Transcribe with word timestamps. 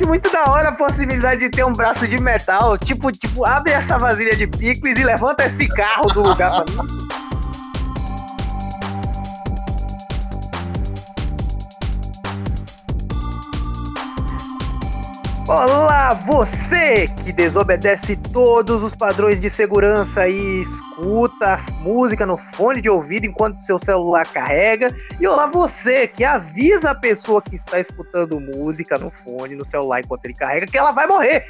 acho 0.00 0.08
muito 0.08 0.32
da 0.32 0.50
hora 0.50 0.70
a 0.70 0.72
possibilidade 0.72 1.40
de 1.40 1.50
ter 1.50 1.64
um 1.64 1.72
braço 1.72 2.06
de 2.06 2.18
metal. 2.20 2.76
Tipo, 2.78 3.12
tipo, 3.12 3.44
abre 3.44 3.72
essa 3.72 3.98
vasilha 3.98 4.34
de 4.34 4.46
picles 4.46 4.98
e 4.98 5.04
levanta 5.04 5.44
esse 5.44 5.68
carro 5.68 6.10
do 6.12 6.22
lugar 6.22 6.64
pra 6.64 6.64
mim. 6.64 7.09
Olá, 15.50 16.14
você 16.14 17.06
que 17.24 17.32
desobedece 17.32 18.14
todos 18.14 18.84
os 18.84 18.94
padrões 18.94 19.40
de 19.40 19.50
segurança 19.50 20.28
e 20.28 20.62
escuta 20.62 21.58
música 21.80 22.24
no 22.24 22.38
fone 22.38 22.80
de 22.80 22.88
ouvido 22.88 23.26
enquanto 23.26 23.58
seu 23.58 23.76
celular 23.76 24.24
carrega. 24.28 24.94
E 25.18 25.26
olá, 25.26 25.46
você 25.46 26.06
que 26.06 26.22
avisa 26.22 26.92
a 26.92 26.94
pessoa 26.94 27.42
que 27.42 27.56
está 27.56 27.80
escutando 27.80 28.38
música 28.38 28.96
no 28.96 29.10
fone, 29.10 29.56
no 29.56 29.66
celular 29.66 29.98
enquanto 29.98 30.24
ele 30.24 30.34
carrega, 30.34 30.68
que 30.68 30.78
ela 30.78 30.92
vai 30.92 31.08
morrer. 31.08 31.44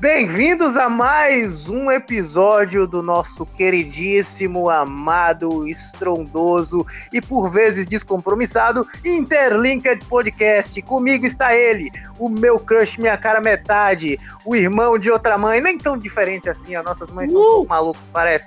Bem-vindos 0.00 0.76
a 0.76 0.88
mais 0.88 1.68
um 1.68 1.90
episódio 1.90 2.86
do 2.86 3.02
nosso 3.02 3.44
queridíssimo, 3.44 4.70
amado, 4.70 5.66
estrondoso 5.66 6.86
e 7.12 7.20
por 7.20 7.50
vezes 7.50 7.84
descompromissado 7.84 8.86
Interlinked 9.04 10.06
Podcast. 10.06 10.80
Comigo 10.82 11.26
está 11.26 11.52
ele, 11.52 11.90
o 12.16 12.28
meu 12.28 12.60
crush, 12.60 12.96
minha 12.96 13.16
cara 13.16 13.40
metade, 13.40 14.16
o 14.46 14.54
irmão 14.54 14.96
de 14.96 15.10
outra 15.10 15.36
mãe, 15.36 15.60
nem 15.60 15.76
tão 15.76 15.98
diferente 15.98 16.48
assim, 16.48 16.76
as 16.76 16.84
nossas 16.84 17.10
mães 17.10 17.32
são 17.32 17.40
uh! 17.40 17.44
um 17.44 17.50
pouco 17.50 17.68
malucas, 17.68 18.08
parece. 18.12 18.46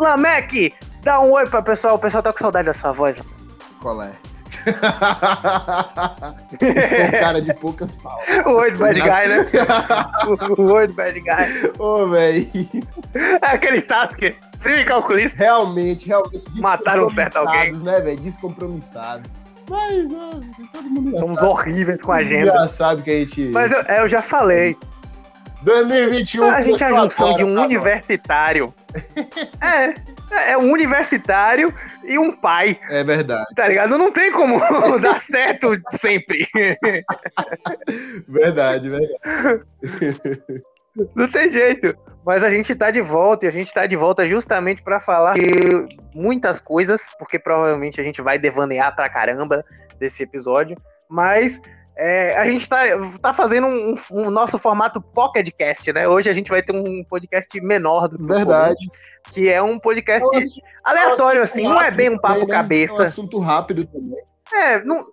Lamek, 0.00 0.74
dá 1.04 1.20
um 1.20 1.30
oi 1.30 1.46
para 1.46 1.60
o 1.60 1.64
pessoal, 1.64 1.94
o 1.94 1.98
pessoal 1.98 2.24
tá 2.24 2.32
com 2.32 2.40
saudade 2.40 2.66
da 2.66 2.74
sua 2.74 2.90
voz. 2.90 3.16
Qual 3.80 4.02
é? 4.02 4.10
Esse 6.60 7.18
cara 7.18 7.40
de 7.40 7.54
poucas 7.54 7.94
palavras. 7.96 8.46
O 8.46 8.50
oi 8.50 8.70
do 8.70 8.78
bad 8.78 9.00
guy, 9.00 9.08
né? 9.08 9.46
o, 10.26 10.62
o 10.62 10.72
oi 10.72 10.86
do 10.86 10.94
bad 10.94 11.20
guy. 11.20 11.72
Ô, 11.78 12.08
velho. 12.08 12.48
É 13.14 13.46
aquele 13.46 13.80
Sasuke. 13.80 14.36
Frio 14.60 14.80
e 14.80 14.84
calculista. 14.84 15.38
Realmente, 15.38 16.06
realmente. 16.06 16.60
Mataram 16.60 17.06
um 17.06 17.10
certo 17.10 17.36
alguém. 17.36 17.72
né, 17.72 18.00
velho? 18.00 18.20
Descompromissados. 18.20 19.30
Mas, 19.68 20.08
todo 20.72 20.84
mundo 20.84 21.16
Somos 21.18 21.38
sabe. 21.38 21.50
horríveis 21.50 22.02
com 22.02 22.12
a 22.12 22.16
agenda. 22.16 22.52
Já 22.52 22.68
sabe 22.68 23.02
que 23.02 23.10
a 23.10 23.18
gente. 23.20 23.50
Mas 23.52 23.70
eu, 23.70 23.80
eu 23.82 24.08
já 24.08 24.20
falei. 24.20 24.76
2021. 25.62 26.44
A 26.44 26.62
gente 26.62 26.82
é 26.82 26.86
a 26.86 26.94
junção 26.94 27.34
de 27.36 27.44
um 27.44 27.54
tá 27.54 27.62
universitário. 27.62 28.74
é, 29.60 29.94
é 30.30 30.56
um 30.56 30.70
universitário 30.70 31.72
e 32.04 32.18
um 32.18 32.32
pai. 32.32 32.78
É 32.88 33.02
verdade. 33.04 33.46
Tá 33.54 33.68
ligado? 33.68 33.98
Não 33.98 34.10
tem 34.10 34.32
como 34.32 34.58
dar 35.00 35.20
certo 35.20 35.80
sempre. 36.00 36.46
verdade, 38.28 38.88
verdade. 38.88 39.64
Não 41.14 41.28
tem 41.28 41.50
jeito. 41.50 41.96
Mas 42.24 42.42
a 42.42 42.50
gente 42.50 42.74
tá 42.74 42.90
de 42.90 43.00
volta 43.00 43.46
e 43.46 43.48
a 43.48 43.52
gente 43.52 43.72
tá 43.72 43.86
de 43.86 43.96
volta 43.96 44.26
justamente 44.26 44.82
para 44.82 45.00
falar 45.00 45.34
muitas 46.14 46.60
coisas, 46.60 47.08
porque 47.18 47.38
provavelmente 47.38 48.00
a 48.00 48.04
gente 48.04 48.20
vai 48.20 48.38
devanear 48.38 48.94
pra 48.94 49.08
caramba 49.08 49.64
desse 49.98 50.22
episódio. 50.22 50.76
Mas 51.08 51.60
é, 52.02 52.34
a 52.38 52.50
gente 52.50 52.66
tá, 52.66 52.78
tá 53.20 53.34
fazendo 53.34 53.66
um, 53.66 53.94
um, 54.12 54.30
nosso 54.30 54.58
formato 54.58 55.02
podcast, 55.02 55.92
né? 55.92 56.08
Hoje 56.08 56.30
a 56.30 56.32
gente 56.32 56.48
vai 56.48 56.62
ter 56.62 56.74
um 56.74 57.04
podcast 57.04 57.60
menor 57.60 58.08
do 58.08 58.16
que 58.16 58.24
Verdade. 58.24 58.74
Comum, 58.74 59.34
que 59.34 59.50
é 59.50 59.62
um 59.62 59.78
podcast 59.78 60.26
Nossa, 60.32 60.60
aleatório, 60.82 61.42
assim, 61.42 61.64
não 61.64 61.78
é 61.78 61.90
bem 61.90 62.08
um 62.08 62.18
papo 62.18 62.40
também, 62.40 62.48
cabeça. 62.48 62.94
É 62.94 62.96
um 62.96 63.02
assunto 63.02 63.38
rápido 63.38 63.84
também. 63.84 64.18
É, 64.54 64.82
não, 64.82 65.04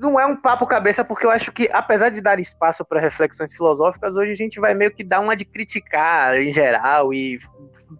não 0.00 0.18
é 0.18 0.26
um 0.26 0.34
papo 0.34 0.66
cabeça, 0.66 1.04
porque 1.04 1.24
eu 1.24 1.30
acho 1.30 1.52
que, 1.52 1.70
apesar 1.72 2.08
de 2.08 2.20
dar 2.20 2.40
espaço 2.40 2.84
para 2.84 2.98
reflexões 3.00 3.52
filosóficas, 3.54 4.16
hoje 4.16 4.32
a 4.32 4.36
gente 4.36 4.58
vai 4.58 4.74
meio 4.74 4.90
que 4.90 5.04
dar 5.04 5.20
uma 5.20 5.36
de 5.36 5.44
criticar 5.44 6.36
em 6.36 6.52
geral 6.52 7.14
e 7.14 7.38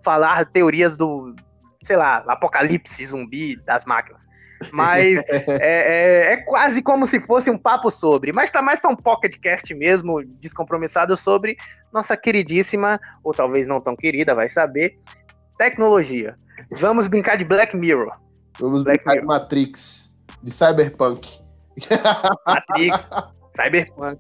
falar 0.05 0.47
teorias 0.47 0.97
do, 0.97 1.33
sei 1.85 1.97
lá, 1.97 2.25
apocalipse 2.27 3.07
zumbi 3.07 3.55
das 3.65 3.85
máquinas. 3.85 4.27
Mas 4.73 5.23
é, 5.29 5.45
é, 5.49 6.33
é, 6.33 6.37
quase 6.39 6.83
como 6.83 7.07
se 7.07 7.21
fosse 7.21 7.51
um 7.51 7.59
papo 7.59 7.91
sobre. 7.91 8.33
Mas 8.33 8.51
tá 8.51 8.63
mais 8.63 8.81
para 8.81 8.91
um 8.91 8.97
pocketcast 8.97 9.75
mesmo, 9.75 10.23
descompromissado 10.41 11.17
sobre 11.17 11.57
nossa 11.93 12.17
queridíssima, 12.17 13.01
ou 13.23 13.33
talvez 13.33 13.67
não 13.67 13.81
tão 13.81 13.97
querida, 13.97 14.35
vai 14.35 14.49
saber, 14.49 14.99
tecnologia. 15.59 16.37
Vamos 16.71 17.07
brincar 17.07 17.37
de 17.37 17.45
Black 17.45 17.77
Mirror. 17.77 18.13
Vamos 18.59 18.83
Black 18.83 19.05
brincar 19.05 19.23
Mirror. 19.23 19.39
de 19.39 19.41
Matrix, 19.41 20.13
de 20.43 20.51
Cyberpunk. 20.51 21.41
Matrix, 22.47 23.09
Cyberpunk. 23.55 24.19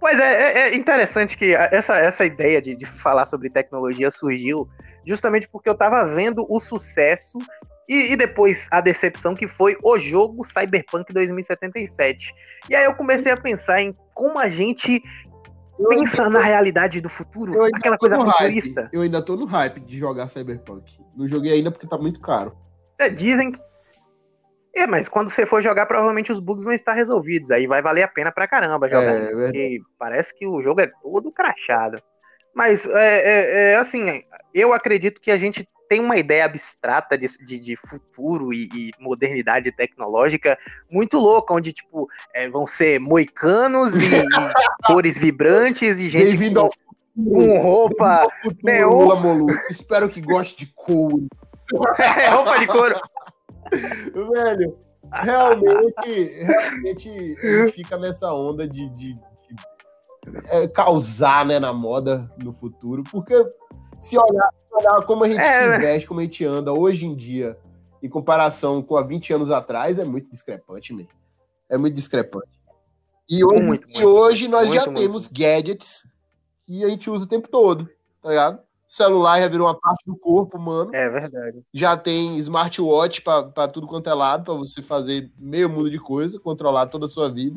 Pois 0.00 0.18
é, 0.18 0.32
é, 0.32 0.58
é, 0.60 0.76
interessante 0.76 1.36
que 1.36 1.54
essa, 1.54 1.94
essa 1.94 2.24
ideia 2.24 2.62
de, 2.62 2.74
de 2.74 2.86
falar 2.86 3.26
sobre 3.26 3.50
tecnologia 3.50 4.10
surgiu 4.10 4.66
justamente 5.06 5.46
porque 5.46 5.68
eu 5.68 5.74
estava 5.74 6.04
vendo 6.06 6.46
o 6.48 6.58
sucesso 6.58 7.38
e, 7.90 8.12
e, 8.12 8.16
depois 8.16 8.68
a 8.70 8.80
decepção 8.80 9.34
que 9.34 9.48
foi 9.48 9.76
o 9.82 9.98
jogo 9.98 10.44
Cyberpunk 10.44 11.12
2077. 11.12 12.32
E 12.68 12.74
aí 12.76 12.84
eu 12.84 12.94
comecei 12.94 13.32
a 13.32 13.36
pensar 13.36 13.82
em 13.82 13.92
como 14.14 14.38
a 14.38 14.48
gente 14.48 15.02
pensa 15.88 16.30
na 16.30 16.38
realidade 16.38 17.00
do 17.00 17.08
futuro, 17.08 17.64
aquela 17.64 17.98
coisa 17.98 18.14
futurista. 18.14 18.88
Eu 18.92 19.02
ainda 19.02 19.20
tô 19.20 19.34
no 19.34 19.44
hype 19.44 19.80
de 19.80 19.98
jogar 19.98 20.28
Cyberpunk. 20.28 20.84
Não 21.16 21.28
joguei 21.28 21.52
ainda 21.54 21.72
porque 21.72 21.88
tá 21.88 21.98
muito 21.98 22.20
caro. 22.20 22.56
É, 22.96 23.08
dizem. 23.08 23.58
É, 24.72 24.86
mas 24.86 25.08
quando 25.08 25.28
você 25.28 25.44
for 25.44 25.60
jogar, 25.60 25.86
provavelmente 25.86 26.30
os 26.30 26.38
bugs 26.38 26.62
vão 26.62 26.72
estar 26.72 26.92
resolvidos. 26.92 27.50
Aí 27.50 27.66
vai 27.66 27.82
valer 27.82 28.04
a 28.04 28.08
pena 28.08 28.30
pra 28.30 28.46
caramba 28.46 28.88
jogar. 28.88 29.16
É, 29.16 29.30
porque 29.30 29.80
parece 29.98 30.32
que 30.32 30.46
o 30.46 30.62
jogo 30.62 30.80
é 30.80 30.86
todo 31.02 31.32
crachado. 31.32 32.00
Mas, 32.54 32.86
é, 32.86 33.18
é, 33.18 33.72
é 33.72 33.76
assim, 33.76 34.22
eu 34.54 34.72
acredito 34.72 35.20
que 35.20 35.32
a 35.32 35.36
gente 35.36 35.66
tem 35.90 35.98
uma 35.98 36.16
ideia 36.16 36.44
abstrata 36.44 37.18
de, 37.18 37.26
de, 37.44 37.58
de 37.58 37.76
futuro 37.76 38.52
e, 38.54 38.68
e, 38.72 38.90
modernidade 39.00 39.72
tecnológica 39.72 40.56
muito 40.88 41.18
louca, 41.18 41.52
onde, 41.52 41.72
tipo, 41.72 42.08
é, 42.32 42.48
vão 42.48 42.64
ser 42.64 43.00
moicanos 43.00 43.96
e, 43.96 44.06
e 44.06 44.86
cores 44.86 45.18
vibrantes 45.18 45.98
e 45.98 46.08
gente 46.08 46.36
com, 46.54 46.68
com 47.28 47.58
roupa 47.58 48.28
neon. 48.62 49.48
Espero 49.68 50.08
que 50.08 50.20
goste 50.20 50.64
de 50.64 50.72
couro. 50.72 51.26
é, 51.98 52.28
roupa 52.28 52.60
de 52.60 52.66
couro. 52.68 53.00
Velho, 54.32 54.78
realmente, 55.12 56.44
realmente 56.44 57.36
a 57.42 57.64
gente 57.64 57.72
fica 57.72 57.98
nessa 57.98 58.32
onda 58.32 58.68
de, 58.68 58.88
de, 58.90 59.14
de 59.14 59.20
é, 60.44 60.68
causar 60.68 61.44
né, 61.44 61.58
na 61.58 61.72
moda 61.72 62.30
no 62.40 62.52
futuro, 62.52 63.02
porque 63.10 63.34
se 64.00 64.18
olhar, 64.18 64.50
olhar 64.72 65.04
como 65.04 65.24
a 65.24 65.28
gente 65.28 65.40
é, 65.40 65.62
se 65.62 65.68
né? 65.68 65.78
veste, 65.78 66.08
como 66.08 66.20
a 66.20 66.22
gente 66.22 66.44
anda 66.44 66.72
hoje 66.72 67.06
em 67.06 67.14
dia, 67.14 67.56
em 68.02 68.08
comparação 68.08 68.82
com 68.82 68.96
há 68.96 69.02
20 69.02 69.32
anos 69.32 69.50
atrás, 69.50 69.98
é 69.98 70.04
muito 70.04 70.30
discrepante 70.30 70.92
mesmo. 70.94 71.12
É 71.68 71.76
muito 71.76 71.94
discrepante. 71.94 72.48
E 73.28 73.44
hoje, 73.44 73.62
muito, 73.62 73.86
muito, 73.86 74.00
e 74.00 74.04
hoje 74.04 74.48
nós 74.48 74.68
muito, 74.68 74.84
já 74.84 74.92
temos 74.92 75.28
gadgets 75.28 76.08
que 76.66 76.84
a 76.84 76.88
gente 76.88 77.08
usa 77.08 77.24
o 77.24 77.28
tempo 77.28 77.48
todo, 77.48 77.88
tá 78.20 78.28
ligado? 78.28 78.58
O 78.58 78.92
celular 78.92 79.40
já 79.40 79.46
virou 79.46 79.68
uma 79.68 79.78
parte 79.78 80.04
do 80.04 80.16
corpo 80.16 80.56
humano. 80.56 80.92
É 80.92 81.08
verdade. 81.08 81.62
Já 81.72 81.96
tem 81.96 82.36
smartwatch 82.38 83.22
para 83.22 83.68
tudo 83.68 83.86
quanto 83.86 84.10
é 84.10 84.14
lado, 84.14 84.44
para 84.44 84.54
você 84.54 84.82
fazer 84.82 85.30
meio 85.38 85.70
mundo 85.70 85.88
de 85.88 85.98
coisa, 86.00 86.40
controlar 86.40 86.86
toda 86.86 87.06
a 87.06 87.08
sua 87.08 87.28
vida. 87.28 87.56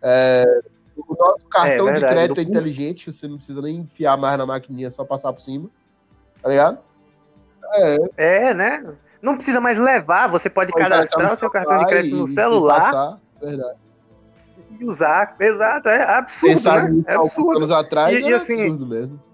É, 0.00 0.44
nosso 1.18 1.46
cartão 1.46 1.88
é, 1.88 1.92
de 1.92 2.00
crédito 2.00 2.40
é 2.40 2.42
inteligente, 2.42 3.12
você 3.12 3.26
não 3.26 3.36
precisa 3.36 3.60
nem 3.60 3.76
enfiar 3.78 4.16
mais 4.16 4.38
na 4.38 4.46
maquininha, 4.46 4.88
é 4.88 4.90
só 4.90 5.04
passar 5.04 5.32
por 5.32 5.40
cima. 5.40 5.68
Tá 6.42 6.48
ligado? 6.48 6.78
É, 7.74 7.96
é 8.16 8.54
né? 8.54 8.84
Não 9.20 9.36
precisa 9.36 9.60
mais 9.60 9.78
levar, 9.78 10.28
você 10.28 10.48
pode, 10.48 10.72
pode 10.72 10.84
cadastrar 10.84 11.32
o 11.32 11.36
seu 11.36 11.50
cartão 11.50 11.78
de 11.78 11.86
crédito 11.86 12.16
no 12.16 12.28
celular. 12.28 12.78
E 12.78 12.80
passar, 12.80 13.20
verdade. 13.40 13.78
E 14.78 14.84
usar, 14.84 15.36
exato, 15.40 15.88
é 15.88 16.02
absurdo. 16.02 16.52
Pensar 16.52 16.88
né? 16.88 17.02
É 17.06 17.14
absurdo. 17.14 17.56
anos 17.56 17.70
atrás 17.70 18.14
e, 18.14 18.28
e 18.28 18.32
assim, 18.32 18.62
absurdo 18.62 18.86
mesmo 18.86 19.27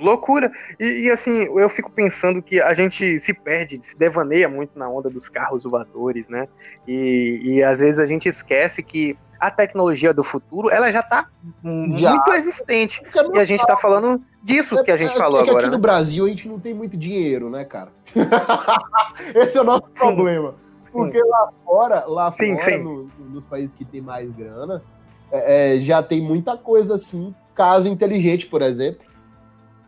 loucura. 0.00 0.50
E, 0.78 1.02
e, 1.02 1.10
assim, 1.10 1.44
eu 1.58 1.68
fico 1.68 1.90
pensando 1.90 2.42
que 2.42 2.60
a 2.60 2.74
gente 2.74 3.18
se 3.18 3.32
perde, 3.32 3.78
se 3.82 3.96
devaneia 3.96 4.48
muito 4.48 4.78
na 4.78 4.88
onda 4.88 5.08
dos 5.08 5.28
carros 5.28 5.64
voadores, 5.64 6.28
né? 6.28 6.48
E, 6.86 7.40
e 7.42 7.62
às 7.62 7.80
vezes 7.80 8.00
a 8.00 8.06
gente 8.06 8.28
esquece 8.28 8.82
que 8.82 9.16
a 9.38 9.50
tecnologia 9.50 10.12
do 10.12 10.22
futuro 10.22 10.68
ela 10.68 10.92
já 10.92 11.00
está 11.00 11.26
muito 11.62 12.32
existente. 12.34 13.02
E 13.32 13.38
a 13.38 13.44
gente 13.44 13.60
está 13.60 13.76
falando 13.76 14.22
disso 14.42 14.78
é, 14.78 14.84
que 14.84 14.90
a 14.90 14.96
gente 14.96 15.14
é, 15.14 15.16
falou 15.16 15.40
é 15.40 15.44
que 15.44 15.50
agora. 15.50 15.64
Aqui 15.64 15.70
né? 15.70 15.76
no 15.76 15.80
Brasil 15.80 16.26
a 16.26 16.28
gente 16.28 16.48
não 16.48 16.60
tem 16.60 16.74
muito 16.74 16.96
dinheiro, 16.96 17.48
né, 17.48 17.64
cara? 17.64 17.90
Esse 19.34 19.56
é 19.56 19.60
o 19.60 19.64
nosso 19.64 19.86
sim. 19.86 19.94
problema. 19.94 20.54
Porque 20.92 21.18
sim. 21.18 21.28
lá 21.28 21.52
fora, 21.64 22.04
lá 22.06 22.32
sim, 22.32 22.58
fora, 22.58 22.78
no, 22.78 23.10
nos 23.30 23.46
países 23.46 23.72
que 23.72 23.84
tem 23.84 24.00
mais 24.00 24.32
grana, 24.32 24.82
é, 25.30 25.76
é, 25.76 25.80
já 25.80 26.02
tem 26.02 26.20
muita 26.20 26.56
coisa 26.56 26.96
assim. 26.96 27.34
Casa 27.54 27.88
inteligente, 27.88 28.46
por 28.46 28.62
exemplo 28.62 29.09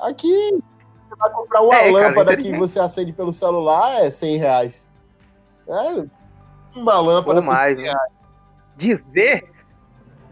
Aqui, 0.03 0.51
você 1.09 1.17
vai 1.17 1.31
comprar 1.31 1.63
uma 1.63 1.77
é, 1.77 1.91
lâmpada 1.91 2.37
que 2.37 2.57
você 2.57 2.81
acende 2.81 3.13
pelo 3.13 3.33
celular, 3.33 4.05
é 4.05 4.11
100 4.11 4.37
reais. 4.37 4.91
É 5.69 6.05
uma 6.75 6.99
lâmpada. 7.01 7.39
Ou 7.39 7.45
mais, 7.47 7.79
né? 7.79 7.93
Dizer, 8.77 9.45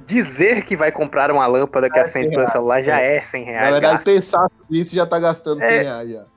dizer 0.07 0.65
que 0.65 0.75
vai 0.75 0.91
comprar 0.91 1.31
uma 1.31 1.47
lâmpada 1.47 1.89
que 1.89 1.99
É 1.99 2.03
acende 2.03 2.29
100 2.29 2.37
pelo 2.37 2.49
celular 2.49 2.83
já 2.83 2.99
é 2.99 3.21
100 3.21 3.45
reais. 3.45 3.67
Na 3.67 3.73
verdade, 3.73 3.95
gasto. 3.95 4.07
pensar 4.07 4.51
nisso 4.69 4.95
já 4.95 5.07
tá 5.07 5.19
gastando 5.19 5.61
100 5.61 5.69
É. 5.69 5.83
reais 5.83 6.11
já. 6.11 6.25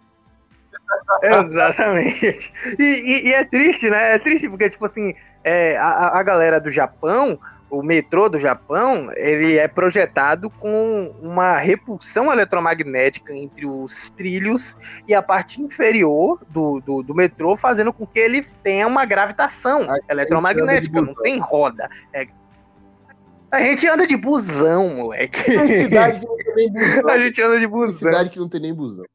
Exatamente. 1.24 2.54
E, 2.78 2.84
e- 2.84 3.28
e 3.30 3.34
é 3.34 3.44
triste, 3.46 3.90
né? 3.90 4.16
É 4.16 4.20
triste 4.20 4.48
porque, 4.50 4.70
tipo 4.70 4.86
assim, 4.86 5.14
é, 5.44 5.76
a, 5.78 6.20
a 6.20 6.24
galera 6.24 6.60
do 6.60 6.70
Japão, 6.70 7.40
o 7.74 7.82
metrô 7.82 8.30
do 8.30 8.40
Japão, 8.40 9.10
ele 9.16 9.58
é 9.58 9.68
projetado 9.68 10.50
com 10.50 11.16
uma 11.22 11.58
repulsão 11.58 12.32
eletromagnética 12.32 13.34
entre 13.34 13.66
os 13.66 14.10
trilhos 14.12 14.78
e 15.08 15.14
a 15.16 15.22
parte 15.24 15.60
inferior 15.62 16.40
do, 16.50 16.80
do, 16.80 17.02
do 17.02 17.16
metrô, 17.16 17.58
fazendo 17.58 17.92
com 17.92 18.06
que 18.06 18.20
ele 18.20 18.44
tenha 18.64 18.86
uma 18.86 19.06
gravitação 19.06 19.88
A 19.90 19.98
eletromagnética, 20.08 21.02
não 21.02 21.16
tem 21.16 21.40
roda. 21.40 21.90
É- 22.14 22.28
A 23.52 23.60
gente 23.62 23.88
anda 23.88 24.06
de 24.06 24.16
busão, 24.18 24.90
moleque. 24.90 25.44
Tem 25.44 25.68
cidade 25.76 26.20
que 26.20 26.26
não 26.28 26.38
tem 26.38 26.56
nem 26.56 26.72
busão. 26.72 27.10
A 27.10 27.20
gente 27.20 27.42
anda 27.42 27.56
de 27.60 27.60
Tem 27.62 27.70
busão. 27.70 27.98
cidade 27.98 28.30
que 28.30 28.40
não 28.40 28.50
tem 28.50 28.62
nem 28.62 28.74
busão. 28.74 29.06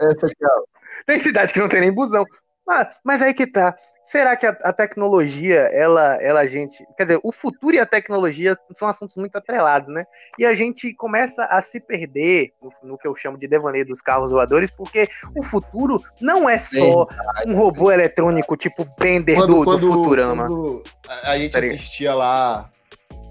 Essa 0.00 0.26
aqui, 0.26 0.44
ó. 0.44 0.62
Tem 1.06 1.18
cidade 1.18 1.52
que 1.52 1.60
não 1.60 1.68
tem 1.68 1.80
nem 1.80 1.92
busão. 1.92 2.24
Mas, 2.70 2.88
mas 3.02 3.22
aí 3.22 3.34
que 3.34 3.48
tá. 3.48 3.74
Será 4.00 4.36
que 4.36 4.46
a, 4.46 4.50
a 4.62 4.72
tecnologia, 4.72 5.58
ela, 5.72 6.14
ela, 6.22 6.40
a 6.40 6.46
gente. 6.46 6.86
Quer 6.96 7.02
dizer, 7.02 7.20
o 7.22 7.32
futuro 7.32 7.74
e 7.74 7.80
a 7.80 7.86
tecnologia 7.86 8.56
são 8.76 8.86
assuntos 8.86 9.16
muito 9.16 9.36
atrelados, 9.36 9.88
né? 9.88 10.04
E 10.38 10.46
a 10.46 10.54
gente 10.54 10.94
começa 10.94 11.44
a 11.46 11.60
se 11.60 11.80
perder 11.80 12.52
no, 12.62 12.72
no 12.90 12.98
que 12.98 13.08
eu 13.08 13.16
chamo 13.16 13.36
de 13.36 13.48
devaneio 13.48 13.84
dos 13.84 14.00
carros 14.00 14.30
voadores, 14.30 14.70
porque 14.70 15.08
o 15.36 15.42
futuro 15.42 16.00
não 16.20 16.48
é 16.48 16.58
só 16.58 17.08
um 17.44 17.56
robô 17.56 17.90
eletrônico 17.90 18.56
tipo 18.56 18.86
Bender 18.98 19.36
do, 19.36 19.64
do 19.64 19.92
Futurama. 19.92 20.46
quando 20.46 20.82
a, 21.08 21.36
gente 21.36 21.56
assistia 21.56 22.14
lá. 22.14 22.70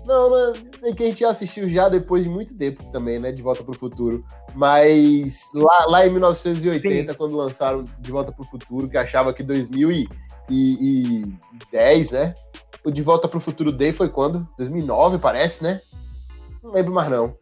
Não, 0.10 0.28
não, 0.28 0.54
é 0.86 0.92
que 0.92 1.04
a 1.04 1.06
gente 1.06 1.24
assistiu 1.24 1.70
já 1.70 1.88
depois 1.88 2.24
de 2.24 2.30
muito 2.30 2.58
tempo 2.58 2.84
também, 2.92 3.20
né? 3.20 3.32
De 3.32 3.44
Volta 3.44 3.64
pro 3.64 3.78
Futuro. 3.78 4.26
Mas 4.56 5.52
lá, 5.54 5.86
lá 5.86 6.08
em 6.08 6.10
1980, 6.10 7.14
quando 7.14 7.38
lançaram 7.38 7.86
De 8.00 8.12
Volta 8.12 8.32
pro 8.32 8.44
Futuro, 8.44 8.90
que 8.90 8.98
achava 8.98 9.32
que 9.32 9.44
2010, 9.44 12.12
né? 12.12 12.34
O 12.84 12.90
De 12.90 13.04
Volta 13.04 13.28
pro 13.28 13.40
Futuro 13.40 13.72
Day 13.72 13.94
foi 13.94 14.10
quando? 14.10 14.50
2009, 14.58 15.20
parece, 15.20 15.64
né? 15.64 15.80
Não 16.64 16.72
lembro 16.72 16.92
mais 16.92 17.08
não. 17.08 17.38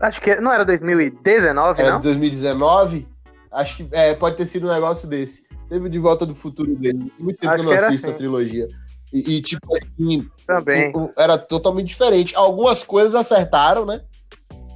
Acho 0.00 0.20
que 0.20 0.36
não 0.36 0.52
era 0.52 0.66
2019, 0.66 1.80
Era 1.80 1.92
não? 1.92 1.98
de 1.98 2.04
2019? 2.04 3.08
Acho 3.50 3.76
que 3.78 3.88
é, 3.92 4.14
pode 4.14 4.36
ter 4.36 4.46
sido 4.46 4.66
um 4.66 4.70
negócio 4.70 5.08
desse. 5.08 5.46
Teve 5.66 5.86
o 5.86 5.90
De 5.90 5.98
Volta 5.98 6.26
do 6.26 6.34
Futuro 6.34 6.76
dele. 6.76 7.10
Muito 7.18 7.38
tempo 7.38 7.54
Acho 7.54 7.62
que 7.62 7.68
eu 7.70 7.74
não 7.74 7.88
assisto 7.88 8.06
assim. 8.06 8.14
a 8.14 8.18
trilogia. 8.18 8.68
E, 9.12 9.36
e, 9.36 9.40
tipo 9.42 9.66
assim, 9.76 10.28
Também. 10.46 10.92
era 11.18 11.36
totalmente 11.36 11.88
diferente. 11.88 12.34
Algumas 12.36 12.84
coisas 12.84 13.14
acertaram, 13.14 13.84
né? 13.84 14.02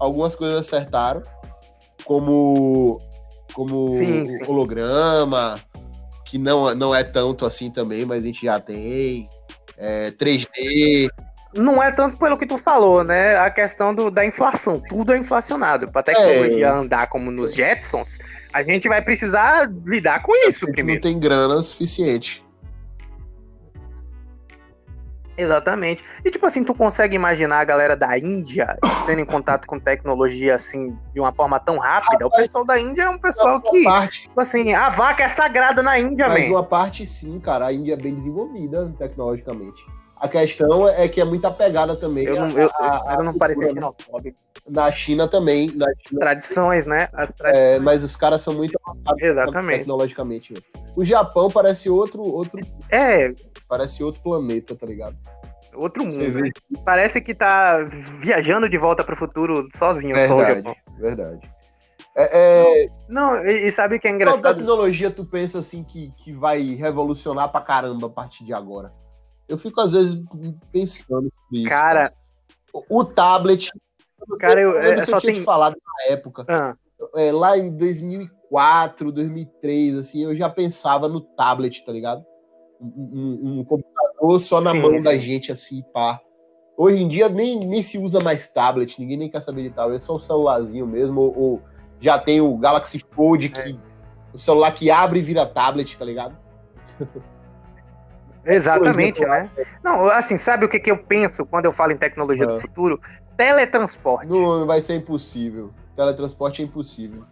Algumas 0.01 0.35
coisas 0.35 0.59
acertaram. 0.59 1.23
Como. 2.05 3.01
Como 3.53 3.95
Sim, 3.95 4.27
sim. 4.27 4.51
holograma, 4.51 5.55
que 6.27 6.37
não, 6.39 6.75
não 6.75 6.93
é 6.93 7.05
tanto 7.05 7.47
assim 7.47 7.71
também, 7.71 8.05
mas 8.05 8.25
a 8.25 8.27
gente 8.27 8.45
já 8.45 8.59
tem. 8.59 9.29
É, 9.79 10.11
3D. 10.11 11.09
Não 11.57 11.81
é 11.81 11.93
tanto 11.93 12.19
pelo 12.19 12.37
que 12.37 12.47
tu 12.47 12.59
falou, 12.59 13.05
né? 13.05 13.37
A 13.37 13.49
questão 13.49 13.95
do, 13.95 14.11
da 14.11 14.27
inflação. 14.27 14.83
Tudo 14.89 15.13
é 15.13 15.19
inflacionado. 15.19 15.87
Pra 15.89 16.03
tecnologia 16.03 16.67
É. 16.67 16.71
andar 16.71 17.07
como 17.07 17.31
nos 17.31 17.55
Jetsons, 17.55 18.19
a 18.53 18.61
gente 18.65 18.89
vai 18.89 19.01
precisar 19.01 19.71
lidar 19.87 20.21
com 20.25 20.35
isso 20.49 20.65
a 20.67 20.73
primeiro. 20.73 21.01
não 21.01 21.11
tem 21.13 21.21
grana 21.21 21.63
suficiente. 21.63 22.44
Exatamente. 25.37 26.05
E 26.25 26.31
tipo 26.31 26.47
assim, 26.47 26.63
tu 26.63 26.75
consegue 26.75 27.17
imaginar 27.17 27.61
a 27.61 27.65
galera 27.65 27.97
da 27.97 28.17
Índia 28.19 28.79
tendo 29.07 29.21
em 29.21 29.25
contato 29.25 29.67
com 29.67 29.79
tecnologia 29.79 30.55
assim 30.55 30.97
de 31.13 31.21
uma 31.21 31.33
forma 31.33 31.59
tão 31.59 31.79
rápida? 31.79 32.25
O 32.25 32.29
Rapaz, 32.29 32.47
pessoal 32.47 32.65
da 32.65 32.81
Índia 32.81 33.03
é 33.03 33.09
um 33.09 33.19
pessoal 33.19 33.61
que, 33.61 33.83
parte 33.83 34.23
tipo 34.23 34.41
assim, 34.41 34.73
a 34.73 34.89
vaca 34.89 35.23
é 35.23 35.29
sagrada 35.29 35.83
na 35.83 35.99
Índia, 35.99 36.29
Mas 36.29 36.47
man. 36.47 36.55
uma 36.55 36.63
parte 36.63 37.05
sim, 37.07 37.39
cara, 37.41 37.67
a 37.67 37.73
Índia 37.73 37.95
é 37.95 37.97
bem 37.97 38.15
desenvolvida 38.15 38.93
tecnologicamente. 38.99 39.85
A 40.17 40.29
questão 40.29 40.89
é 40.89 41.09
que 41.09 41.21
é 41.21 41.25
muito 41.25 41.45
apegada 41.45 41.97
também 41.97 42.25
Eu 42.25 42.37
não, 42.37 42.47
a- 42.47 42.61
eu, 42.61 42.71
a- 42.79 43.15
eu 43.19 43.25
não 43.25 43.33
a 43.33 43.35
parecia 43.39 43.69
xenofóbico. 43.69 44.39
na 44.69 44.91
China 44.91 45.29
também. 45.29 45.67
Na 45.75 45.87
China, 46.07 46.21
Tradições, 46.21 46.87
né? 46.87 47.09
As 47.13 47.31
tradi- 47.35 47.59
é, 47.59 47.79
mas 47.79 48.03
os 48.05 48.17
caras 48.17 48.41
são 48.43 48.55
muito 48.55 48.79
avançados 48.87 49.23
Exatamente. 49.23 49.79
tecnologicamente. 49.81 50.55
O 50.97 51.05
Japão 51.05 51.51
parece 51.51 51.91
outro, 51.91 52.23
outro, 52.23 52.61
É, 52.91 53.35
parece 53.69 54.03
outro 54.03 54.23
planeta, 54.23 54.75
tá 54.75 54.87
ligado? 54.87 55.17
outro 55.75 56.05
Você 56.09 56.29
mundo. 56.29 56.41
né? 56.45 56.51
Parece 56.85 57.21
que 57.21 57.35
tá 57.35 57.79
viajando 58.21 58.69
de 58.69 58.79
volta 58.79 59.03
pro 59.03 59.17
futuro 59.17 59.69
sozinho, 59.77 60.15
Verdade, 60.15 60.75
verdade. 60.99 61.51
É, 62.17 62.85
é, 62.85 62.89
Não, 63.09 63.45
e, 63.45 63.67
e 63.67 63.73
sabe 63.73 63.97
o 63.97 64.01
que 64.01 64.07
é 64.07 64.11
qual 64.13 64.15
engraçado? 64.15 64.55
tecnologia 64.55 65.11
tu 65.11 65.25
pensa 65.25 65.59
assim 65.59 65.83
que, 65.83 66.13
que 66.19 66.33
vai 66.33 66.63
revolucionar 66.77 67.51
pra 67.51 67.61
caramba 67.61 68.07
a 68.07 68.11
partir 68.11 68.45
de 68.45 68.53
agora? 68.55 68.93
Eu 69.49 69.59
fico 69.59 69.81
às 69.81 69.93
vezes 69.93 70.23
pensando 70.73 71.31
sobre 71.45 71.59
isso. 71.61 71.69
Cara, 71.69 72.13
O 72.89 73.05
tablet. 73.05 73.71
Cara, 74.41 74.61
eu- 74.61 74.73
lembro 74.73 75.01
é, 75.01 75.05
se 75.05 75.11
só 75.11 75.17
eu 75.19 75.21
tinha 75.21 75.33
tem- 75.33 75.41
te 75.43 75.45
falado 75.45 75.77
na 75.77 76.13
época. 76.13 76.45
ah, 76.49 76.75
é, 77.17 77.31
lá 77.31 77.57
em 77.59 77.71
2004, 77.77 79.13
2003, 79.13 79.97
assim, 79.97 80.23
eu 80.25 80.35
já 80.35 80.49
pensava 80.49 81.09
no 81.09 81.21
tablet, 81.21 81.85
tá 81.85 81.93
ligado? 81.93 82.25
Um, 82.81 83.39
um- 83.43 83.59
um 83.61 83.65
computador 83.65 84.41
só 84.41 84.61
na 84.61 84.73
Sim, 84.73 84.81
mão 84.81 84.93
da 84.93 85.13
sim. 85.13 85.19
gente, 85.21 85.53
assim, 85.53 85.83
pá. 85.93 86.21
Hoje 86.77 86.97
em 87.01 87.07
dia 87.09 87.29
nem, 87.29 87.61
nem 87.61 87.83
se 87.83 87.99
usa 87.99 88.19
mais 88.21 88.51
tablet, 88.51 88.99
ninguém 88.99 89.17
nem 89.17 89.31
quer 89.31 89.41
saber 89.41 89.63
de 89.63 89.71
tablet, 89.71 89.99
é 89.99 90.05
só 90.05 90.17
o 90.17 90.21
celularzinho 90.21 90.87
mesmo, 90.87 91.21
ou, 91.21 91.39
ou 91.39 91.63
já 92.01 92.19
tem 92.19 92.41
o 92.41 92.57
Galaxy 92.57 93.05
Fold, 93.13 93.47
É. 93.47 93.49
que, 93.63 93.79
o 94.33 94.39
celular 94.39 94.73
que 94.73 94.91
abre 94.91 95.21
e 95.21 95.23
vira 95.23 95.47
tablet, 95.47 95.97
tá 95.97 96.05
ligado? 96.05 96.37
exatamente, 98.47 99.21
né? 99.25 99.49
Não, 99.83 100.07
assim, 100.07 100.39
sabe 100.39 100.65
o 100.65 100.69
que, 100.69 100.79
que 100.79 100.91
eu 100.91 100.97
penso 100.99 101.45
quando 101.47 101.65
eu 101.67 101.73
falo 101.73 101.93
em 101.93 101.97
tecnologia 101.97 102.47
do 102.47 102.55
Ah. 102.57 102.61
futuro? 102.61 103.01
Teletransporte. 103.37 104.27
Não 104.31 104.65
vai 104.67 104.81
ser 104.81 104.95
impossível. 104.97 105.71
Teletransporte 105.97 106.63
é 106.63 106.65
impossível. 106.65 107.23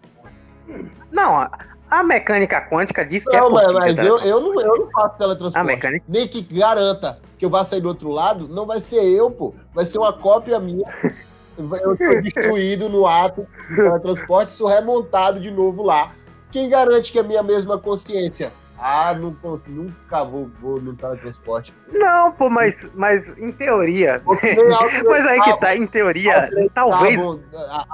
Não, 1.11 1.37
a, 1.39 1.51
a 1.91 2.03
mecânica 2.03 2.61
quântica 2.61 3.05
diz 3.05 3.25
que 3.25 3.35
é 3.35 3.41
Não, 3.41 3.51
mas, 3.51 3.65
possível. 3.67 3.81
mas 3.81 3.99
eu, 3.99 4.19
teletransporte. 4.19 4.29
eu, 4.29 4.41
não, 4.41 4.61
eu 4.61 4.79
não 4.85 4.91
faço 4.91 5.07
A 5.07 5.19
teletransporte. 5.19 5.67
mecânica. 5.67 6.05
Nem 6.09 6.29
que 6.29 6.43
garanta 6.43 7.19
que 7.39 7.45
eu 7.45 7.51
vá 7.51 7.65
sair 7.65 7.81
do 7.81 7.89
outro 7.89 8.11
lado, 8.11 8.49
não 8.49 8.67
vai 8.67 8.81
ser 8.81 9.03
eu, 9.05 9.31
pô. 9.31 9.55
Vai 9.75 9.85
ser 9.87 9.99
uma 9.99 10.13
cópia 10.13 10.59
minha. 10.61 10.85
Eu 11.59 11.97
sou 11.97 12.23
destruído 12.23 12.89
no 12.89 13.07
ato 13.07 13.47
do 13.69 13.77
teletransporte, 13.77 14.55
sou 14.55 14.69
remontado 14.69 15.39
de 15.39 15.51
novo 15.51 15.83
lá. 15.83 16.13
Quem 16.51 16.69
garante 16.69 17.13
que 17.13 17.19
é 17.19 17.21
a 17.21 17.25
minha 17.25 17.43
mesma 17.43 17.79
consciência? 17.79 18.53
Ah, 18.85 19.15
não, 19.15 19.33
cons- 19.35 19.65
nunca 19.67 20.25
vou, 20.25 20.51
vou 20.61 20.81
no 20.81 20.93
teletransporte. 20.95 21.73
Não, 21.89 22.33
pô, 22.33 22.51
mas, 22.51 22.89
mas 22.95 23.23
em 23.39 23.53
teoria. 23.53 24.21
Altered 24.27 24.59
Mas 25.09 25.27
aí 25.27 25.41
que 25.41 25.61
tá, 25.61 25.77
em 25.77 25.87
teoria, 25.87 26.51
talvez. 26.75 27.19
A, 27.55 27.59
a, 27.61 27.87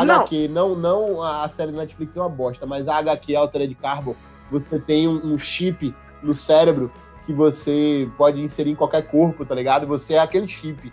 a 0.00 0.04
Não. 0.06 0.20
HQ, 0.22 0.48
não, 0.48 0.74
não 0.74 1.22
a 1.22 1.46
série 1.50 1.72
Netflix 1.72 2.16
é 2.16 2.20
uma 2.20 2.28
bosta, 2.30 2.64
mas 2.64 2.88
a 2.88 2.96
HQ 2.96 3.36
Altered 3.36 3.74
Carbon, 3.74 4.16
você 4.50 4.78
tem 4.78 5.06
um, 5.06 5.34
um 5.34 5.38
chip 5.38 5.94
no 6.22 6.34
cérebro 6.34 6.90
que 7.26 7.32
você 7.34 8.08
pode 8.16 8.40
inserir 8.40 8.70
em 8.70 8.74
qualquer 8.74 9.02
corpo, 9.08 9.44
tá 9.44 9.54
ligado? 9.54 9.86
Você 9.86 10.14
é 10.14 10.20
aquele 10.20 10.48
chip. 10.48 10.90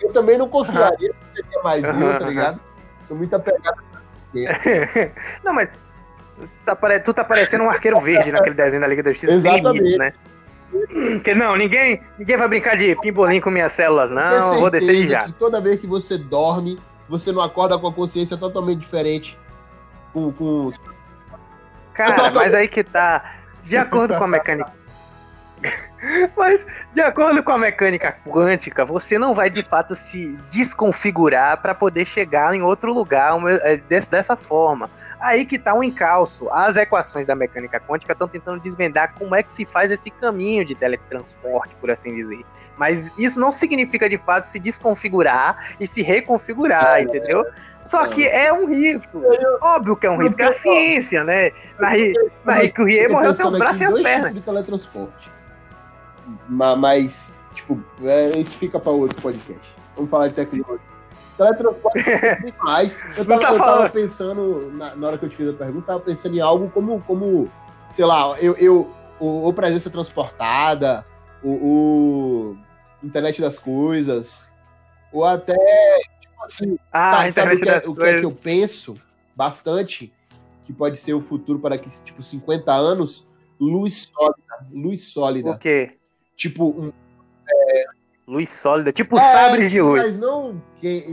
Eu 0.00 0.12
também 0.12 0.36
não 0.36 0.48
confiaria 0.48 1.10
que 1.12 1.42
seria 1.42 1.62
mais 1.62 1.84
eu, 1.84 2.18
tá 2.18 2.26
ligado? 2.26 2.60
Sou 3.06 3.16
muito 3.16 3.34
apegado. 3.36 3.80
Não, 5.44 5.52
mas. 5.52 5.68
Tá 6.64 6.76
tu 7.00 7.14
tá 7.14 7.24
parecendo 7.24 7.64
um 7.64 7.70
arqueiro 7.70 8.00
verde 8.00 8.32
naquele 8.32 8.54
desenho 8.54 8.80
da 8.80 8.88
Liga 8.88 9.02
da 9.02 9.12
Justiça 9.12 9.32
Exatamente. 9.32 9.98
né? 9.98 10.12
Porque 10.70 11.34
não, 11.34 11.56
ninguém, 11.56 12.00
ninguém 12.18 12.36
vai 12.36 12.48
brincar 12.48 12.76
de 12.76 12.94
pimbolim 12.96 13.40
com 13.40 13.50
minhas 13.50 13.72
células, 13.72 14.10
não. 14.10 14.60
Vou 14.60 14.70
descer 14.70 14.94
de 14.94 15.08
já. 15.08 15.28
toda 15.38 15.60
vez 15.60 15.80
que 15.80 15.86
você 15.86 16.16
dorme, 16.16 16.78
você 17.08 17.32
não 17.32 17.42
acorda 17.42 17.76
com 17.78 17.88
a 17.88 17.92
consciência 17.92 18.36
totalmente 18.36 18.78
diferente. 18.78 19.36
Com, 20.12 20.32
com... 20.32 20.70
Cara, 21.92 22.30
mas 22.32 22.54
aí 22.54 22.68
que 22.68 22.84
tá. 22.84 23.34
De 23.64 23.76
acordo 23.76 24.16
com 24.16 24.24
a 24.24 24.28
mecânica. 24.28 24.72
Mas, 26.36 26.66
de 26.94 27.00
acordo 27.02 27.42
com 27.42 27.52
a 27.52 27.58
mecânica 27.58 28.16
quântica, 28.26 28.84
você 28.84 29.18
não 29.18 29.34
vai 29.34 29.50
de 29.50 29.62
fato 29.62 29.94
se 29.94 30.38
desconfigurar 30.50 31.60
para 31.60 31.74
poder 31.74 32.04
chegar 32.04 32.54
em 32.54 32.62
outro 32.62 32.92
lugar 32.92 33.36
é, 33.62 33.76
dessa 33.76 34.36
forma. 34.36 34.90
Aí 35.20 35.44
que 35.44 35.58
tá 35.58 35.74
o 35.74 35.84
encalço. 35.84 36.48
As 36.50 36.76
equações 36.76 37.26
da 37.26 37.34
mecânica 37.34 37.78
quântica 37.78 38.12
estão 38.12 38.26
tentando 38.26 38.60
desvendar 38.60 39.14
como 39.18 39.34
é 39.34 39.42
que 39.42 39.52
se 39.52 39.66
faz 39.66 39.90
esse 39.90 40.10
caminho 40.10 40.64
de 40.64 40.74
teletransporte, 40.74 41.74
por 41.76 41.90
assim 41.90 42.14
dizer. 42.14 42.44
Mas 42.78 43.16
isso 43.18 43.38
não 43.38 43.52
significa 43.52 44.08
de 44.08 44.16
fato 44.16 44.44
se 44.44 44.58
desconfigurar 44.58 45.74
e 45.78 45.86
se 45.86 46.02
reconfigurar, 46.02 47.02
entendeu? 47.02 47.44
Só 47.82 48.06
que 48.06 48.26
é 48.26 48.52
um 48.52 48.66
risco. 48.66 49.22
Óbvio 49.60 49.96
que 49.96 50.06
é 50.06 50.10
um 50.10 50.18
risco. 50.18 50.40
É 50.40 50.46
a 50.46 50.52
ciência, 50.52 51.24
né? 51.24 51.50
Marie, 51.78 52.14
Marie 52.44 52.72
Curie 52.72 52.98
Eu 52.98 53.08
tô 53.08 53.14
morreu 53.14 53.34
sem 53.34 53.46
os 53.46 53.58
braços 53.58 53.80
e 53.80 53.84
as 53.84 54.02
pernas. 54.02 54.34
de 54.34 54.40
teletransporte. 54.40 55.39
Ma- 56.48 56.76
Mas 56.76 57.34
Tipo, 57.54 57.82
é, 58.02 58.38
isso 58.38 58.56
fica 58.56 58.78
para 58.78 58.92
outro 58.92 59.20
podcast. 59.20 59.74
Vamos 59.96 60.10
falar 60.10 60.28
de 60.28 60.34
tecnologia. 60.34 60.80
Teletransporte 61.36 62.04
demais. 62.44 62.98
Eu 63.16 63.24
tava, 63.24 63.40
tá 63.40 63.52
eu 63.52 63.58
tava 63.58 63.90
pensando, 63.90 64.70
na, 64.72 64.94
na, 64.94 65.06
hora 65.06 65.18
que 65.18 65.24
eu 65.24 65.28
te 65.28 65.36
fiz 65.36 65.48
a 65.48 65.52
pergunta, 65.52 65.86
tava 65.86 66.00
pensando 66.00 66.36
em 66.36 66.40
algo 66.40 66.70
como, 66.70 67.00
como 67.02 67.50
sei 67.90 68.04
lá, 68.04 68.38
eu, 68.40 68.56
eu 68.56 68.90
o, 69.18 69.48
o 69.48 69.52
presença 69.52 69.90
transportada, 69.90 71.04
o, 71.42 71.50
o, 71.50 72.56
internet 73.02 73.40
das 73.40 73.58
coisas, 73.58 74.50
ou 75.12 75.24
até, 75.24 75.54
tipo 76.20 76.44
assim, 76.44 76.78
ah, 76.92 77.30
sabe, 77.30 77.32
sabe 77.32 77.56
o, 77.56 77.60
que, 77.60 77.68
é, 77.68 77.82
o 77.86 77.94
que, 77.94 78.02
é 78.02 78.20
que 78.20 78.26
eu 78.26 78.32
penso 78.32 78.94
bastante, 79.34 80.12
que 80.64 80.72
pode 80.72 80.98
ser 80.98 81.14
o 81.14 81.20
futuro 81.20 81.58
para 81.58 81.76
que, 81.78 81.88
tipo, 82.04 82.22
50 82.22 82.72
anos, 82.72 83.28
luz 83.58 84.10
sólida, 84.14 84.66
luz 84.70 85.04
sólida. 85.08 85.50
O 85.50 85.58
quê? 85.58 85.99
Tipo, 86.40 86.70
um, 86.70 86.92
é... 87.50 87.84
luz 88.26 88.48
sólida, 88.48 88.90
tipo 88.90 89.18
é, 89.18 89.20
sabres 89.20 89.70
de 89.70 89.82
luz. 89.82 90.02
Mas 90.02 90.18
não 90.18 90.62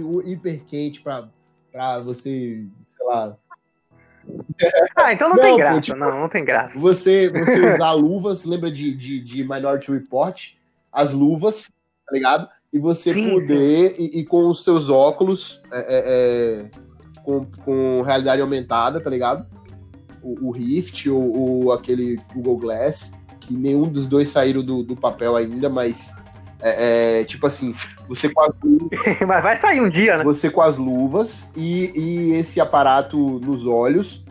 o 0.06 0.22
hiper 0.22 0.64
quente 0.64 1.02
para 1.02 2.00
você, 2.00 2.64
sei 2.86 3.06
lá, 3.06 3.36
ah, 4.96 5.12
então 5.12 5.28
não, 5.28 5.36
não 5.36 5.44
tem 5.44 5.58
graça. 5.58 5.82
Tipo, 5.82 5.98
não, 5.98 6.20
não 6.22 6.30
tem 6.30 6.46
graça. 6.46 6.80
Você, 6.80 7.30
você 7.30 7.74
usar 7.76 7.92
luvas, 7.92 8.46
lembra 8.46 8.72
de, 8.72 8.96
de, 8.96 9.20
de 9.20 9.44
Minority 9.44 9.92
Report? 9.92 10.42
As 10.92 11.12
luvas, 11.12 11.70
tá 12.06 12.14
ligado? 12.14 12.48
E 12.72 12.80
você 12.80 13.12
sim, 13.12 13.30
poder, 13.30 13.96
sim. 13.96 14.02
E, 14.02 14.20
e, 14.22 14.26
com 14.26 14.48
os 14.50 14.64
seus 14.64 14.90
óculos, 14.90 15.62
é, 15.72 15.80
é, 15.80 16.04
é, 16.08 16.70
com, 17.24 17.46
com 17.66 18.02
realidade 18.02 18.42
aumentada, 18.42 19.02
tá 19.02 19.10
ligado? 19.10 19.46
O, 20.22 20.48
o 20.48 20.52
Rift 20.52 21.10
ou, 21.10 21.66
ou, 21.66 21.72
aquele 21.74 22.18
Google 22.34 22.58
Glass, 22.58 23.14
que 23.48 23.54
nenhum 23.54 23.84
dos 23.84 24.08
dois 24.08 24.30
saíram 24.30 24.62
do, 24.62 24.84
do 24.84 24.96
papel 24.96 25.36
ainda, 25.36 25.70
mas 25.70 26.14
é, 26.62 27.22
é, 27.22 27.24
tipo 27.24 27.48
assim, 27.48 27.74
você 28.08 28.30
com 28.30 28.42
as 28.42 28.54
luvas. 28.62 28.90
Mas 29.26 29.44
vai 29.44 29.62
sair 29.62 29.82
um 29.82 29.90
dia, 29.90 30.18
né? 30.18 30.24
Você 30.24 30.50
com 30.50 30.62
as 30.62 30.78
luvas 30.78 31.48
e, 31.56 31.92
e 31.96 32.34
esse 32.34 32.60
aparato 32.60 33.18
nos 33.40 33.66
olhos 33.66 34.26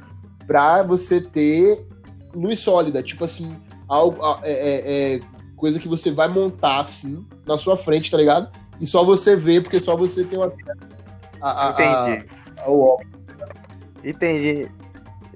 pra 0.46 0.82
você 0.82 1.20
ter 1.20 1.86
luz 2.34 2.60
sólida. 2.60 3.02
Tipo 3.02 3.24
assim, 3.24 3.56
algo, 3.88 4.18
é, 4.42 4.52
é, 4.52 5.14
é, 5.16 5.20
coisa 5.56 5.78
que 5.78 5.88
você 5.88 6.10
vai 6.10 6.28
montar 6.28 6.80
assim 6.80 7.24
na 7.46 7.56
sua 7.56 7.76
frente, 7.76 8.10
tá 8.10 8.16
ligado? 8.16 8.50
E 8.80 8.86
só 8.86 9.04
você 9.04 9.36
vê, 9.36 9.60
porque 9.60 9.80
só 9.80 9.96
você 9.96 10.24
tem 10.24 10.38
o 10.38 10.42
acesso 10.42 10.96
a, 11.40 11.68
a, 11.68 12.04
Entendi. 12.04 12.26
ao 12.58 12.80
óculos. 12.80 13.12
Entendi. 14.04 14.68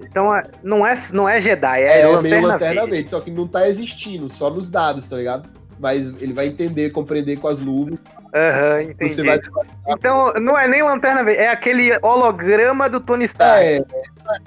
Então 0.03 0.35
é, 0.35 0.43
não 0.63 0.85
é, 0.85 0.93
não 1.13 1.29
é 1.29 1.39
Jedi, 1.39 1.81
é, 1.81 2.01
é 2.01 2.07
lanterna, 2.07 2.21
meio 2.21 2.47
lanterna 2.47 2.81
verde. 2.81 2.91
verde. 2.91 3.09
Só 3.09 3.19
que 3.19 3.31
não 3.31 3.47
tá 3.47 3.67
existindo, 3.67 4.31
só 4.31 4.49
nos 4.49 4.69
dados, 4.69 5.07
tá 5.07 5.17
ligado? 5.17 5.49
Mas 5.79 6.07
ele 6.21 6.33
vai 6.33 6.47
entender, 6.47 6.91
compreender 6.91 7.37
com 7.37 7.47
as 7.47 7.59
luvas 7.59 7.99
Aham, 8.33 8.75
uhum, 8.75 8.81
entendi. 8.91 9.23
Vai... 9.23 9.39
Então, 9.89 10.33
não 10.35 10.57
é 10.57 10.67
nem 10.67 10.81
lanterna 10.81 11.23
verde, 11.23 11.41
é 11.41 11.49
aquele 11.49 11.91
holograma 12.01 12.89
do 12.89 12.99
Tony 12.99 13.25
Stark. 13.25 13.63
É, 13.63 13.83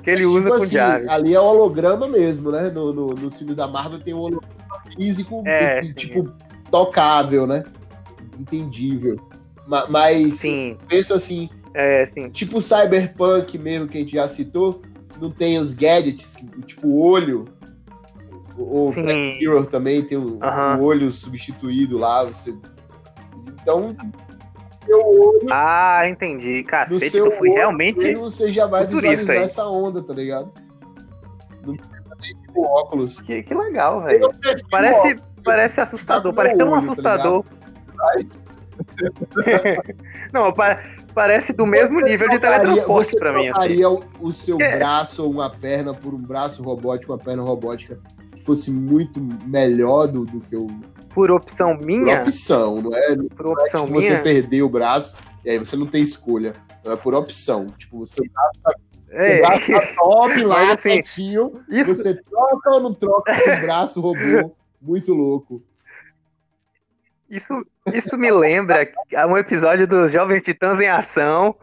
que 0.02 0.10
ele 0.10 0.24
usa 0.24 0.48
tipo 0.48 0.56
com 0.56 0.62
assim, 0.62 0.78
Ali 0.78 1.34
é 1.34 1.40
holograma 1.40 2.08
mesmo, 2.08 2.50
né? 2.50 2.70
No, 2.70 2.94
no, 2.94 3.06
no 3.08 3.30
filme 3.30 3.54
da 3.54 3.66
Marvel 3.66 4.00
tem 4.00 4.14
um 4.14 4.20
holograma 4.20 4.48
físico, 4.96 5.42
é, 5.46 5.82
que, 5.82 5.92
tipo, 5.92 6.32
tocável, 6.70 7.46
né? 7.46 7.62
Entendível. 8.38 9.20
Mas, 9.66 10.36
sim. 10.36 10.78
penso 10.88 11.14
assim, 11.14 11.50
é, 11.74 12.06
sim. 12.06 12.30
tipo 12.30 12.62
Cyberpunk 12.62 13.58
mesmo, 13.58 13.86
que 13.86 13.98
a 13.98 14.00
gente 14.00 14.12
já 14.12 14.28
citou, 14.28 14.82
não 15.20 15.30
tem 15.30 15.58
os 15.58 15.74
gadgets, 15.74 16.36
tipo 16.66 16.88
o 16.88 17.00
olho. 17.00 17.44
O 18.56 18.92
Black 18.92 19.38
Mirror 19.38 19.66
também 19.66 20.04
tem 20.04 20.16
o, 20.16 20.38
uhum. 20.38 20.80
o 20.80 20.84
olho 20.84 21.10
substituído 21.10 21.98
lá, 21.98 22.22
você 22.22 22.54
então, 23.64 23.96
olho. 24.92 25.46
Ah, 25.50 26.02
entendi. 26.06 26.62
Cacete, 26.64 27.10
seu 27.10 27.32
fui 27.32 27.48
olho, 27.48 27.56
realmente. 27.56 28.14
Você 28.14 28.52
já 28.52 28.66
vai 28.66 28.86
visualizar 28.86 29.36
essa 29.36 29.66
onda, 29.66 30.02
tá 30.02 30.12
ligado? 30.12 30.52
No 31.64 32.62
óculos. 32.62 33.20
Que, 33.22 33.42
que 33.42 33.54
legal, 33.54 34.02
velho. 34.02 34.30
Parece, 34.70 35.16
parece 35.42 35.80
assustador. 35.80 36.32
Tá 36.32 36.36
parece 36.36 36.58
tão 36.58 36.68
olho, 36.70 36.80
tá 36.80 36.92
assustador. 36.92 37.44
Tá 37.96 38.53
Não, 40.32 40.52
parece 41.14 41.52
do 41.52 41.66
mesmo 41.66 42.00
nível 42.00 42.28
de 42.28 42.38
teletransporte 42.38 43.16
pra 43.16 43.32
mim. 43.32 43.50
Você 43.52 43.84
assim. 43.84 44.00
o 44.20 44.32
seu 44.32 44.56
que... 44.56 44.68
braço 44.76 45.24
ou 45.24 45.30
uma 45.30 45.50
perna 45.50 45.94
por 45.94 46.14
um 46.14 46.18
braço 46.18 46.62
robótico, 46.62 47.12
uma 47.12 47.18
perna 47.18 47.42
robótica 47.42 47.98
que 48.32 48.44
fosse 48.44 48.70
muito 48.70 49.20
melhor 49.46 50.06
do, 50.06 50.24
do 50.24 50.40
que 50.40 50.56
o 50.56 50.66
por 51.14 51.30
opção 51.30 51.78
minha. 51.78 52.18
Por 52.18 52.28
opção, 52.28 52.82
não 52.82 52.94
é? 52.94 53.16
Por 53.36 53.46
opção 53.46 53.86
é 53.86 53.90
minha. 53.90 54.16
Você 54.16 54.22
perder 54.22 54.62
o 54.62 54.68
braço 54.68 55.16
e 55.44 55.50
aí 55.50 55.58
você 55.58 55.76
não 55.76 55.86
tem 55.86 56.02
escolha. 56.02 56.54
Não 56.84 56.92
é 56.92 56.96
por 56.96 57.14
opção. 57.14 57.66
Tipo, 57.78 58.00
você 58.00 58.20
braço 58.28 58.60
é. 59.10 59.40
Tá 59.40 59.94
top 59.96 60.42
lá, 60.42 60.72
assim, 60.72 60.90
quietinho. 60.90 61.60
Isso... 61.68 61.96
Você 61.96 62.14
troca 62.14 62.70
ou 62.70 62.80
não 62.80 62.92
troca 62.92 63.32
o 63.32 63.60
braço 63.60 64.00
robô? 64.00 64.54
Muito 64.82 65.14
louco. 65.14 65.62
Isso, 67.34 67.66
isso 67.92 68.16
me 68.16 68.30
lembra 68.30 68.88
um 69.28 69.36
episódio 69.36 69.88
dos 69.88 70.12
Jovens 70.12 70.44
Titãs 70.44 70.78
em 70.78 70.86
Ação, 70.86 71.56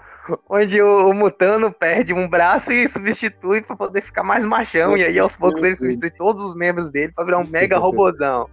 onde 0.50 0.82
o, 0.82 1.08
o 1.08 1.14
Mutano 1.14 1.72
perde 1.72 2.14
um 2.14 2.28
braço 2.28 2.74
e 2.74 2.90
substitui 2.90 3.62
para 3.62 3.78
poder 3.78 4.02
ficar 4.02 4.22
mais 4.22 4.44
machão. 4.44 4.98
E 4.98 5.04
aí, 5.06 5.18
aos 5.18 5.34
poucos, 5.34 5.64
ele 5.64 5.78
substitui 5.78 6.12
todos 6.12 6.44
os 6.44 6.54
membros 6.56 6.92
dele 6.92 7.14
para 7.16 7.24
virar 7.24 7.38
um 7.38 7.48
mega 7.48 7.78
robôzão. 7.78 8.50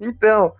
Então, 0.00 0.54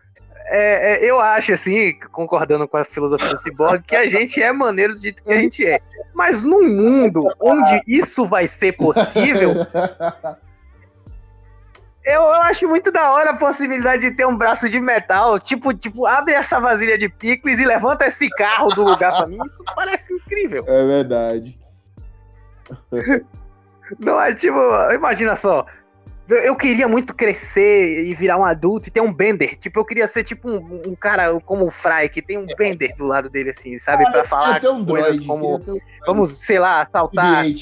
é, 0.44 1.06
é, 1.06 1.10
eu 1.10 1.18
acho, 1.18 1.54
assim, 1.54 1.94
concordando 2.12 2.68
com 2.68 2.76
a 2.76 2.84
filosofia 2.84 3.30
do 3.30 3.38
Cyborg, 3.38 3.82
que 3.82 3.96
a 3.96 4.06
gente 4.06 4.42
é 4.42 4.52
maneiro 4.52 4.94
do 4.94 5.00
jeito 5.00 5.22
que 5.22 5.32
a 5.32 5.40
gente 5.40 5.66
é. 5.66 5.80
Mas 6.12 6.44
num 6.44 6.68
mundo 6.68 7.32
onde 7.40 7.80
isso 7.86 8.26
vai 8.26 8.46
ser 8.46 8.72
possível, 8.72 9.54
eu, 12.04 12.20
eu, 12.20 12.42
acho 12.42 12.68
muito 12.68 12.90
da 12.90 13.12
hora 13.12 13.30
a 13.30 13.36
possibilidade 13.36 14.02
de 14.02 14.16
ter 14.16 14.26
um 14.26 14.36
braço 14.36 14.68
de 14.68 14.80
metal. 14.80 15.38
Tipo, 15.38 15.72
tipo, 15.72 16.06
abre 16.06 16.34
essa 16.34 16.60
vasilha 16.60 16.98
de 16.98 17.08
picles 17.08 17.58
e 17.58 17.64
levanta 17.64 18.06
esse 18.06 18.28
carro 18.30 18.74
do 18.74 18.82
lugar 18.82 19.16
pra 19.16 19.26
mim. 19.26 19.38
Isso 19.44 19.64
parece 19.74 20.12
incrível. 20.12 20.64
É 20.66 20.86
verdade. 20.86 21.58
Não 23.98 24.20
é 24.20 24.34
tipo, 24.34 24.58
imagina 24.92 25.36
só, 25.36 25.66
eu 26.28 26.56
queria 26.56 26.88
muito 26.88 27.14
crescer 27.14 28.06
e 28.06 28.14
virar 28.14 28.38
um 28.38 28.44
adulto 28.44 28.88
e 28.88 28.90
ter 28.90 29.00
um 29.00 29.12
Bender. 29.12 29.56
Tipo, 29.56 29.80
eu 29.80 29.84
queria 29.84 30.08
ser 30.08 30.22
tipo 30.22 30.48
um, 30.48 30.80
um 30.86 30.94
cara 30.94 31.38
como 31.40 31.66
o 31.66 31.70
Fry, 31.70 32.08
que 32.10 32.22
tem 32.22 32.38
um 32.38 32.46
Bender 32.56 32.96
do 32.96 33.04
lado 33.04 33.28
dele, 33.28 33.50
assim, 33.50 33.76
sabe? 33.78 34.04
Ah, 34.06 34.10
pra 34.10 34.24
falar 34.24 34.60
um 34.66 34.84
coisas 34.84 35.16
droid, 35.16 35.26
como. 35.26 35.56
Um 35.56 35.78
vamos, 36.06 36.38
sei 36.38 36.58
lá, 36.58 36.86
saltar. 36.90 37.44
É, 37.44 37.54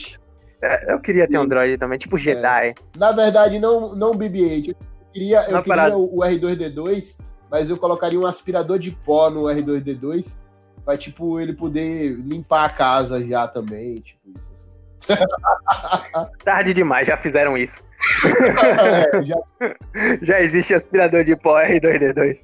eu 0.89 1.01
queria 1.01 1.27
ter 1.27 1.39
um 1.39 1.49
droid 1.49 1.79
também, 1.79 1.99
tipo 1.99 2.19
Jedi. 2.19 2.69
É. 2.69 2.75
Na 2.99 3.13
verdade, 3.13 3.59
não, 3.59 3.95
não 3.95 4.13
BB-8. 4.13 4.69
Eu 4.69 4.77
queria, 5.13 5.51
eu 5.51 5.63
queria 5.63 5.97
o 5.97 6.19
R2D2, 6.19 7.19
mas 7.51 7.71
eu 7.71 7.77
colocaria 7.77 8.21
um 8.21 8.27
aspirador 8.27 8.79
de 8.79 8.91
pó 8.91 9.31
no 9.31 9.45
R2D2 9.45 10.39
pra, 10.85 10.97
tipo, 10.97 11.41
ele 11.41 11.55
poder 11.55 12.17
limpar 12.17 12.65
a 12.67 12.71
casa 12.71 13.25
já 13.27 13.49
também, 13.49 14.01
tipo, 14.01 14.21
isso 14.39 14.53
assim. 14.55 14.69
Tarde 16.45 16.75
demais, 16.75 17.07
já 17.07 17.17
fizeram 17.17 17.57
isso. 17.57 17.83
É, 18.27 19.23
já... 19.23 19.37
já... 20.23 20.41
existe 20.41 20.75
aspirador 20.75 21.25
de 21.25 21.37
pó 21.37 21.59
R2D2. 21.61 22.39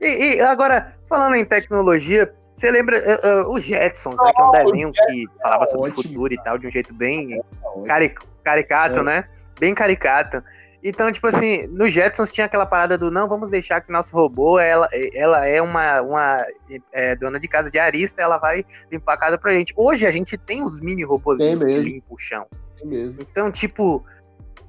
e, 0.00 0.36
e, 0.36 0.40
agora, 0.40 0.94
falando 1.08 1.36
em 1.36 1.44
tecnologia, 1.44 2.32
você 2.56 2.70
lembra 2.70 2.98
uh, 2.98 3.48
uh, 3.48 3.54
os 3.54 3.62
Jetsons, 3.62 4.16
né, 4.16 4.32
que 4.32 4.40
é 4.40 4.44
um 4.44 4.50
desenho 4.50 4.92
que 4.92 5.26
falava 5.42 5.66
sobre 5.66 5.90
o 5.90 5.94
futuro 5.94 6.32
e 6.32 6.42
tal, 6.42 6.56
de 6.56 6.66
um 6.66 6.70
jeito 6.70 6.94
bem 6.94 7.42
caric 7.86 8.16
caricato, 8.44 9.00
é. 9.00 9.02
né? 9.02 9.24
Bem 9.58 9.74
caricato. 9.74 10.42
Então, 10.82 11.10
tipo 11.10 11.26
assim, 11.26 11.66
no 11.68 11.88
Jetsons 11.88 12.30
tinha 12.30 12.44
aquela 12.44 12.66
parada 12.66 12.98
do 12.98 13.10
não, 13.10 13.26
vamos 13.26 13.48
deixar 13.48 13.80
que 13.80 13.90
nosso 13.90 14.14
robô, 14.14 14.58
ela, 14.58 14.86
ela 15.14 15.46
é 15.46 15.62
uma, 15.62 16.02
uma 16.02 16.46
é, 16.92 17.16
dona 17.16 17.40
de 17.40 17.48
casa 17.48 17.70
de 17.70 17.78
arista, 17.78 18.20
ela 18.20 18.36
vai 18.36 18.66
limpar 18.92 19.14
a 19.14 19.16
casa 19.16 19.38
pra 19.38 19.54
gente. 19.54 19.72
Hoje 19.76 20.06
a 20.06 20.10
gente 20.10 20.36
tem 20.36 20.62
os 20.62 20.80
mini 20.80 21.02
robôzinhos 21.02 21.64
que 21.64 21.78
limpam 21.78 22.14
o 22.14 22.18
chão. 22.18 22.46
mesmo. 22.84 23.16
Então, 23.18 23.50
tipo, 23.50 24.04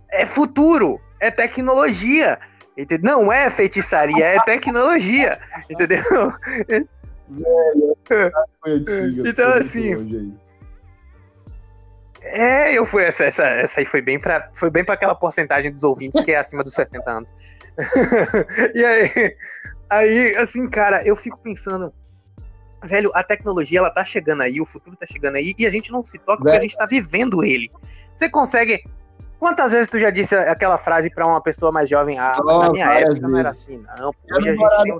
é 0.09 0.25
futuro, 0.25 1.01
é 1.19 1.29
tecnologia. 1.29 2.39
Entendeu? 2.77 3.19
Não 3.19 3.31
é 3.31 3.49
feitiçaria, 3.49 4.25
é 4.25 4.39
tecnologia. 4.41 5.37
Entendeu? 5.69 6.03
Então, 9.25 9.53
assim. 9.53 10.35
É, 12.21 12.73
eu 12.73 12.85
fui. 12.85 13.03
Essa, 13.03 13.25
essa, 13.25 13.43
essa 13.43 13.79
aí 13.79 13.85
foi 13.85 14.01
bem 14.01 14.19
para 14.19 14.49
foi 14.53 14.69
bem 14.69 14.83
para 14.83 14.95
aquela 14.95 15.15
porcentagem 15.15 15.71
dos 15.71 15.83
ouvintes 15.83 16.23
que 16.23 16.31
é 16.31 16.37
acima 16.37 16.63
dos 16.63 16.73
60 16.73 17.09
anos. 17.09 17.33
e 18.73 18.83
aí, 18.83 19.35
aí, 19.89 20.35
assim, 20.37 20.67
cara, 20.69 21.05
eu 21.05 21.15
fico 21.15 21.37
pensando, 21.37 21.93
velho, 22.83 23.11
a 23.13 23.23
tecnologia 23.23 23.79
ela 23.79 23.91
tá 23.91 24.03
chegando 24.03 24.41
aí, 24.41 24.59
o 24.61 24.65
futuro 24.65 24.95
tá 24.95 25.05
chegando 25.05 25.35
aí, 25.35 25.53
e 25.57 25.65
a 25.65 25.69
gente 25.69 25.91
não 25.91 26.05
se 26.05 26.17
toca 26.19 26.43
porque 26.43 26.57
a 26.57 26.61
gente 26.61 26.77
tá 26.77 26.85
vivendo 26.85 27.43
ele. 27.43 27.71
Você 28.15 28.29
consegue. 28.29 28.83
Quantas 29.45 29.71
vezes 29.71 29.87
tu 29.87 29.99
já 29.99 30.09
disse 30.09 30.33
aquela 30.33 30.75
frase 30.75 31.07
pra 31.07 31.27
uma 31.27 31.39
pessoa 31.39 31.71
mais 31.71 31.87
jovem? 31.87 32.17
Ah, 32.17 32.35
Oh, 32.43 32.63
na 32.63 32.71
minha 32.71 32.91
época 32.93 33.27
não 33.27 33.37
era 33.37 33.49
vezes. 33.49 33.63
assim, 33.63 33.85
não. 33.95 34.09
Hoje 34.09 34.49
a 34.49 34.55
gente 34.55 34.81
tem, 34.81 34.93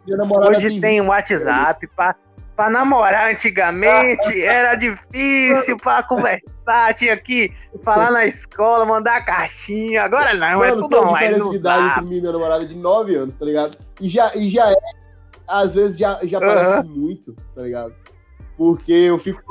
hoje 0.67 0.79
tem 0.81 1.01
um 1.01 1.07
WhatsApp 1.07 1.87
pra, 1.95 2.15
pra 2.55 2.69
namorar 2.69 3.31
antigamente. 3.31 4.23
Era 4.45 4.75
difícil 4.75 5.77
pra 5.77 6.03
conversar, 6.03 6.93
tinha 6.93 7.17
que 7.17 7.51
falar 7.83 8.11
na 8.11 8.27
escola, 8.27 8.85
mandar 8.85 9.25
cartinha. 9.25 10.03
Agora 10.03 10.35
não, 10.35 10.63
é 10.63 10.69
Mano, 10.69 10.83
tudo 10.83 10.89
tem 10.89 10.99
uma 10.99 11.09
online 11.13 11.49
de 11.49 11.55
idade 11.55 12.01
e 12.01 12.05
minha 12.05 12.31
namorada 12.31 12.67
de 12.67 12.75
9 12.75 13.15
anos, 13.15 13.33
tá 13.33 13.45
ligado? 13.45 13.75
E 13.99 14.07
já, 14.07 14.31
e 14.35 14.47
já 14.51 14.69
é, 14.69 14.75
às 15.47 15.73
vezes 15.73 15.97
já, 15.97 16.19
já 16.21 16.39
parece 16.39 16.87
muito, 16.87 17.33
tá 17.55 17.63
ligado? 17.63 17.95
Porque 18.55 18.93
eu 18.93 19.17
fico 19.17 19.41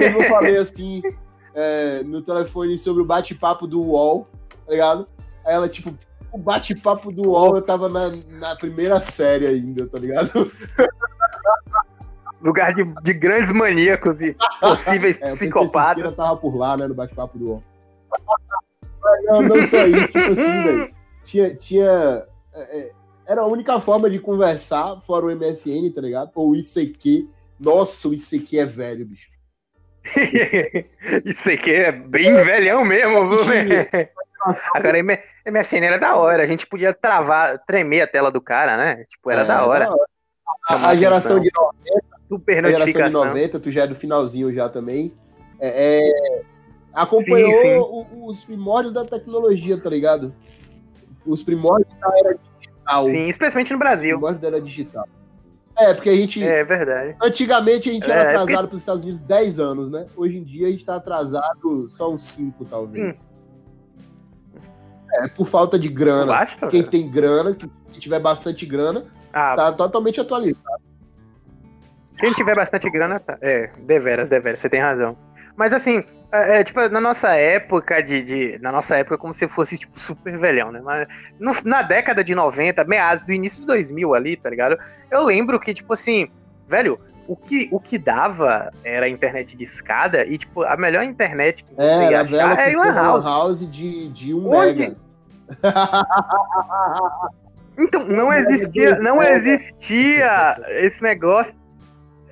eu 0.00 0.24
falei 0.24 0.56
assim, 0.56 1.02
é, 1.58 2.04
no 2.04 2.22
telefone 2.22 2.78
sobre 2.78 3.02
o 3.02 3.04
bate-papo 3.04 3.66
do 3.66 3.82
UOL, 3.82 4.28
tá 4.48 4.70
ligado? 4.70 5.08
Aí 5.44 5.54
ela, 5.54 5.68
tipo, 5.68 5.92
o 6.30 6.38
bate-papo 6.38 7.10
do 7.10 7.30
UOL 7.30 7.56
eu 7.56 7.62
tava 7.62 7.88
na, 7.88 8.12
na 8.28 8.54
primeira 8.54 9.00
série 9.00 9.44
ainda, 9.44 9.88
tá 9.88 9.98
ligado? 9.98 10.52
Lugar 12.40 12.72
de, 12.72 12.84
de 13.02 13.12
grandes 13.12 13.52
maníacos 13.52 14.20
e 14.20 14.36
possíveis 14.60 15.16
É, 15.16 15.24
o 15.24 15.30
PC 15.30 15.36
psicopatas. 15.36 15.96
Siqueira 15.96 16.12
tava 16.12 16.36
por 16.36 16.56
lá, 16.56 16.76
né, 16.76 16.86
no 16.86 16.94
bate-papo 16.94 17.36
do 17.36 17.46
UOL. 17.46 17.62
Não, 19.24 19.40
não 19.40 19.66
só 19.66 19.86
isso, 19.86 20.12
tipo 20.12 20.32
assim, 20.32 20.34
velho. 20.64 20.94
Tinha. 21.24 21.54
tinha 21.54 22.26
é, 22.52 22.78
é, 22.78 22.92
era 23.26 23.42
a 23.42 23.46
única 23.46 23.80
forma 23.80 24.10
de 24.10 24.18
conversar, 24.18 25.00
fora 25.02 25.24
o 25.24 25.30
MSN, 25.30 25.90
tá 25.94 26.00
ligado? 26.00 26.30
Ou 26.34 26.50
o 26.50 26.56
ICQ. 26.56 27.28
Nossa, 27.58 28.08
o 28.08 28.12
ICQ 28.12 28.58
é 28.58 28.66
velho, 28.66 29.06
bicho. 29.06 29.28
Isso 31.24 31.50
aqui 31.50 31.72
é 31.72 31.92
bem 31.92 32.34
velhão 32.34 32.84
mesmo, 32.84 33.28
viu? 33.28 33.40
Agora, 34.74 34.98
M- 34.98 35.18
MSN 35.46 35.84
era 35.86 35.98
da 35.98 36.16
hora. 36.16 36.42
A 36.42 36.46
gente 36.46 36.66
podia 36.66 36.92
travar, 36.94 37.58
tremer 37.66 38.02
a 38.02 38.06
tela 38.06 38.30
do 38.30 38.40
cara, 38.40 38.76
né? 38.76 39.04
Tipo, 39.08 39.30
era 39.30 39.42
É, 39.42 39.44
da 39.44 39.66
hora. 39.66 39.88
A, 40.68 40.88
a 40.90 40.94
geração 40.96 41.40
de, 41.40 41.50
Super 42.28 42.64
a 42.64 42.70
geração 42.70 42.86
de 42.86 42.98
notificação. 42.98 43.24
90, 43.26 43.60
tu 43.60 43.70
já 43.70 43.84
é 43.84 43.86
do 43.86 43.94
finalzinho 43.96 44.52
já 44.52 44.68
também. 44.68 45.14
É, 45.60 45.98
é, 46.08 46.42
acompanhou 46.92 47.56
Sim, 47.56 47.62
sim. 47.62 47.76
o- 47.76 48.26
os 48.28 48.44
primórdios 48.44 48.92
da 48.94 49.04
tecnologia, 49.04 49.80
tá 49.80 49.88
ligado? 49.90 50.34
Os 51.26 51.42
primórdios 51.42 51.88
da 51.98 52.08
era 52.18 52.38
digital. 52.60 53.06
Sim, 53.06 53.28
especialmente 53.28 53.70
no 53.72 53.76
Os 53.76 53.80
Brasil. 53.80 54.10
primórdios 54.16 54.40
da 54.42 54.48
era 54.48 54.60
digital. 54.60 55.08
É, 55.78 55.94
porque 55.94 56.08
a 56.10 56.14
gente. 56.16 56.42
É 56.42 56.64
verdade. 56.64 57.16
Antigamente 57.22 57.88
a 57.88 57.92
gente 57.92 58.10
É, 58.10 58.12
era 58.12 58.22
é 58.22 58.26
atrasado 58.26 58.46
porque- 58.48 58.66
para 58.68 58.74
os 58.74 58.80
Estados 58.82 59.02
Unidos 59.02 59.20
10 59.20 59.60
anos, 59.60 59.90
né? 59.90 60.06
Hoje 60.16 60.38
em 60.38 60.42
dia 60.44 60.66
a 60.66 60.70
gente 60.70 60.84
tá 60.84 60.96
atrasado 60.96 61.88
só 61.88 62.12
uns 62.12 62.22
5, 62.24 62.64
talvez. 62.64 63.26
É, 65.12 65.28
por 65.28 65.46
falta 65.46 65.78
de 65.78 65.88
grana. 65.88 66.32
acha? 66.34 66.66
Quem 66.68 66.82
tem 66.82 67.08
grana, 67.10 67.54
quem 67.54 67.70
tiver 67.98 68.18
bastante 68.20 68.66
grana, 68.66 69.04
Ah, 69.32 69.54
tá 69.56 69.72
totalmente 69.72 70.20
atualizado. 70.20 70.82
Quem 72.18 72.32
tiver 72.32 72.54
bastante 72.56 72.90
grana, 72.90 73.20
tá. 73.20 73.38
É, 73.40 73.70
deveras, 73.86 74.28
deveras, 74.28 74.60
você 74.60 74.68
tem 74.68 74.80
razão. 74.80 75.16
Mas 75.56 75.72
assim, 75.72 76.02
é, 76.32 76.60
é, 76.60 76.64
tipo, 76.64 76.88
na 76.88 77.00
nossa 77.00 77.34
época 77.34 78.02
de, 78.02 78.22
de- 78.22 78.58
Na 78.60 78.70
nossa 78.72 78.96
época, 78.96 79.16
como 79.18 79.32
se 79.32 79.48
fosse, 79.48 79.78
tipo, 79.78 79.98
super 79.98 80.36
velhão, 80.38 80.70
né? 80.70 80.80
Mas 80.82 81.08
no- 81.38 81.54
na 81.64 81.82
década 81.82 82.22
de 82.22 82.34
90, 82.34 82.84
meados 82.84 83.24
do 83.24 83.32
início 83.32 83.60
de 83.60 83.66
2000 83.66 84.14
ali, 84.14 84.36
tá 84.36 84.50
ligado? 84.50 84.78
Eu 85.10 85.24
lembro 85.24 85.58
que, 85.58 85.72
tipo 85.72 85.92
assim, 85.94 86.28
velho, 86.68 86.98
o 87.26 87.36
que, 87.36 87.68
o 87.72 87.80
que 87.80 87.98
dava 87.98 88.70
era 88.84 89.06
a 89.06 89.08
internet 89.08 89.56
de 89.56 89.64
escada 89.64 90.24
e, 90.24 90.36
tipo, 90.38 90.62
a 90.62 90.76
melhor 90.76 91.02
internet 91.04 91.64
que 91.64 91.74
você 91.74 91.82
É, 91.82 92.10
ia 92.10 92.20
achar 92.22 92.36
era 92.36 92.56
pequena 92.56 92.84
Lan 92.84 92.94
House. 92.94 93.24
house 93.24 93.70
de, 93.70 94.08
de 94.10 94.34
1 94.34 94.46
Hoje- 94.48 94.78
mega. 94.78 94.96
Então, 97.80 98.04
não 98.08 98.32
existia, 98.32 98.98
não 98.98 99.22
existia 99.22 100.56
esse 100.80 101.00
negócio. 101.00 101.54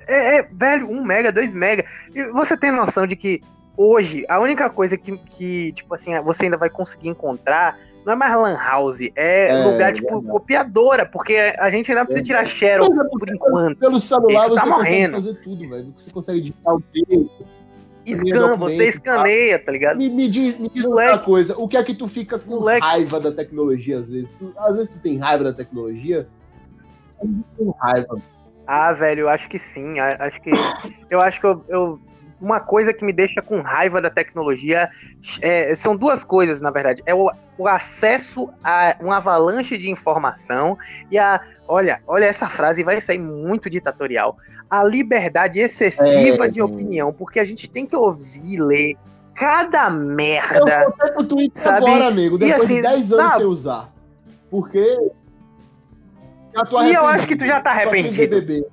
É, 0.05 0.37
é, 0.39 0.43
velho, 0.43 0.89
um 0.91 1.01
mega, 1.03 1.31
dois 1.31 1.53
mega. 1.53 1.85
E 2.13 2.23
você 2.25 2.57
tem 2.57 2.69
noção 2.71 3.07
de 3.07 3.15
que 3.15 3.39
hoje 3.77 4.25
a 4.27 4.39
única 4.39 4.69
coisa 4.69 4.97
que, 4.97 5.15
que, 5.17 5.71
tipo 5.73 5.93
assim, 5.93 6.19
você 6.21 6.45
ainda 6.45 6.57
vai 6.57 6.69
conseguir 6.69 7.07
encontrar 7.09 7.77
não 8.05 8.13
é 8.13 8.15
mais 8.15 8.33
lan 8.35 8.55
house, 8.57 9.01
é, 9.17 9.49
É, 9.49 9.63
lugar, 9.65 9.91
tipo, 9.91 10.07
verdade. 10.07 10.27
copiadora, 10.31 11.05
porque 11.05 11.35
a 11.59 11.69
gente 11.69 11.91
ainda 11.91 12.05
precisa 12.05 12.25
tirar 12.25 12.47
xerox 12.47 12.97
é 12.97 13.03
por 13.09 13.29
enquanto. 13.29 13.77
Pelo 13.79 13.99
celular 13.99 14.49
tá 14.49 14.61
você 14.61 14.69
consegue 14.69 15.11
fazer 15.11 15.33
tudo, 15.43 15.69
velho. 15.69 15.93
Você 15.97 16.09
consegue 16.11 16.39
digitar 16.39 16.73
o 16.73 16.81
texto. 16.81 17.29
Scan, 18.09 18.55
você 18.55 18.87
escaneia, 18.87 19.59
tá 19.59 19.69
ligado? 19.73 19.97
Me, 19.97 20.07
me 20.09 20.29
diz, 20.29 20.57
me 20.57 20.69
diz 20.69 20.85
outra 20.85 21.19
coisa. 21.19 21.57
O 21.57 21.67
que 21.67 21.75
é 21.75 21.83
que 21.83 21.93
tu 21.93 22.07
fica 22.07 22.39
com 22.39 22.51
Moleque. 22.51 22.79
raiva 22.79 23.19
da 23.19 23.29
tecnologia 23.33 23.99
às 23.99 24.09
vezes? 24.09 24.31
Tu- 24.39 24.53
às 24.57 24.77
vezes 24.77 24.89
tu 24.89 24.99
tem 24.99 25.17
raiva 25.17 25.43
da 25.43 25.51
tecnologia? 25.51 26.25
Eu 27.21 27.29
tenho 27.57 27.71
raiva. 27.77 28.15
Ah, 28.65 28.93
velho, 28.93 29.21
eu 29.23 29.29
acho 29.29 29.49
que 29.49 29.59
sim. 29.59 29.99
Acho 29.99 30.41
que. 30.41 30.51
Eu 31.09 31.19
acho 31.19 31.41
que 31.41 31.45
eu. 31.45 31.65
eu- 31.67 31.99
uma 32.39 32.59
coisa 32.59 32.93
que 32.93 33.03
me 33.03 33.11
deixa 33.11 33.41
com 33.41 33.61
raiva 33.61 34.01
da 34.01 34.09
tecnologia 34.09 34.89
é, 35.41 35.73
são 35.75 35.95
duas 35.95 36.23
coisas, 36.23 36.61
na 36.61 36.69
verdade. 36.69 37.01
É 37.05 37.13
o, 37.13 37.29
o 37.57 37.67
acesso 37.67 38.49
a 38.63 38.95
um 39.01 39.11
avalanche 39.11 39.77
de 39.77 39.89
informação 39.89 40.77
e 41.09 41.17
a. 41.17 41.41
Olha, 41.67 41.99
olha 42.07 42.25
essa 42.25 42.47
frase, 42.47 42.83
vai 42.83 43.01
sair 43.01 43.17
muito 43.19 43.69
ditatorial. 43.69 44.37
A 44.69 44.83
liberdade 44.83 45.59
excessiva 45.59 46.45
É, 46.45 46.49
de 46.49 46.61
opinião, 46.61 47.11
porque 47.11 47.39
a 47.39 47.45
gente 47.45 47.69
tem 47.69 47.85
que 47.85 47.95
ouvir, 47.95 48.59
ler 48.59 48.95
cada 49.33 49.87
Eu 49.87 49.91
merda. 49.91 50.79
vou 50.83 50.93
até 50.99 51.11
pro 51.11 51.23
Twitter 51.23 51.61
Sabe? 51.61 51.85
agora, 51.89 52.09
E 52.11 52.29
depois 52.29 52.51
assim, 52.53 52.75
de 52.75 52.81
10 52.81 53.13
anos 53.13 53.33
sem 53.35 53.45
usar. 53.45 53.93
Porque. 54.51 54.97
E 56.85 56.93
eu 56.93 57.05
acho 57.05 57.27
que 57.27 57.35
tu 57.35 57.45
já 57.45 57.61
tá 57.61 57.71
arrependido. 57.71 58.65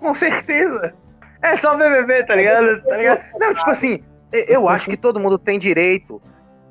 Com 0.00 0.14
certeza. 0.14 0.94
É 1.42 1.56
só 1.56 1.76
BBB, 1.76 2.24
tá 2.24 2.34
ligado? 2.34 2.82
Tá 2.82 2.96
ligado? 2.96 3.24
Não, 3.38 3.54
tipo 3.54 3.70
assim, 3.70 4.02
eu 4.32 4.68
acho 4.68 4.88
que 4.88 4.96
todo 4.96 5.20
mundo 5.20 5.38
tem 5.38 5.58
direito. 5.58 6.20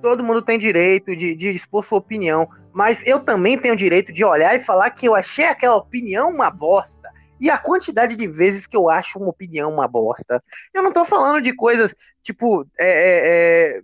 Todo 0.02 0.24
mundo 0.24 0.42
tem 0.42 0.60
direito 0.60 1.16
de, 1.16 1.36
de 1.36 1.50
expor 1.50 1.84
sua 1.84 1.98
opinião. 1.98 2.48
Mas 2.74 3.06
eu 3.08 3.20
também 3.20 3.58
tenho 3.58 3.76
direito 3.76 4.14
de 4.14 4.24
olhar 4.24 4.56
e 4.56 4.60
falar 4.60 4.92
que 4.92 5.08
eu 5.08 5.16
achei 5.16 5.46
aquela 5.46 5.76
opinião 5.76 6.30
uma 6.30 6.52
bosta. 6.52 7.10
E 7.40 7.50
a 7.50 7.58
quantidade 7.58 8.16
de 8.16 8.28
vezes 8.28 8.66
que 8.68 8.76
eu 8.76 8.90
acho 8.90 9.20
uma 9.20 9.30
opinião 9.30 9.72
uma 9.72 9.88
bosta. 9.88 10.44
Eu 10.74 10.84
não 10.84 10.92
tô 10.92 11.06
falando 11.06 11.42
de 11.42 11.54
coisas, 11.54 11.96
tipo, 12.24 12.68
é, 12.78 12.88
é, 12.88 13.78
é, 13.78 13.82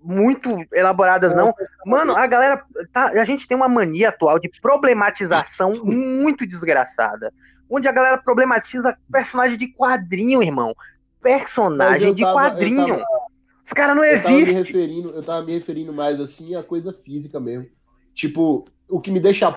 muito 0.00 0.64
elaboradas, 0.72 1.34
não. 1.34 1.52
Mano, 1.84 2.16
a 2.16 2.26
galera. 2.26 2.62
Tá, 2.92 3.06
a 3.06 3.24
gente 3.24 3.46
tem 3.46 3.56
uma 3.56 3.68
mania 3.68 4.10
atual 4.10 4.38
de 4.38 4.48
problematização 4.60 5.74
muito 5.84 6.46
desgraçada. 6.46 7.32
Onde 7.68 7.88
a 7.88 7.92
galera 7.92 8.18
problematiza 8.18 8.96
personagem 9.10 9.58
de 9.58 9.68
quadrinho, 9.68 10.42
irmão. 10.42 10.74
Personagem 11.20 12.14
de 12.14 12.22
tava- 12.22 12.34
quadrinho. 12.50 12.86
tava- 12.98 13.06
Os 13.64 13.72
caras 13.72 13.96
não 13.96 14.04
existem. 14.04 14.54
referindo, 14.54 15.10
eu 15.10 15.22
tava 15.24 15.44
me 15.44 15.52
referindo 15.52 15.92
mais 15.92 16.20
assim 16.20 16.54
à 16.54 16.62
coisa 16.62 16.92
física 16.92 17.40
mesmo. 17.40 17.68
Tipo, 18.14 18.64
o 18.88 19.00
que 19.00 19.10
me 19.10 19.18
deixa 19.18 19.56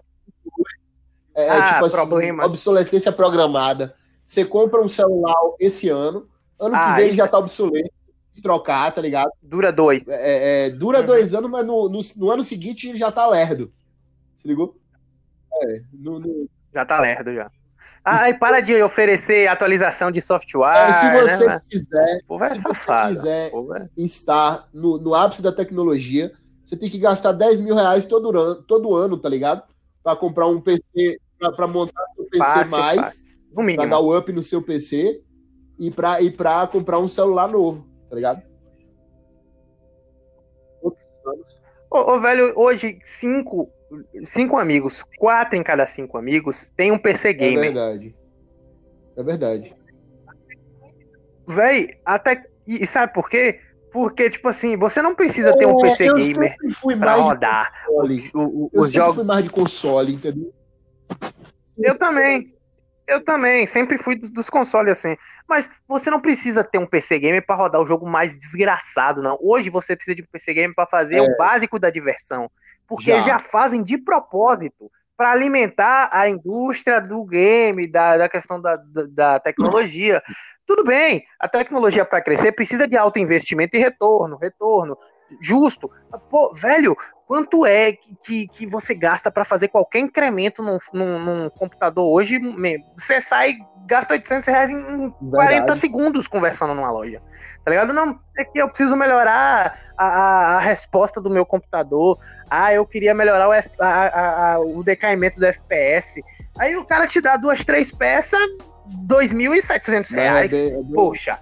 é, 1.36 1.46
é, 1.46 1.50
Ah, 1.52 1.74
tipo 1.74 1.86
assim, 1.86 1.96
problema. 1.96 2.46
obsolescência 2.46 3.12
programada. 3.12 3.96
Você 4.26 4.44
compra 4.44 4.82
um 4.82 4.90
celular 4.90 5.36
esse 5.60 5.90
ano, 5.90 6.28
ano 6.60 6.72
que 6.72 6.76
Ah, 6.82 6.96
vem 6.96 7.04
isso- 7.06 7.10
ele 7.12 7.18
já 7.18 7.28
tá 7.28 7.38
obsoleto, 7.38 7.92
que 8.34 8.42
trocar, 8.42 8.92
tá 8.94 9.00
ligado? 9.02 9.32
Dura 9.42 9.72
dois. 9.72 10.04
É, 10.08 10.66
é, 10.66 10.70
dura 10.72 11.00
Uhum. 11.02 11.06
dois 11.06 11.34
anos, 11.36 11.50
mas 11.52 11.66
no, 11.66 11.88
no, 11.88 12.02
no 12.16 12.32
ano 12.32 12.44
seguinte 12.44 12.98
já 12.98 13.12
tá 13.12 13.28
lerdo. 13.28 13.72
Se 14.42 14.48
ligou? 14.48 14.76
É, 15.54 15.82
no, 15.94 16.20
no- 16.20 16.50
Já 16.74 16.84
tá 16.86 17.00
lerdo 17.00 17.34
já. 17.34 17.50
Ah, 18.04 18.30
e 18.30 18.34
para 18.34 18.62
de 18.62 18.82
oferecer 18.82 19.48
atualização 19.48 20.10
de 20.12 20.22
software. 20.22 20.90
é, 20.90 20.94
se 20.94 21.12
você 21.12 21.46
né? 21.48 21.62
quiser, 21.70 22.20
Pô, 22.28 22.38
vai 22.38 22.50
se 22.50 22.56
você 22.58 22.62
safado. 22.62 23.16
quiser 23.16 23.52
Pô, 23.52 23.66
vai- 23.66 23.88
estar 23.98 24.68
no, 24.74 24.98
no 24.98 25.14
ápice 25.14 25.42
da 25.42 25.52
tecnologia, 25.52 26.32
você 26.64 26.76
tem 26.78 26.90
que 26.90 26.98
gastar 26.98 27.34
10 27.34 27.60
mil 27.62 27.76
reais 27.76 28.06
todo 28.06 28.30
ano, 28.38 28.64
todo 28.64 28.96
ano 28.96 29.18
tá 29.18 29.28
ligado? 29.30 29.64
Pra 30.04 30.16
comprar 30.16 30.48
um 30.48 30.62
PC, 30.62 31.20
pra 31.56 31.68
montar 31.68 32.02
seu 32.16 32.26
PC 32.26 32.38
Fácil, 32.44 32.72
mais, 32.72 33.00
fácil. 33.02 33.34
No 33.50 33.56
pra 33.56 33.64
mínimo. 33.64 33.90
dar 33.90 34.00
o 34.00 34.18
up 34.18 34.32
no 34.32 34.44
seu 34.44 34.62
PC 34.62 35.22
e 35.78 35.92
pra, 35.92 36.22
e 36.22 36.32
pra 36.32 36.66
comprar 36.68 37.00
um 37.00 37.08
celular 37.08 37.48
novo, 37.48 37.86
tá 38.10 38.16
ligado? 38.16 38.42
Ô, 41.92 42.14
ô, 42.14 42.20
velho, 42.20 42.54
hoje, 42.56 43.00
cinco, 43.04 43.70
cinco 44.26 44.58
amigos, 44.58 45.04
quatro 45.18 45.56
em 45.56 45.64
cada 45.64 45.86
cinco 45.88 46.18
amigos, 46.18 46.70
tem 46.76 46.92
um 46.92 46.98
PC 46.98 47.30
É 47.30 47.34
gamer. 47.34 47.60
verdade. 47.74 48.16
É 49.18 49.24
verdade. 49.24 49.76
Véi, 51.48 51.98
até. 52.06 52.44
E, 52.68 52.86
sabe 52.86 53.14
por 53.14 53.30
quê? 53.30 53.60
Porque, 53.92 54.30
tipo 54.30 54.48
assim, 54.48 54.78
você 54.78 55.02
não 55.02 55.16
precisa 55.16 55.56
ter 55.58 55.66
um 55.66 55.78
É, 55.80 55.82
PC 55.82 56.10
eu 56.10 56.14
gamer 56.14 56.56
fui 56.80 56.96
pra 56.96 57.14
rodar 57.16 57.70
o- 57.90 58.04
o- 58.36 58.70
Eu 58.72 58.82
os 58.82 58.92
jogos. 58.92 59.16
fui 59.16 59.26
mais 59.26 59.44
de 59.44 59.50
console, 59.50 60.14
entendeu? 60.14 60.54
Eu 61.78 61.98
também. 61.98 62.54
Eu 63.08 63.22
também, 63.26 63.66
sempre 63.66 63.98
fui 63.98 64.16
dos, 64.16 64.30
dos, 64.30 64.48
consoles 64.52 64.92
assim. 64.92 65.18
Mas 65.48 65.68
você 65.88 66.12
não 66.12 66.22
precisa 66.22 66.64
ter 66.64 66.78
um 66.78 66.86
PC 66.86 67.18
Gamer 67.18 67.44
para 67.44 67.56
rodar 67.56 67.82
o 67.82 67.86
jogo 67.86 68.08
mais 68.08 68.38
desgraçado, 68.38 69.24
não. 69.24 69.36
Hoje 69.42 69.72
você 69.72 69.96
precisa 69.96 70.14
de 70.14 70.22
um 70.22 70.26
PC 70.32 70.54
Gamer 70.54 70.76
para 70.76 70.86
fazer 70.86 71.16
é. 71.16 71.22
o 71.24 71.36
básico 71.36 71.80
da 71.80 71.90
diversão. 71.90 72.52
Porque 72.90 73.12
já, 73.12 73.20
já 73.20 73.40
fazem 73.40 73.84
de 73.84 73.98
propósito 73.98 74.92
para 75.16 75.32
alimentar 75.32 76.10
a 76.12 76.28
indústria 76.28 77.00
do 77.00 77.24
game, 77.24 77.88
da, 77.88 78.18
da 78.18 78.30
questão 78.30 78.60
da, 78.60 78.76
da, 78.76 79.04
da 79.10 79.40
tecnologia. 79.40 80.24
Tudo 80.66 80.84
bem, 80.84 81.24
a 81.40 81.48
tecnologia 81.48 82.06
para 82.06 82.22
crescer 82.22 82.52
precisa 82.52 82.88
de 82.88 82.98
alto 82.98 83.20
investimento 83.20 83.76
e 83.76 83.80
retorno, 83.80 84.38
retorno 84.38 84.98
justo. 85.42 85.90
Pô, 86.30 86.54
velho, 86.54 86.96
quanto 87.30 87.64
é 87.64 87.92
que, 87.92 88.16
que, 88.16 88.48
que 88.48 88.66
você 88.66 88.96
gasta 88.96 89.30
para 89.30 89.46
fazer 89.46 89.68
qualquer 89.68 90.00
incremento 90.00 90.64
num, 90.64 90.80
num, 90.92 91.20
num, 91.24 91.50
computador 91.52 92.12
hoje? 92.12 92.40
Você 92.98 93.22
sai, 93.22 93.56
gasta 93.86 94.16
800 94.16 94.48
reais 94.48 94.70
em 94.72 95.12
40 95.12 95.76
segundos 95.76 96.28
conversando 96.28 96.74
numa 96.74 96.90
loja. 96.90 97.22
Tá 97.64 97.70
ligado? 97.70 97.94
Não, 97.94 98.20
é 98.36 98.44
que 98.44 98.58
eu 98.60 98.68
preciso 98.68 98.96
melhorar 98.96 99.80
a, 99.96 100.08
a, 100.08 100.56
a 100.56 100.60
resposta 100.60 101.22
do 101.22 101.30
meu 101.30 101.46
computador. 101.46 102.18
Ah, 102.50 102.74
eu 102.74 102.84
queria 102.84 103.14
melhorar 103.14 103.48
o, 103.48 103.54
F, 103.54 103.70
a, 103.80 104.58
o 104.60 104.84
decaimento 104.84 105.40
do 105.40 105.46
FPS. 105.46 106.24
Aí 106.58 106.76
o 106.78 106.84
cara 106.84 107.06
te 107.06 107.22
dá 107.22 107.38
duas, 107.38 107.64
três 107.64 107.92
peças, 107.92 108.42
2.700 109.08 110.18
é 110.18 110.20
reais. 110.20 110.52
É 110.52 110.58
bem, 110.58 110.68
é 110.68 110.82
bem, 110.82 110.94
Poxa, 110.96 111.40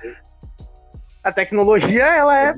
a 1.23 1.31
tecnologia, 1.31 2.03
ela 2.03 2.43
é 2.43 2.53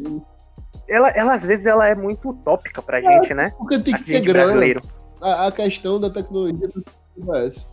ela, 0.89 1.09
ela 1.09 1.33
às 1.33 1.43
vezes 1.43 1.65
ela 1.65 1.87
é 1.87 1.95
muito 1.95 2.29
utópica 2.29 2.81
pra 2.81 2.99
é, 2.99 3.01
gente, 3.01 3.33
né? 3.33 3.53
Porque 3.57 3.79
tem 3.79 3.95
que 3.95 4.03
ter 4.03 4.21
grana. 4.21 4.81
A, 5.21 5.47
a, 5.47 5.51
questão 5.51 5.99
da 5.99 6.09
tecnologia. 6.09 6.69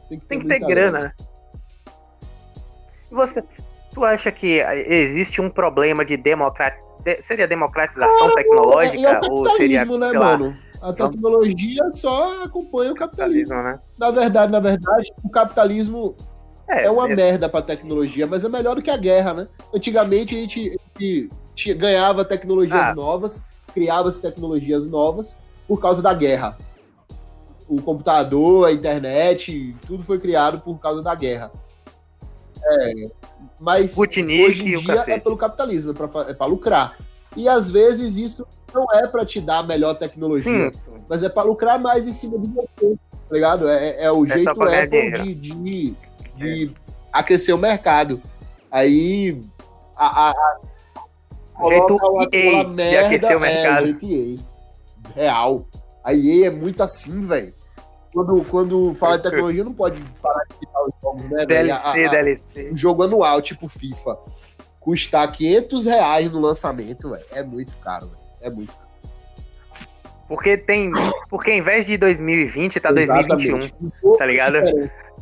Tem 0.09 0.19
que 0.19 0.27
ter, 0.27 0.27
tem 0.27 0.39
que 0.41 0.47
ter 0.47 0.59
grana. 0.61 1.15
Você, 3.11 3.43
tu 3.95 4.05
acha 4.05 4.31
que 4.31 4.61
existe 4.89 5.41
um 5.41 5.49
problema 5.49 6.05
de 6.05 6.17
democratização? 6.17 6.87
Seria 7.21 7.47
democratização 7.47 8.35
tecnológica? 8.35 8.97
É, 8.97 9.13
é 9.13 9.21
o 9.31 9.33
ou 9.33 9.51
seria, 9.51 9.85
né, 9.85 10.13
mano? 10.13 10.57
A 10.83 10.93
tecnologia 10.93 11.83
só 11.95 12.43
acompanha 12.43 12.93
o 12.93 12.95
capitalismo. 12.95 13.55
capitalismo 13.55 13.63
né? 13.63 13.81
Na 13.99 14.11
verdade, 14.11 14.53
na 14.53 14.61
verdade, 14.61 15.13
o 15.23 15.31
capitalismo 15.31 16.17
é, 16.69 16.87
é 16.87 16.91
uma 16.91 17.11
é. 17.11 17.15
merda 17.15 17.49
pra 17.49 17.63
tecnologia, 17.63 18.27
mas 18.27 18.45
é 18.45 18.49
melhor 18.49 18.75
do 18.75 18.83
que 18.83 18.91
a 18.91 18.97
guerra, 18.97 19.33
né? 19.33 19.49
Antigamente 19.73 20.35
a 20.35 20.39
gente, 20.39 20.69
a 20.69 21.01
gente 21.01 21.31
ganhava 21.75 22.25
tecnologias 22.25 22.89
ah. 22.89 22.95
novas, 22.95 23.43
criava-se 23.73 24.23
tecnologias 24.23 24.89
novas 24.89 25.39
por 25.67 25.81
causa 25.81 26.03
da 26.03 26.15
guerra. 26.15 26.57
O 27.69 27.83
computador, 27.83 28.69
a 28.69 28.73
internet, 28.73 29.75
tudo 29.87 30.05
foi 30.05 30.19
criado 30.19 30.61
por 30.61 30.79
causa 30.79 31.03
da 31.03 31.15
guerra. 31.15 31.51
É, 32.65 33.11
mas 33.61 33.91
Sputnik 33.91 34.45
hoje 34.45 34.63
em 34.63 34.79
dia 34.79 35.05
é 35.07 35.19
pelo 35.19 35.37
capitalismo, 35.37 35.93
é 35.93 35.95
para 35.95 36.47
é 36.47 36.49
lucrar. 36.49 36.97
E 37.37 37.49
às 37.49 37.71
vezes 37.71 38.17
isso 38.17 38.47
não 38.75 38.87
é 38.93 39.07
para 39.07 39.25
te 39.25 39.41
dar 39.41 39.59
a 39.59 39.63
melhor 39.63 39.95
tecnologia, 39.95 40.71
Sim. 40.71 41.03
mas 41.09 41.23
é 41.23 41.29
para 41.29 41.47
lucrar 41.47 41.79
mais 41.79 42.07
em 42.07 42.13
cima 42.13 42.39
de 42.39 42.47
você, 42.49 42.97
tá 43.29 43.35
ligado? 43.35 43.69
É, 43.69 43.91
é, 43.91 44.05
é 44.05 44.13
o 44.13 44.25
é 44.25 44.29
jeito 44.29 44.51
Apple 44.51 45.11
de, 45.13 45.35
de, 45.35 45.95
de 46.37 46.73
aquecer 47.13 47.55
o 47.55 47.59
mercado. 47.59 48.23
Aí 48.71 49.43
a, 49.97 50.31
a, 50.31 50.59
jeito 51.69 51.99
EA 52.33 52.65
de 52.65 52.97
aquecer 52.97 53.37
o 53.37 53.41
mercado. 53.41 53.89
É, 53.89 55.15
Real. 55.15 55.67
A 56.05 56.15
EA 56.15 56.47
é 56.47 56.51
muito 56.51 56.83
assim, 56.83 57.27
velho. 57.27 57.55
Quando, 58.13 58.45
quando 58.45 58.95
fala 58.95 59.19
de 59.19 59.25
tecnologia, 59.25 59.65
não 59.65 59.75
pode 59.75 60.01
parar 60.23 60.45
de 60.45 60.55
citar 60.55 60.83
os 60.85 60.93
jogos, 61.03 61.31
né, 61.31 61.45
DLC, 61.45 61.87
a, 61.87 61.91
a, 61.91 62.09
DLC. 62.09 62.71
Um 62.73 62.77
jogo 62.77 63.03
anual, 63.03 63.43
tipo 63.43 63.69
FIFA, 63.69 64.17
custar 64.81 65.31
500 65.31 65.85
reais 65.85 66.31
no 66.31 66.41
lançamento, 66.41 67.11
velho, 67.11 67.25
é 67.33 67.43
muito 67.43 67.77
caro, 67.77 68.07
véio. 68.07 68.23
É 68.41 68.49
muito 68.49 68.73
caro. 68.73 68.86
Porque 70.29 70.57
tem. 70.57 70.93
Porque 71.29 71.53
em 71.53 71.61
vez 71.61 71.87
de 71.87 71.97
2020, 71.97 72.81
tá 72.81 72.91
Exatamente. 72.91 73.29
2021. 73.29 74.17
tá 74.17 74.27
ligado? 74.27 74.57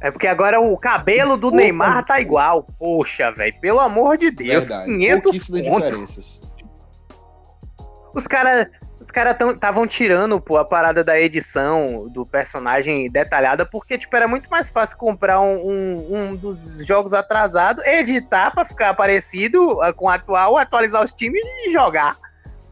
É 0.01 0.11
porque 0.11 0.27
agora 0.27 0.61
o 0.61 0.77
cabelo 0.77 1.37
do 1.37 1.49
Opa, 1.49 1.57
Neymar 1.57 2.05
tá 2.05 2.21
igual. 2.21 2.67
Poxa, 2.79 3.31
velho, 3.31 3.55
pelo 3.61 3.81
amor 3.81 4.17
de 4.17 4.31
Deus. 4.31 4.69
Verdade. 4.69 4.93
500 4.93 5.33
diferenças. 5.33 6.43
Os 8.15 8.27
caras 8.27 8.67
os 9.05 9.11
caras 9.11 9.37
estavam 9.39 9.87
tirando 9.87 10.41
pô, 10.41 10.57
a 10.57 10.65
parada 10.65 11.05
da 11.05 11.21
edição 11.21 12.09
do 12.09 12.25
personagem 12.25 13.11
detalhada, 13.11 13.67
porque 13.67 13.99
tipo, 13.99 14.17
era 14.17 14.27
muito 14.27 14.49
mais 14.49 14.71
fácil 14.71 14.97
comprar 14.97 15.43
um, 15.43 15.57
um, 15.57 16.17
um 16.17 16.37
dos 16.37 16.83
jogos 16.87 17.13
atrasados, 17.13 17.85
editar 17.85 18.51
para 18.51 18.65
ficar 18.65 18.95
parecido 18.95 19.83
ah, 19.83 19.93
com 19.93 20.07
o 20.07 20.09
atual, 20.09 20.57
atualizar 20.57 21.05
os 21.05 21.13
times 21.13 21.43
e 21.67 21.71
jogar. 21.71 22.17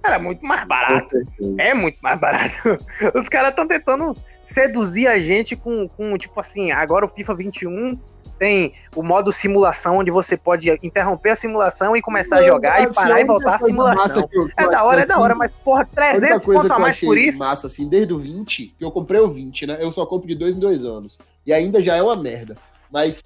Era 0.05 0.19
muito 0.19 0.45
mais 0.45 0.67
barato. 0.67 1.17
É 1.59 1.73
muito 1.75 1.99
mais 2.01 2.19
barato. 2.19 2.57
Os 3.15 3.29
caras 3.29 3.51
estão 3.51 3.67
tentando 3.67 4.17
seduzir 4.43 5.07
a 5.07 5.19
gente 5.19 5.55
com, 5.55 5.89
com, 5.89 6.17
tipo 6.19 6.39
assim, 6.41 6.73
agora 6.73 7.05
o 7.05 7.09
FIFA 7.09 7.35
21 7.37 7.99
tem 8.39 8.75
o 8.97 9.05
modo 9.05 9.31
simulação, 9.31 9.99
onde 9.99 10.11
você 10.11 10.37
pode 10.37 10.69
interromper 10.83 11.31
a 11.31 11.37
simulação 11.37 11.95
e 11.95 12.03
começar 12.03 12.37
não, 12.37 12.43
a 12.43 12.47
jogar 12.49 12.83
e 12.83 12.93
parar 12.93 13.21
e 13.21 13.25
voltar 13.25 13.55
a 13.55 13.59
simulação. 13.61 14.29
Eu, 14.33 14.49
é 14.57 14.69
da 14.69 14.83
hora, 14.83 15.03
é 15.03 15.07
da 15.07 15.21
hora, 15.21 15.33
mas 15.33 15.53
porra, 15.65 15.85
300 15.85 16.45
coisa 16.45 16.75
a 16.75 16.79
mais 16.79 16.99
por 16.99 17.17
isso. 17.17 17.39
massa, 17.39 17.69
assim, 17.69 17.89
desde 17.89 18.13
o 18.13 18.19
20, 18.19 18.75
que 18.77 18.85
eu 18.85 18.91
comprei 18.91 19.21
o 19.21 19.31
20, 19.31 19.67
né? 19.69 19.79
Eu 19.81 19.93
só 19.93 20.05
compro 20.05 20.27
de 20.27 20.35
dois 20.35 20.57
em 20.57 20.59
dois 20.59 20.85
anos. 20.85 21.19
E 21.47 21.53
ainda 21.53 21.81
já 21.81 21.95
é 21.95 22.03
uma 22.03 22.17
merda. 22.17 22.57
Mas. 22.91 23.23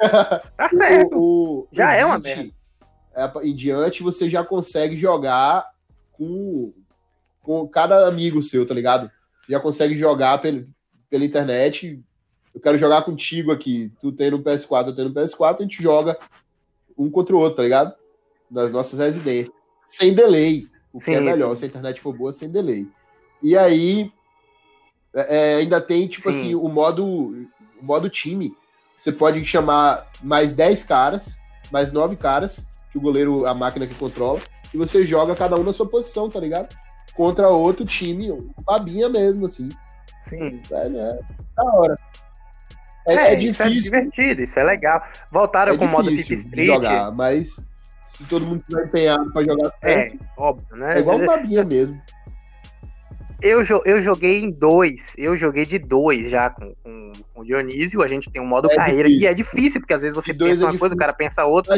Tá 0.56 0.68
certo. 0.68 1.16
o, 1.16 1.60
o, 1.60 1.68
já 1.72 1.88
o 1.88 1.92
é 1.92 2.04
uma 2.04 2.18
merda. 2.18 2.50
É, 3.14 3.30
em 3.42 3.54
diante, 3.54 4.02
você 4.02 4.28
já 4.28 4.44
consegue 4.44 4.96
jogar 4.96 5.68
com, 6.18 6.74
com 7.40 7.66
cada 7.68 8.06
amigo 8.06 8.42
seu, 8.42 8.66
tá 8.66 8.74
ligado? 8.74 9.10
já 9.48 9.58
consegue 9.58 9.96
jogar 9.96 10.38
pela, 10.38 10.64
pela 11.08 11.24
internet. 11.24 12.00
Eu 12.54 12.60
quero 12.60 12.76
jogar 12.76 13.02
contigo 13.02 13.50
aqui. 13.50 13.90
Tu 14.00 14.12
tem 14.12 14.30
no 14.30 14.42
PS4, 14.42 14.88
eu 14.88 14.94
tenho 14.94 15.08
no 15.08 15.14
PS4, 15.14 15.56
a 15.58 15.62
gente 15.62 15.82
joga 15.82 16.18
um 16.96 17.10
contra 17.10 17.34
o 17.34 17.38
outro, 17.38 17.56
tá 17.56 17.62
ligado? 17.62 17.94
Nas 18.50 18.70
nossas 18.70 18.98
residências. 18.98 19.54
Sem 19.86 20.12
delay. 20.14 20.68
O 20.92 20.98
que 20.98 21.06
sim, 21.06 21.14
é 21.14 21.20
melhor, 21.20 21.50
sim. 21.50 21.60
se 21.60 21.64
a 21.64 21.68
internet 21.68 22.00
for 22.00 22.14
boa, 22.14 22.32
sem 22.32 22.50
delay. 22.50 22.86
E 23.42 23.56
aí 23.56 24.12
é, 25.14 25.54
é 25.54 25.56
ainda 25.56 25.80
tem, 25.80 26.06
tipo 26.08 26.30
sim. 26.32 26.38
assim, 26.38 26.54
o 26.54 26.68
modo, 26.68 27.04
o 27.06 27.84
modo 27.84 28.10
time. 28.10 28.54
Você 28.98 29.12
pode 29.12 29.44
chamar 29.46 30.10
mais 30.22 30.52
10 30.52 30.84
caras, 30.84 31.38
mais 31.70 31.92
9 31.92 32.16
caras, 32.16 32.68
que 32.90 32.98
o 32.98 33.00
goleiro, 33.00 33.46
a 33.46 33.54
máquina 33.54 33.86
que 33.86 33.94
controla, 33.94 34.40
e 34.72 34.76
você 34.76 35.04
joga 35.04 35.34
cada 35.34 35.56
um 35.56 35.62
na 35.62 35.72
sua 35.72 35.88
posição, 35.88 36.28
tá 36.30 36.40
ligado? 36.40 36.68
contra 37.18 37.48
outro 37.48 37.84
time, 37.84 38.28
babinha 38.64 39.08
mesmo, 39.08 39.46
assim. 39.46 39.68
Sim. 40.28 40.62
É, 40.70 40.88
né? 40.88 41.18
Da 41.56 41.64
hora. 41.64 41.98
É, 43.08 43.14
é, 43.14 43.32
é 43.32 43.34
difícil. 43.34 43.66
Isso 43.66 43.94
é 43.94 44.00
divertido, 44.00 44.42
isso 44.42 44.58
é 44.60 44.62
legal. 44.62 45.02
Voltaram 45.32 45.74
é 45.74 45.76
com 45.76 45.84
o 45.84 45.88
modo 45.88 46.14
Tip 46.14 46.30
Street. 46.30 46.66
jogar, 46.66 47.10
mas 47.10 47.60
se 48.06 48.24
todo 48.26 48.46
mundo 48.46 48.60
estiver 48.60 48.86
empenhado 48.86 49.32
pra 49.32 49.42
jogar 49.42 49.72
certo, 49.80 50.14
é, 50.14 50.18
óbvio, 50.36 50.76
né? 50.76 50.96
É 50.96 50.98
igual 51.00 51.18
babinha 51.26 51.64
mesmo. 51.64 52.00
Eu, 53.40 53.62
eu 53.84 54.00
joguei 54.02 54.38
em 54.38 54.50
dois, 54.50 55.14
eu 55.16 55.36
joguei 55.36 55.64
de 55.64 55.78
dois 55.78 56.28
já 56.28 56.50
com, 56.50 56.74
com, 56.82 57.12
com 57.32 57.40
o 57.42 57.44
Dionísio, 57.44 58.02
a 58.02 58.08
gente 58.08 58.28
tem 58.30 58.42
um 58.42 58.46
modo 58.46 58.70
é 58.70 58.74
carreira 58.74 59.08
difícil. 59.08 59.28
e 59.28 59.30
é 59.30 59.34
difícil, 59.34 59.80
porque 59.80 59.94
às 59.94 60.02
vezes 60.02 60.14
você 60.14 60.34
pensa 60.34 60.64
é 60.64 60.66
uma 60.66 60.78
coisa, 60.78 60.94
o 60.94 60.98
cara 60.98 61.12
pensa 61.12 61.44
outra. 61.44 61.76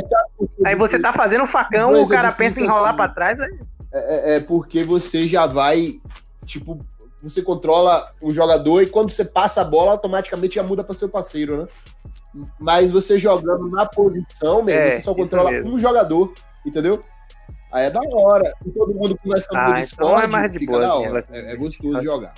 Aí 0.65 0.75
você 0.75 0.99
tá 0.99 1.13
fazendo 1.13 1.45
um 1.45 1.47
facão, 1.47 1.91
o 2.03 2.09
cara 2.09 2.33
pensa 2.33 2.61
em 2.61 2.65
enrolar 2.65 2.89
assim. 2.89 2.97
pra 2.97 3.09
trás, 3.09 3.41
aí 3.41 3.59
é, 3.93 4.35
é, 4.35 4.37
é 4.37 4.41
porque 4.41 4.85
você 4.85 5.27
já 5.27 5.47
vai, 5.47 6.01
tipo, 6.47 6.79
você 7.23 7.43
controla 7.43 8.11
um 8.23 8.31
jogador 8.31 8.83
e 8.83 8.87
quando 8.87 9.11
você 9.11 9.25
passa 9.25 9.61
a 9.61 9.65
bola, 9.65 9.93
automaticamente 9.93 10.55
já 10.55 10.63
muda 10.63 10.85
para 10.85 10.95
seu 10.95 11.09
parceiro, 11.09 11.59
né? 11.59 11.69
Mas 12.59 12.91
você 12.91 13.19
jogando 13.19 13.69
na 13.69 13.85
posição 13.85 14.63
mesmo, 14.63 14.81
é, 14.81 14.91
você 14.93 15.01
só 15.01 15.15
controla 15.15 15.51
um 15.65 15.79
jogador, 15.79 16.33
entendeu? 16.65 17.03
Aí 17.73 17.87
é 17.87 17.91
da 17.91 18.01
hora. 18.01 18.53
E 18.67 18.71
todo 18.71 18.95
mundo 18.95 19.17
conversando 19.17 19.57
ah, 19.57 19.63
no 19.63 19.69
então 19.71 19.81
Discord, 19.81 20.25
é 20.25 20.27
mais 20.27 20.53
de 20.53 20.59
fica 20.59 20.73
boa, 20.73 20.83
da 20.83 20.93
assim, 20.93 21.09
hora. 21.09 21.25
É, 21.31 21.53
é, 21.53 21.57
gostoso 21.57 21.99
de 21.99 22.05
jogar. 22.05 22.35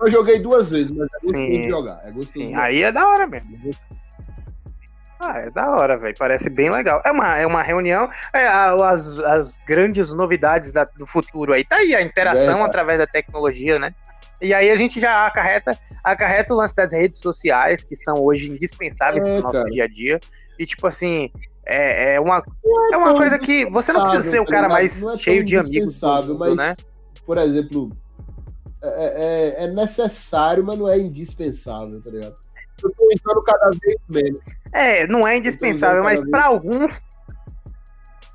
Eu 0.00 0.10
joguei 0.10 0.38
duas 0.38 0.70
vezes, 0.70 0.90
mas 0.90 1.06
é 1.06 1.18
gostoso 1.22 1.32
sim, 1.32 1.60
de 1.60 1.68
jogar. 1.68 2.00
É 2.04 2.10
gostoso 2.10 2.32
sim, 2.32 2.54
Aí 2.54 2.82
é 2.82 2.92
da 2.92 3.06
hora 3.06 3.26
mesmo. 3.26 3.74
Ah, 5.18 5.38
é 5.38 5.50
da 5.50 5.70
hora, 5.70 5.96
velho. 5.96 6.14
Parece 6.18 6.50
bem 6.50 6.70
legal. 6.70 7.00
É 7.04 7.10
uma, 7.10 7.38
é 7.38 7.46
uma 7.46 7.62
reunião. 7.62 8.10
É, 8.34 8.46
as, 8.46 9.18
as 9.20 9.58
grandes 9.58 10.12
novidades 10.12 10.72
da, 10.72 10.84
do 10.84 11.06
futuro 11.06 11.52
aí. 11.52 11.64
Tá 11.64 11.76
aí 11.76 11.94
a 11.94 12.02
interação 12.02 12.60
é, 12.60 12.62
através 12.62 12.98
da 12.98 13.06
tecnologia, 13.06 13.78
né? 13.78 13.94
E 14.40 14.52
aí 14.52 14.70
a 14.70 14.76
gente 14.76 15.00
já 15.00 15.26
acarreta, 15.26 15.78
acarreta 16.04 16.52
o 16.52 16.56
lance 16.56 16.76
das 16.76 16.92
redes 16.92 17.18
sociais, 17.20 17.82
que 17.82 17.96
são 17.96 18.16
hoje 18.16 18.50
indispensáveis 18.50 19.24
é, 19.24 19.34
pro 19.34 19.42
nosso 19.42 19.60
cara. 19.60 19.70
dia 19.70 19.84
a 19.84 19.88
dia. 19.88 20.20
E 20.58 20.66
tipo 20.66 20.86
assim, 20.86 21.30
é, 21.66 22.14
é 22.14 22.20
uma, 22.20 22.38
é, 22.38 22.94
é 22.94 22.96
uma 22.96 23.14
coisa 23.14 23.38
que 23.38 23.66
você 23.66 23.92
não 23.92 24.02
precisa 24.02 24.22
ser 24.22 24.40
o 24.40 24.46
cara 24.46 24.68
mais 24.68 25.02
é 25.02 25.18
cheio 25.18 25.44
de 25.44 25.56
amigos. 25.56 26.00
Mundo, 26.00 26.38
mas, 26.38 26.56
né? 26.56 26.76
por 27.24 27.36
exemplo, 27.38 27.90
é, 28.82 29.58
é, 29.58 29.64
é 29.64 29.70
necessário, 29.72 30.64
mas 30.64 30.78
não 30.78 30.88
é 30.88 30.98
indispensável, 30.98 32.00
tá 32.00 32.10
ligado? 32.10 32.36
eu 32.82 32.92
tô 32.92 33.10
entrando 33.10 33.42
cada 33.42 33.70
vez 33.70 33.96
menos. 34.08 34.40
É, 34.72 35.06
não 35.06 35.26
é 35.26 35.36
indispensável, 35.36 36.02
mas 36.04 36.20
para 36.30 36.46
alguns. 36.46 37.02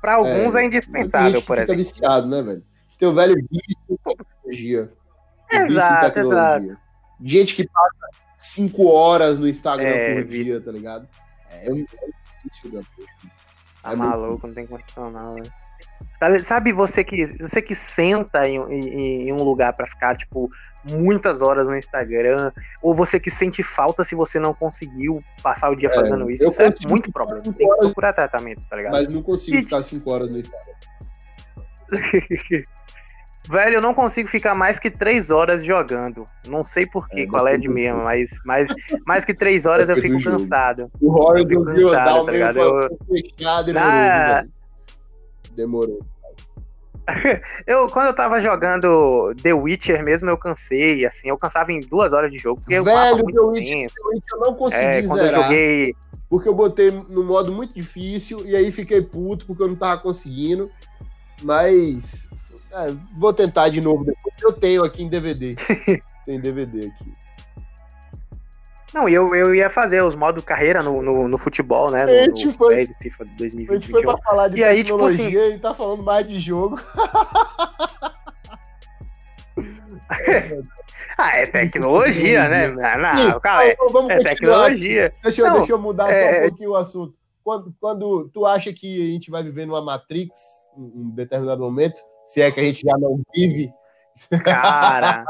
Para 0.00 0.14
alguns 0.14 0.56
é, 0.56 0.62
é 0.62 0.66
indispensável, 0.66 1.42
por 1.42 1.58
exemplo. 1.58 1.76
viciado, 1.76 2.26
né, 2.26 2.42
velho? 2.42 2.62
Teu 2.98 3.14
velho 3.14 3.34
vício 3.36 3.76
em 3.88 3.96
tecnologia. 3.96 4.92
Exato, 5.50 6.06
tecnologia. 6.06 6.72
exato. 6.72 6.82
Gente 7.24 7.54
que 7.54 7.68
passa 7.68 8.08
cinco 8.36 8.86
horas 8.86 9.38
no 9.38 9.48
Instagram 9.48 9.88
é, 9.88 10.14
por 10.14 10.24
dia, 10.24 10.60
tá 10.60 10.72
ligado? 10.72 11.08
É, 11.50 11.68
é 11.68 11.84
da 12.70 12.80
Tá 13.82 13.92
é 13.92 13.96
maluco, 13.96 14.28
muito... 14.28 14.46
não 14.46 14.54
tem 14.54 14.66
condição 14.66 15.10
não, 15.10 15.34
velho. 15.34 15.52
Sabe, 16.18 16.44
sabe 16.44 16.72
você 16.72 17.02
que 17.02 17.24
você 17.40 17.60
que 17.60 17.74
senta 17.74 18.48
em, 18.48 18.56
em, 18.56 19.28
em 19.28 19.32
um 19.32 19.42
lugar 19.42 19.72
para 19.72 19.88
ficar 19.88 20.16
tipo 20.16 20.48
muitas 20.84 21.42
horas 21.42 21.68
no 21.68 21.76
Instagram, 21.76 22.52
ou 22.80 22.94
você 22.94 23.18
que 23.18 23.30
sente 23.30 23.62
falta 23.62 24.04
se 24.04 24.14
você 24.14 24.38
não 24.38 24.54
conseguiu 24.54 25.20
passar 25.42 25.70
o 25.70 25.76
dia 25.76 25.88
é, 25.88 25.94
fazendo 25.94 26.30
isso, 26.30 26.48
isso 26.48 26.62
é 26.62 26.72
muito 26.88 27.10
problema. 27.12 27.42
Tem 27.42 27.52
que 27.52 27.76
procurar 27.76 28.12
tratamento, 28.12 28.62
tá 28.68 28.76
ligado? 28.76 28.92
Mas 28.92 29.08
não 29.08 29.22
consigo 29.22 29.56
e... 29.56 29.62
ficar 29.62 29.82
cinco 29.82 30.10
horas 30.10 30.30
no 30.30 30.38
Instagram. 30.38 30.74
Velho, 33.48 33.74
eu 33.74 33.80
não 33.80 33.92
consigo 33.92 34.28
ficar 34.28 34.54
mais 34.54 34.78
que 34.78 34.90
três 34.90 35.30
horas 35.30 35.64
jogando. 35.64 36.24
Não 36.46 36.64
sei 36.64 36.86
porquê, 36.86 37.22
é, 37.22 37.26
qual 37.26 37.46
é 37.48 37.56
de 37.56 37.68
mesmo, 37.68 38.04
mas, 38.04 38.38
mas 38.44 38.72
mais 39.04 39.24
que 39.24 39.34
três 39.34 39.66
horas 39.66 39.88
eu 39.88 39.96
fico 39.96 40.22
cansado. 40.22 40.88
O 41.00 41.10
Horror 41.10 41.44
do 41.44 41.64
cansado, 41.64 42.24
tá 42.24 42.32
ligado? 42.32 42.58
Eu... 42.58 42.98
Fechado, 43.08 43.72
Na... 43.72 44.44
demorou. 45.56 46.00
eu, 47.66 47.88
quando 47.88 48.06
eu 48.06 48.14
tava 48.14 48.40
jogando 48.40 49.34
The 49.42 49.52
Witcher 49.52 50.04
mesmo, 50.04 50.30
eu 50.30 50.38
cansei, 50.38 51.04
assim, 51.04 51.28
eu 51.28 51.36
cansava 51.36 51.72
em 51.72 51.80
duas 51.80 52.12
horas 52.12 52.30
de 52.30 52.38
jogo, 52.38 52.60
porque 52.60 52.80
Velho, 52.80 53.14
o 53.14 53.18
muito 53.18 53.34
The 53.34 53.58
Witcher, 53.58 53.88
The 53.88 54.08
Witcher 54.08 54.34
eu 54.34 54.40
não 54.40 54.54
consegui 54.54 54.84
é, 54.84 55.02
quando 55.02 55.20
zerar, 55.20 55.34
eu 55.34 55.42
joguei... 55.42 55.94
Porque 56.30 56.48
eu 56.48 56.54
botei 56.54 56.90
no 56.90 57.24
modo 57.24 57.52
muito 57.52 57.74
difícil, 57.74 58.46
e 58.46 58.54
aí 58.54 58.70
fiquei 58.70 59.02
puto 59.02 59.44
porque 59.46 59.62
eu 59.62 59.68
não 59.68 59.74
tava 59.74 60.00
conseguindo, 60.00 60.70
mas 61.42 62.30
é, 62.72 62.94
vou 63.18 63.32
tentar 63.32 63.68
de 63.68 63.80
novo 63.80 64.04
depois. 64.04 64.34
Eu 64.42 64.52
tenho 64.52 64.84
aqui 64.84 65.02
em 65.02 65.08
DVD. 65.08 65.54
Tem 66.24 66.40
DVD 66.40 66.86
aqui. 66.86 67.12
Não, 68.94 69.08
eu, 69.08 69.34
eu 69.34 69.54
ia 69.54 69.70
fazer 69.70 70.02
os 70.02 70.14
modos 70.14 70.44
carreira 70.44 70.82
no, 70.82 71.00
no, 71.00 71.26
no 71.26 71.38
futebol, 71.38 71.90
né? 71.90 72.04
No, 72.04 72.12
a 72.12 72.24
gente 72.24 72.46
no 72.46 72.52
foi, 72.52 72.86
FIFA 73.00 73.24
2020. 73.38 73.70
A 73.70 73.74
gente 73.74 73.90
foi 73.90 74.02
pra 74.02 74.18
falar 74.18 74.48
de 74.48 74.60
e 74.60 74.64
aí, 74.64 74.84
tipo 74.84 75.02
assim, 75.04 75.28
e 75.28 75.58
tá 75.58 75.74
falando 75.74 76.02
mais 76.02 76.28
de 76.28 76.38
jogo. 76.38 76.78
ah, 81.16 81.36
é 81.36 81.46
tecnologia, 81.46 82.48
né? 82.48 82.68
Não, 82.68 83.40
cara, 83.40 83.66
é, 83.66 83.76
é 84.10 84.22
tecnologia. 84.22 85.10
Deixa 85.22 85.40
eu, 85.40 85.52
deixa 85.52 85.72
eu 85.72 85.78
mudar 85.78 86.10
é... 86.10 86.32
só 86.32 86.38
um 86.38 86.48
pouquinho 86.48 86.70
o 86.70 86.76
assunto. 86.76 87.14
Quando, 87.42 87.74
quando 87.80 88.28
tu 88.32 88.44
acha 88.46 88.72
que 88.72 89.02
a 89.02 89.06
gente 89.12 89.30
vai 89.30 89.42
viver 89.42 89.66
numa 89.66 89.82
Matrix, 89.82 90.38
em 90.76 90.82
um 90.82 91.10
determinado 91.10 91.62
momento, 91.62 92.00
se 92.26 92.40
é 92.40 92.50
que 92.50 92.60
a 92.60 92.64
gente 92.64 92.82
já 92.82 92.96
não 92.98 93.20
vive. 93.34 93.72
Cara. 94.44 95.24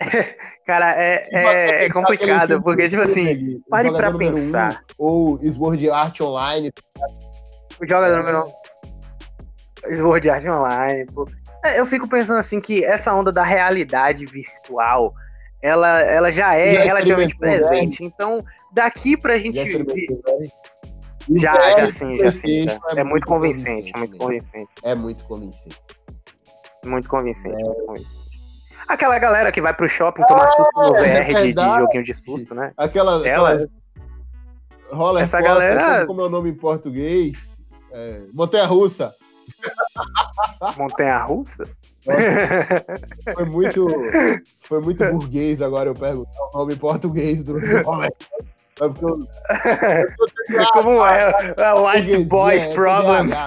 Cara, 0.66 0.94
é, 1.02 1.28
é, 1.30 1.84
é 1.84 1.90
complicado, 1.90 2.62
porque, 2.62 2.88
tipo 2.88 3.02
assim, 3.02 3.60
pare 3.68 3.92
pra 3.92 4.12
pensar. 4.12 4.82
Um, 4.98 5.04
ou 5.04 5.52
Sword 5.52 5.90
Art 5.90 6.20
Online. 6.20 6.72
O 7.80 7.86
jogador 7.86 8.18
número 8.18 8.44
um. 8.44 9.94
Sword 9.94 10.30
Art 10.30 10.44
Online, 10.46 11.06
pô. 11.06 11.28
É, 11.64 11.78
eu 11.78 11.84
fico 11.84 12.08
pensando 12.08 12.38
assim 12.38 12.60
que 12.60 12.84
essa 12.84 13.14
onda 13.14 13.30
da 13.30 13.42
realidade 13.42 14.24
virtual, 14.24 15.12
ela, 15.62 16.00
ela 16.00 16.30
já 16.32 16.54
é 16.54 16.74
já 16.74 16.82
relativamente 16.84 17.36
presente. 17.36 18.02
Né? 18.02 18.10
Então, 18.14 18.42
daqui 18.72 19.16
pra 19.16 19.36
gente. 19.36 19.58
Já, 21.36 21.54
já, 21.54 21.80
já 21.80 21.90
sim, 21.90 22.16
já 22.18 22.32
sim. 22.32 22.64
Já. 22.64 22.72
É, 22.72 23.00
é, 23.00 23.04
muito 23.04 23.26
convincente, 23.26 23.92
convincente, 23.92 23.94
é 23.94 23.98
muito 23.98 24.18
convincente. 24.18 24.70
É 24.82 24.94
muito 24.94 25.24
convincente. 25.24 25.80
Muito 26.84 27.08
convincente, 27.08 27.62
é. 27.62 27.64
muito 27.64 27.86
convincente. 27.86 28.30
Aquela 28.88 29.18
galera 29.18 29.52
que 29.52 29.60
vai 29.60 29.72
pro 29.72 29.88
shopping 29.88 30.24
tomar 30.26 30.48
susto 30.48 30.80
no 30.80 30.92
VR 30.94 31.42
de, 31.42 31.52
de, 31.52 31.62
joguinho 31.62 32.02
de 32.02 32.14
susto, 32.14 32.54
né? 32.54 32.72
Aquela. 32.76 33.26
Ela, 33.26 33.58
rola 34.90 35.22
Essa 35.22 35.40
galera. 35.40 36.06
Como 36.06 36.20
é 36.20 36.24
o 36.24 36.28
nome 36.28 36.50
em 36.50 36.54
português? 36.54 37.62
É, 37.92 38.22
Montanha 38.32 38.66
Russa. 38.66 39.14
Montanha 40.76 41.18
Russa? 41.18 41.64
Nossa, 42.06 43.34
foi 43.34 43.44
muito. 43.44 43.86
Foi 44.62 44.80
muito 44.80 45.04
burguês 45.04 45.60
agora 45.62 45.90
eu 45.90 45.94
perguntar 45.94 46.30
o 46.52 46.58
nome 46.58 46.74
em 46.74 46.78
português 46.78 47.44
do. 47.44 47.54
É 48.80 48.88
porque 48.88 49.04
eu, 49.04 49.28
eu 50.48 50.66
Como 50.72 51.06
é? 51.06 51.54
é 51.56 51.74
White 51.78 52.24
Boys 52.24 52.64
é, 52.64 52.72
Problems. 52.74 53.34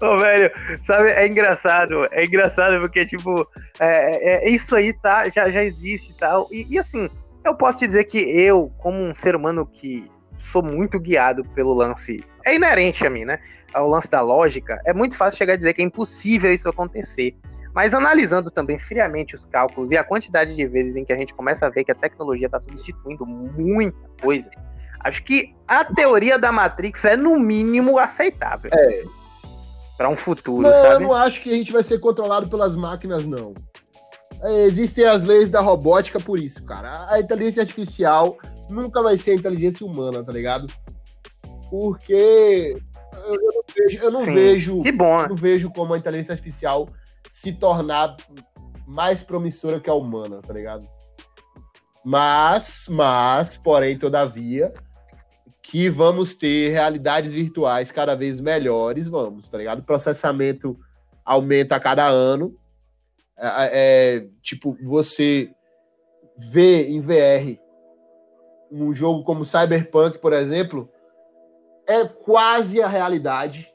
Ô, 0.00 0.18
velho, 0.18 0.50
sabe, 0.82 1.08
é 1.10 1.26
engraçado, 1.26 2.06
é 2.12 2.24
engraçado 2.24 2.80
porque, 2.80 3.04
tipo, 3.06 3.48
é, 3.80 4.46
é, 4.46 4.50
isso 4.50 4.76
aí 4.76 4.92
tá, 4.92 5.28
já, 5.30 5.48
já 5.50 5.64
existe 5.64 6.16
tal. 6.16 6.46
E, 6.52 6.66
e 6.70 6.78
assim, 6.78 7.08
eu 7.44 7.54
posso 7.54 7.78
te 7.78 7.86
dizer 7.86 8.04
que 8.04 8.18
eu, 8.18 8.70
como 8.78 8.98
um 8.98 9.14
ser 9.14 9.34
humano 9.34 9.66
que 9.66 10.10
sou 10.38 10.62
muito 10.62 11.00
guiado 11.00 11.42
pelo 11.54 11.74
lance, 11.74 12.22
é 12.44 12.54
inerente 12.54 13.06
a 13.06 13.10
mim, 13.10 13.24
né? 13.24 13.38
Ao 13.72 13.88
lance 13.88 14.10
da 14.10 14.20
lógica, 14.20 14.80
é 14.84 14.94
muito 14.94 15.16
fácil 15.16 15.38
chegar 15.38 15.54
a 15.54 15.56
dizer 15.56 15.74
que 15.74 15.82
é 15.82 15.84
impossível 15.84 16.52
isso 16.52 16.68
acontecer. 16.68 17.34
Mas 17.74 17.94
analisando 17.94 18.50
também 18.50 18.78
friamente 18.78 19.34
os 19.34 19.44
cálculos 19.44 19.90
e 19.90 19.96
a 19.96 20.04
quantidade 20.04 20.54
de 20.54 20.66
vezes 20.66 20.96
em 20.96 21.04
que 21.04 21.12
a 21.12 21.16
gente 21.16 21.34
começa 21.34 21.66
a 21.66 21.70
ver 21.70 21.84
que 21.84 21.92
a 21.92 21.94
tecnologia 21.94 22.46
está 22.46 22.58
substituindo 22.58 23.24
muita 23.26 23.98
coisa, 24.22 24.50
acho 25.00 25.22
que 25.22 25.54
a 25.66 25.84
teoria 25.84 26.38
da 26.38 26.50
Matrix 26.50 27.04
é 27.04 27.16
no 27.16 27.38
mínimo 27.38 27.98
aceitável. 27.98 28.70
É. 28.72 29.04
Para 29.96 30.08
um 30.08 30.16
futuro, 30.16 30.62
não, 30.62 30.74
sabe? 30.74 30.94
Eu 30.94 31.08
não 31.08 31.12
acho 31.12 31.42
que 31.42 31.50
a 31.52 31.56
gente 31.56 31.72
vai 31.72 31.82
ser 31.82 31.98
controlado 31.98 32.48
pelas 32.48 32.76
máquinas, 32.76 33.26
não. 33.26 33.52
É, 34.40 34.64
existem 34.64 35.04
as 35.04 35.24
leis 35.24 35.50
da 35.50 35.60
robótica 35.60 36.20
por 36.20 36.38
isso, 36.38 36.62
cara. 36.62 37.06
A 37.10 37.18
inteligência 37.18 37.62
artificial 37.62 38.38
nunca 38.70 39.02
vai 39.02 39.16
ser 39.16 39.32
a 39.32 39.34
inteligência 39.34 39.84
humana, 39.84 40.22
tá 40.22 40.32
ligado? 40.32 40.72
Porque 41.68 42.80
eu, 43.26 43.40
não 43.42 43.62
vejo, 43.74 44.02
eu 44.02 44.10
não 44.10 44.20
vejo, 44.20 44.82
que 44.82 44.92
bom. 44.92 45.26
não 45.26 45.36
vejo 45.36 45.70
como 45.70 45.94
a 45.94 45.98
inteligência 45.98 46.32
artificial 46.32 46.88
se 47.40 47.52
tornar 47.52 48.16
mais 48.84 49.22
promissora 49.22 49.78
que 49.78 49.88
a 49.88 49.94
humana, 49.94 50.42
tá 50.42 50.52
ligado? 50.52 50.88
Mas, 52.04 52.86
mas, 52.90 53.56
porém, 53.56 53.96
todavia, 53.96 54.72
que 55.62 55.88
vamos 55.88 56.34
ter 56.34 56.70
realidades 56.70 57.32
virtuais 57.32 57.92
cada 57.92 58.16
vez 58.16 58.40
melhores, 58.40 59.08
vamos, 59.08 59.48
tá 59.48 59.56
ligado? 59.56 59.80
O 59.80 59.84
processamento 59.84 60.76
aumenta 61.24 61.76
a 61.76 61.80
cada 61.80 62.08
ano. 62.08 62.58
É, 63.36 63.70
é, 64.16 64.28
tipo, 64.42 64.76
você 64.82 65.52
vê 66.36 66.88
em 66.88 67.00
VR 67.00 67.60
um 68.70 68.92
jogo 68.92 69.22
como 69.22 69.44
Cyberpunk, 69.44 70.18
por 70.18 70.32
exemplo, 70.32 70.90
é 71.86 72.04
quase 72.04 72.82
a 72.82 72.88
realidade 72.88 73.70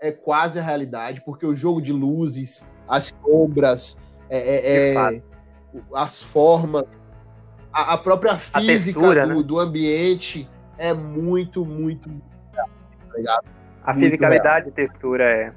é 0.00 0.12
quase 0.12 0.58
a 0.58 0.62
realidade, 0.62 1.22
porque 1.24 1.46
o 1.46 1.54
jogo 1.54 1.80
de 1.80 1.92
luzes, 1.92 2.68
as 2.88 3.12
sombras, 3.22 3.96
é, 4.30 4.38
é, 4.38 4.94
é 4.94 5.22
as 5.94 6.22
formas, 6.22 6.84
a, 7.72 7.94
a 7.94 7.98
própria 7.98 8.36
física 8.38 8.58
a 8.58 8.66
textura, 8.66 9.26
do, 9.26 9.34
né? 9.36 9.42
do, 9.42 9.58
ambiente 9.58 10.48
é 10.76 10.92
muito, 10.92 11.64
muito. 11.64 12.10
Tá 13.24 13.40
a 13.84 13.92
muito 13.92 14.04
fisicalidade 14.04 14.66
real. 14.66 14.68
e 14.68 14.72
textura 14.72 15.24
é. 15.24 15.52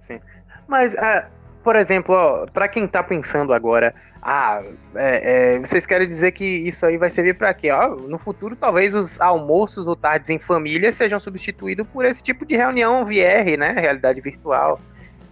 Sim. 0.00 0.20
Mas, 0.66 0.94
é, 0.94 1.28
por 1.62 1.76
exemplo, 1.76 2.46
para 2.52 2.68
quem 2.68 2.86
tá 2.86 3.02
pensando 3.02 3.52
agora, 3.52 3.94
ah, 4.20 4.62
é, 4.94 5.54
é, 5.54 5.58
vocês 5.58 5.86
querem 5.86 6.08
dizer 6.08 6.32
que 6.32 6.44
isso 6.44 6.84
aí 6.86 6.96
vai 6.96 7.10
servir 7.10 7.34
para 7.34 7.52
quê? 7.54 7.70
Ó, 7.70 7.88
no 7.88 8.18
futuro, 8.18 8.54
talvez 8.54 8.94
os 8.94 9.20
almoços 9.20 9.86
ou 9.86 9.96
tardes 9.96 10.30
em 10.30 10.38
família 10.38 10.92
sejam 10.92 11.18
substituídos 11.18 11.86
por 11.92 12.04
esse 12.04 12.22
tipo 12.22 12.44
de 12.44 12.56
reunião 12.56 13.04
VR, 13.04 13.58
né? 13.58 13.74
Realidade 13.76 14.20
virtual. 14.20 14.80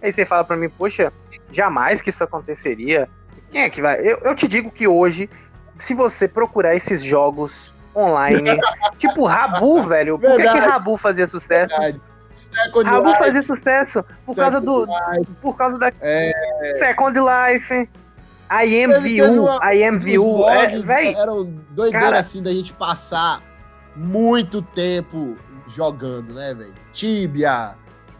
Aí 0.01 0.11
você 0.11 0.25
fala 0.25 0.43
para 0.43 0.57
mim, 0.57 0.69
poxa, 0.69 1.13
jamais 1.51 2.01
que 2.01 2.09
isso 2.09 2.23
aconteceria. 2.23 3.07
Quem 3.49 3.61
é 3.61 3.69
que 3.69 3.81
vai? 3.81 3.99
Eu, 3.99 4.19
eu 4.23 4.35
te 4.35 4.47
digo 4.47 4.71
que 4.71 4.87
hoje, 4.87 5.29
se 5.77 5.93
você 5.93 6.27
procurar 6.27 6.75
esses 6.75 7.03
jogos 7.03 7.73
online, 7.95 8.59
tipo 8.97 9.25
Rabu, 9.25 9.83
velho, 9.83 10.17
por 10.17 10.35
que, 10.37 10.43
que 10.43 10.59
Rabu 10.59 10.97
fazia 10.97 11.27
sucesso? 11.27 11.73
Verdade. 11.79 12.01
Second 12.33 12.89
Rabu 12.89 13.07
Life. 13.07 13.19
fazia 13.19 13.41
sucesso 13.41 14.03
por 14.25 14.35
Second 14.35 14.35
causa 14.35 14.61
do. 14.61 14.85
Life. 14.85 15.31
Por 15.41 15.55
causa 15.55 15.77
da. 15.77 15.91
É... 16.01 16.31
Second 16.75 17.19
Life. 17.19 17.89
I 18.53 18.83
am 18.83 18.99
view, 18.99 19.47
I 19.63 19.81
am 19.85 19.97
view. 19.97 20.45
É, 20.49 20.77
véi, 20.79 21.13
eram 21.15 21.45
doideira 21.69 22.19
assim 22.19 22.43
da 22.43 22.51
gente 22.51 22.73
passar 22.73 23.41
muito 23.95 24.61
tempo 24.61 25.37
jogando, 25.69 26.33
né, 26.33 26.53
velho? 26.53 26.73
Tibia, 26.91 27.75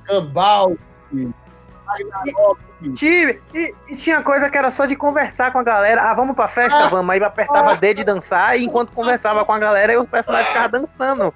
Gambal, 0.07 0.77
E, 3.01 3.39
e, 3.53 3.75
e, 3.89 3.95
tinha 3.95 4.23
coisa 4.23 4.49
que 4.49 4.57
era 4.57 4.71
só 4.71 4.85
de 4.85 4.95
conversar 4.95 5.51
com 5.51 5.59
a 5.59 5.63
galera. 5.63 6.01
Ah, 6.01 6.13
vamos 6.13 6.35
pra 6.35 6.47
festa, 6.47 6.87
vamos. 6.87 7.13
Aí 7.13 7.21
apertava 7.21 7.75
dedo 7.75 8.01
e 8.01 8.03
dançar, 8.03 8.57
e 8.57 8.63
enquanto 8.63 8.93
conversava 8.93 9.43
com 9.43 9.51
a 9.51 9.59
galera, 9.59 10.01
o 10.01 10.07
personagem 10.07 10.47
ficava 10.47 10.69
dançando. 10.69 11.33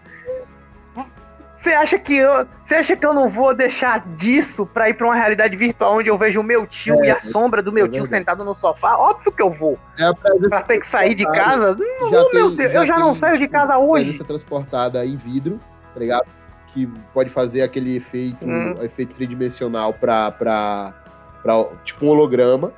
Você 1.58 1.70
acha 1.72 1.98
que 1.98 2.16
eu, 2.16 2.46
você 2.64 2.76
acha 2.76 2.96
que 2.96 3.06
eu 3.06 3.14
não 3.14 3.30
vou 3.30 3.56
deixar 3.56 4.06
disso 4.16 4.66
pra 4.66 4.90
ir 4.90 4.94
pra 4.94 5.08
uma 5.08 5.16
realidade 5.16 5.56
virtual 5.56 5.98
onde 5.98 6.10
eu 6.10 6.18
vejo 6.18 6.42
o 6.42 6.44
meu 6.44 6.68
tio 6.68 7.04
é, 7.04 7.08
e 7.08 7.12
a 7.12 7.20
sombra 7.20 7.62
do 7.62 7.72
meu 7.72 7.86
é 7.86 7.90
tio 7.90 8.06
sentado 8.06 8.44
no 8.44 8.54
sofá? 8.54 8.98
Óbvio 8.98 9.32
que 9.32 9.42
eu 9.42 9.50
vou. 9.50 9.80
É 9.98 10.12
pra 10.50 10.62
ter 10.62 10.80
que 10.80 10.88
sair 10.88 11.16
de 11.16 11.26
casa? 11.26 11.76
Não, 11.76 12.10
já 12.10 12.18
meu 12.34 12.50
tem, 12.50 12.58
Deus, 12.58 12.74
já 12.74 12.80
eu 12.82 12.86
já 12.86 13.00
não 13.00 13.16
saio 13.16 13.38
de 13.38 13.48
casa 13.48 13.78
hoje. 13.78 14.06
Presença 14.06 14.26
transportada 14.26 15.06
em 15.06 15.16
vidro, 15.16 15.60
tá 15.94 16.00
ligado? 16.00 16.26
Que 16.68 16.88
pode 17.14 17.30
fazer 17.30 17.62
aquele 17.62 17.96
efeito, 17.96 18.46
hum. 18.46 18.76
efeito 18.84 19.16
tridimensional 19.16 19.94
pra, 19.94 20.32
pra, 20.32 20.94
pra 21.42 21.66
tipo 21.84 22.06
um 22.06 22.10
holograma. 22.10 22.74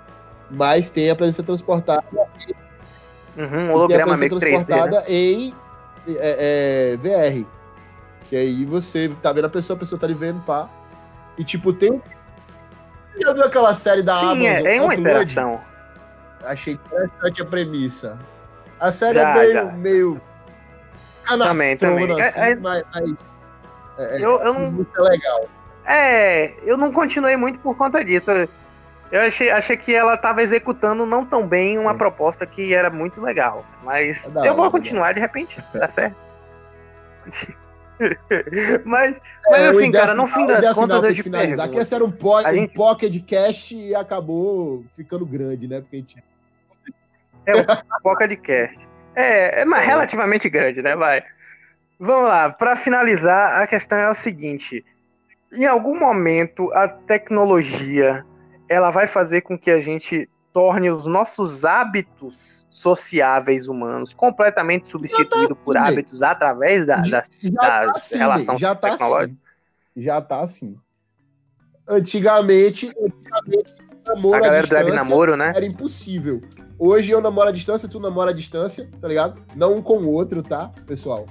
Mas 0.52 0.90
tem 0.90 1.10
a 1.10 1.16
presença 1.16 1.44
transportada. 1.44 2.04
Uhum, 3.36 3.72
holograma 3.72 4.18
tem 4.18 4.28
a 4.28 4.30
presença 4.30 4.40
transportada 4.40 5.02
3D, 5.02 5.10
né? 5.10 5.14
em 5.14 5.54
é, 6.08 6.96
é, 6.96 6.98
VR. 6.98 7.57
Que 8.30 8.36
aí 8.36 8.66
você 8.66 9.10
tá 9.22 9.32
vendo 9.32 9.46
a 9.46 9.50
pessoa, 9.50 9.78
a 9.78 9.80
pessoa 9.80 10.00
tá 10.00 10.06
ali 10.06 10.14
vendo, 10.14 10.42
pá. 10.42 10.70
E 11.38 11.44
tipo, 11.44 11.72
tem. 11.72 12.02
Já 13.20 13.34
viu 13.34 13.46
aquela 13.46 13.74
série 13.76 14.04
da 14.04 14.20
Sim, 14.20 14.48
Amazon? 14.48 14.68
É, 14.68 14.76
é 14.76 14.82
uma 14.82 14.96
interação. 14.96 15.62
Achei 16.44 16.74
interessante 16.74 17.42
a 17.42 17.46
premissa. 17.46 18.20
A 18.80 18.92
série 18.92 19.20
já, 19.20 19.30
é 19.30 19.34
meio. 19.34 19.64
Já. 19.64 19.72
meio 19.72 20.22
também, 21.38 21.78
também. 21.78 22.20
É, 22.20 22.28
assim, 22.28 22.40
é, 22.40 22.52
é... 22.52 22.56
mas. 22.56 23.36
É, 23.98 24.16
eu, 24.18 24.40
eu 24.42 24.54
não... 24.54 24.72
muito 24.72 25.02
legal. 25.02 25.50
É, 25.86 26.54
eu 26.64 26.78
não 26.78 26.92
continuei 26.92 27.38
muito 27.38 27.60
por 27.60 27.76
conta 27.76 28.04
disso. 28.04 28.30
Eu 29.10 29.22
achei, 29.22 29.50
achei 29.50 29.78
que 29.78 29.96
ela 29.96 30.16
estava 30.16 30.44
executando 30.44 31.06
não 31.06 31.26
tão 31.26 31.48
bem 31.48 31.78
uma 31.78 31.96
proposta 31.96 32.46
que 32.46 32.74
era 32.74 32.90
muito 32.90 33.22
legal. 33.22 33.66
Mas 33.84 34.36
é 34.36 34.50
eu 34.50 34.56
vou 34.56 34.70
continuar 34.70 35.14
de 35.14 35.22
repente, 35.22 35.64
tá 35.72 35.88
certo. 35.88 36.16
mas, 38.86 39.20
mas 39.50 39.60
é, 39.60 39.68
assim, 39.68 39.92
cara, 39.92 40.14
no 40.14 40.28
fim 40.28 40.46
das 40.46 40.70
contas 40.72 41.04
eu 41.04 41.14
te 41.14 41.24
finalizar, 41.24 41.68
pergunto. 41.68 41.78
Que 41.78 41.84
esse 41.84 41.96
era 41.96 42.06
um, 42.06 42.12
po 42.12 42.40
um 42.40 42.54
gente... 42.54 42.74
pocket 42.74 43.26
cast 43.26 43.76
e 43.76 43.96
acabou 43.96 44.86
ficando 44.96 45.26
grande, 45.26 45.68
né? 45.68 45.82
Porque 45.82 45.96
a 45.96 46.00
gente... 46.00 46.24
É 47.46 47.58
um 47.58 48.02
pocket 48.02 48.40
cast. 48.42 48.88
É, 49.16 49.62
é 49.62 49.66
mas 49.66 49.84
é. 49.84 49.86
relativamente 49.88 50.50
grande, 50.50 50.82
né? 50.82 50.96
Vai. 50.96 51.24
Vamos 52.00 52.30
lá, 52.30 52.50
para 52.52 52.76
finalizar, 52.76 53.62
a 53.62 53.66
questão 53.66 53.98
é 53.98 54.10
o 54.10 54.16
seguinte: 54.16 54.86
em 55.52 55.66
algum 55.66 55.98
momento 55.98 56.72
a 56.74 56.88
tecnologia 56.88 58.24
ela 58.70 58.92
vai 58.92 59.08
fazer 59.08 59.42
com 59.42 59.58
que 59.58 59.72
a 59.72 59.80
gente 59.80 60.30
torne 60.54 60.92
os 60.92 61.06
nossos 61.06 61.66
hábitos 61.66 62.57
sociáveis 62.78 63.68
humanos 63.68 64.14
completamente 64.14 64.92
tá 64.92 65.56
por 65.66 65.76
assim, 65.76 65.88
hábitos 65.88 66.22
através 66.22 66.86
da, 66.86 66.98
da, 66.98 67.22
da 67.22 67.60
tá 67.60 67.92
assim, 67.96 68.18
relação 68.20 68.56
já 68.56 68.76
tá 68.76 68.92
tecnológica? 68.92 69.34
Assim. 69.34 70.04
Já 70.04 70.22
tá 70.22 70.40
assim. 70.42 70.78
Antigamente, 71.88 72.94
antigamente 72.96 73.76
namoro 74.06 74.36
a 74.38 74.42
galera 74.42 74.84
do 74.84 74.94
namoro, 74.94 75.36
né? 75.36 75.54
Era 75.56 75.66
impossível. 75.66 76.40
Hoje 76.78 77.10
eu 77.10 77.20
namoro 77.20 77.50
à 77.50 77.52
distância, 77.52 77.90
tu 77.90 78.00
namora 78.00 78.30
à 78.30 78.34
distância, 78.34 78.88
tá 79.02 79.08
ligado? 79.08 79.42
Não 79.56 79.74
um 79.74 79.82
com 79.82 79.98
o 79.98 80.12
outro, 80.12 80.44
tá, 80.44 80.72
pessoal? 80.86 81.26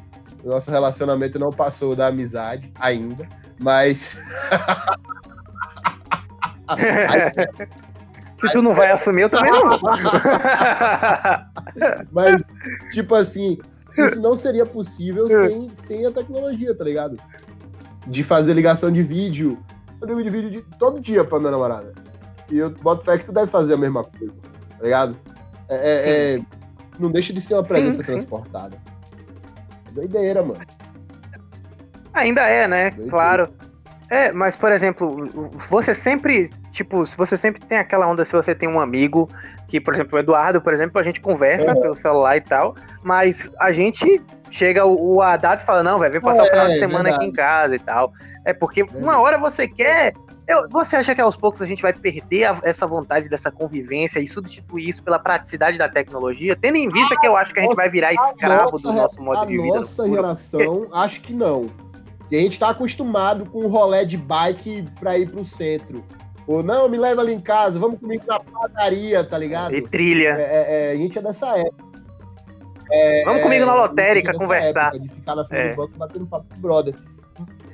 Nosso 0.45 0.69
relacionamento 0.69 1.39
não 1.39 1.51
passou 1.51 1.95
da 1.95 2.09
amizade 2.09 2.73
ainda, 2.81 3.29
mas. 3.61 4.21
Se 8.41 8.53
tu 8.53 8.63
não 8.63 8.75
vai 8.75 8.91
assumir, 8.91 9.23
eu 9.23 9.31
também 9.31 9.51
não. 9.51 9.81
Mas, 12.13 12.43
tipo 12.93 13.15
assim, 13.15 13.59
isso 13.97 14.21
não 14.21 14.37
seria 14.37 14.67
possível 14.67 15.27
sem, 15.27 15.69
sem 15.77 16.07
a 16.07 16.11
tecnologia, 16.11 16.75
tá 16.75 16.85
ligado? 16.85 17.17
De 18.07 18.23
fazer 18.23 18.53
ligação 18.53 18.93
de 18.93 19.03
vídeo. 19.03 19.59
Eu 20.01 20.09
ligo 20.09 20.23
de 20.23 20.31
vídeo 20.31 20.51
de, 20.51 20.63
todo 20.79 21.01
dia 21.01 21.25
pra 21.25 21.39
minha 21.39 21.53
namorada. 21.53 21.95
E 22.51 22.59
eu 22.59 22.71
boto 22.71 23.05
fé 23.05 23.17
que 23.17 23.25
tu 23.25 23.33
deve 23.33 23.51
fazer 23.51 23.75
a 23.75 23.79
mesma 23.79 24.05
coisa, 24.05 24.35
tá 24.79 24.85
ligado? 24.85 25.17
É, 25.69 25.77
é, 25.77 26.35
é 26.37 26.41
não 26.99 27.11
deixa 27.11 27.33
de 27.33 27.41
ser 27.41 27.55
uma 27.55 27.63
presença 27.63 28.05
sim, 28.05 28.13
transportada. 28.13 28.77
Sim. 28.77 29.95
Doideira, 29.95 30.43
mano. 30.45 30.61
Ainda 32.13 32.43
é, 32.43 32.69
né? 32.69 32.91
Doideira. 32.91 33.11
Claro. 33.11 33.49
É, 34.09 34.31
mas, 34.31 34.55
por 34.55 34.71
exemplo, 34.71 35.29
você 35.69 35.95
sempre 35.95 36.51
tipo, 36.77 37.05
se 37.07 37.17
você 37.17 37.37
sempre 37.37 37.65
tem 37.65 37.79
aquela 37.79 38.07
onda, 38.07 38.25
se 38.25 38.33
você 38.33 38.55
tem 38.55 38.69
um 38.69 38.79
amigo, 38.79 39.29
que, 39.67 39.81
por 39.81 39.95
exemplo, 39.95 40.17
o 40.17 40.21
Eduardo, 40.21 40.61
por 40.61 40.75
exemplo, 40.75 41.01
a 41.01 41.03
gente 41.03 41.21
conversa 41.21 41.71
é. 41.71 41.75
pelo 41.75 41.97
celular 41.97 42.37
e 42.37 42.41
tal, 42.43 42.77
mas 43.03 43.51
a 43.59 43.73
gente 43.73 44.23
chega 44.51 44.85
o, 44.85 45.15
o 45.17 45.23
Haddad 45.23 45.63
e 45.63 45.67
fala, 45.67 45.83
não, 45.83 45.99
vai 45.99 46.11
vir 46.11 46.21
passar 46.21 46.43
é, 46.43 46.47
o 46.47 46.51
final 46.51 46.69
de 46.69 46.79
semana 46.79 47.17
aqui 47.17 47.25
em 47.25 47.33
casa 47.33 47.75
e 47.75 47.79
tal. 47.79 48.13
É 48.45 48.53
porque 48.53 48.83
uma 48.83 49.19
hora 49.19 49.39
você 49.39 49.67
quer. 49.67 50.13
Eu, 50.47 50.69
você 50.71 50.97
acha 50.97 51.13
que 51.13 51.21
aos 51.21 51.35
poucos 51.35 51.61
a 51.61 51.67
gente 51.67 51.83
vai 51.83 51.93
perder 51.93 52.45
a, 52.45 52.61
essa 52.63 52.87
vontade 52.87 53.29
dessa 53.29 53.51
convivência 53.51 54.21
e 54.21 54.29
substituir 54.29 54.91
isso 54.91 55.03
pela 55.03 55.19
praticidade 55.19 55.77
da 55.77 55.89
tecnologia, 55.89 56.55
tendo 56.55 56.77
em 56.77 56.89
vista 56.89 57.17
que 57.19 57.27
eu 57.27 57.37
acho 57.37 57.53
que 57.53 57.59
a 57.59 57.63
gente 57.63 57.75
vai 57.75 57.89
virar 57.89 58.13
escravo 58.13 58.73
nossa, 58.73 58.89
do 58.89 58.93
nosso 58.93 59.23
modo 59.23 59.47
de 59.47 59.57
vida? 59.57 59.79
A 59.79 59.81
nossa 59.81 60.09
geração, 60.09 60.89
acho 60.93 61.21
que 61.23 61.33
não. 61.33 61.69
E 62.31 62.37
a 62.37 62.41
gente 62.41 62.59
tá 62.59 62.71
acostumado 62.71 63.49
com 63.51 63.61
o 63.61 63.69
rolé 63.69 64.05
de 64.05 64.17
bike 64.17 64.85
pra 65.01 65.17
ir 65.19 65.31
pro 65.31 65.45
centro. 65.45 66.05
Ou 66.47 66.63
não, 66.63 66.89
me 66.89 66.97
leva 66.97 67.23
ali 67.23 67.33
em 67.33 67.41
casa, 67.41 67.79
vamos 67.79 67.99
comigo 67.99 68.25
na 68.27 68.39
padaria, 68.39 69.25
tá 69.25 69.37
ligado? 69.37 69.75
E 69.75 69.83
trilha. 69.83 70.37
É, 70.39 70.43
é, 70.43 70.91
é, 70.91 70.93
a 70.93 70.97
gente 70.97 71.19
é 71.19 71.23
dessa 71.23 71.59
época. 71.59 71.85
É, 72.91 73.25
vamos 73.25 73.43
comigo 73.43 73.67
na 73.67 73.75
lotérica 73.75 74.33
conversar. 74.33 74.95
Época, 74.95 75.01
de 75.01 75.09
ficar 75.09 75.35
na 75.35 75.45
frente 75.45 75.63
do 75.63 75.73
é. 75.73 75.77
banco 75.77 75.99
batendo 75.99 76.27
papo 76.27 76.47
com 76.49 76.59
o 76.59 76.61
brother. 76.61 76.95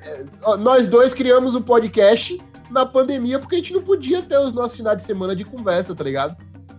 É, 0.05 0.57
nós 0.57 0.89
dois 0.89 1.13
criamos 1.13 1.55
o 1.55 1.59
um 1.59 1.63
podcast 1.63 2.41
na 2.71 2.87
pandemia 2.87 3.39
porque 3.39 3.57
a 3.57 3.59
gente 3.59 3.75
não 3.75 3.83
podia 3.83 4.23
ter 4.23 4.39
os 4.39 4.55
nossos 4.55 4.77
finais 4.77 4.97
de 4.97 5.05
semana 5.05 5.37
de 5.37 5.45
conversa, 5.45 5.95
tá 5.95 6.03
ligado? 6.03 6.35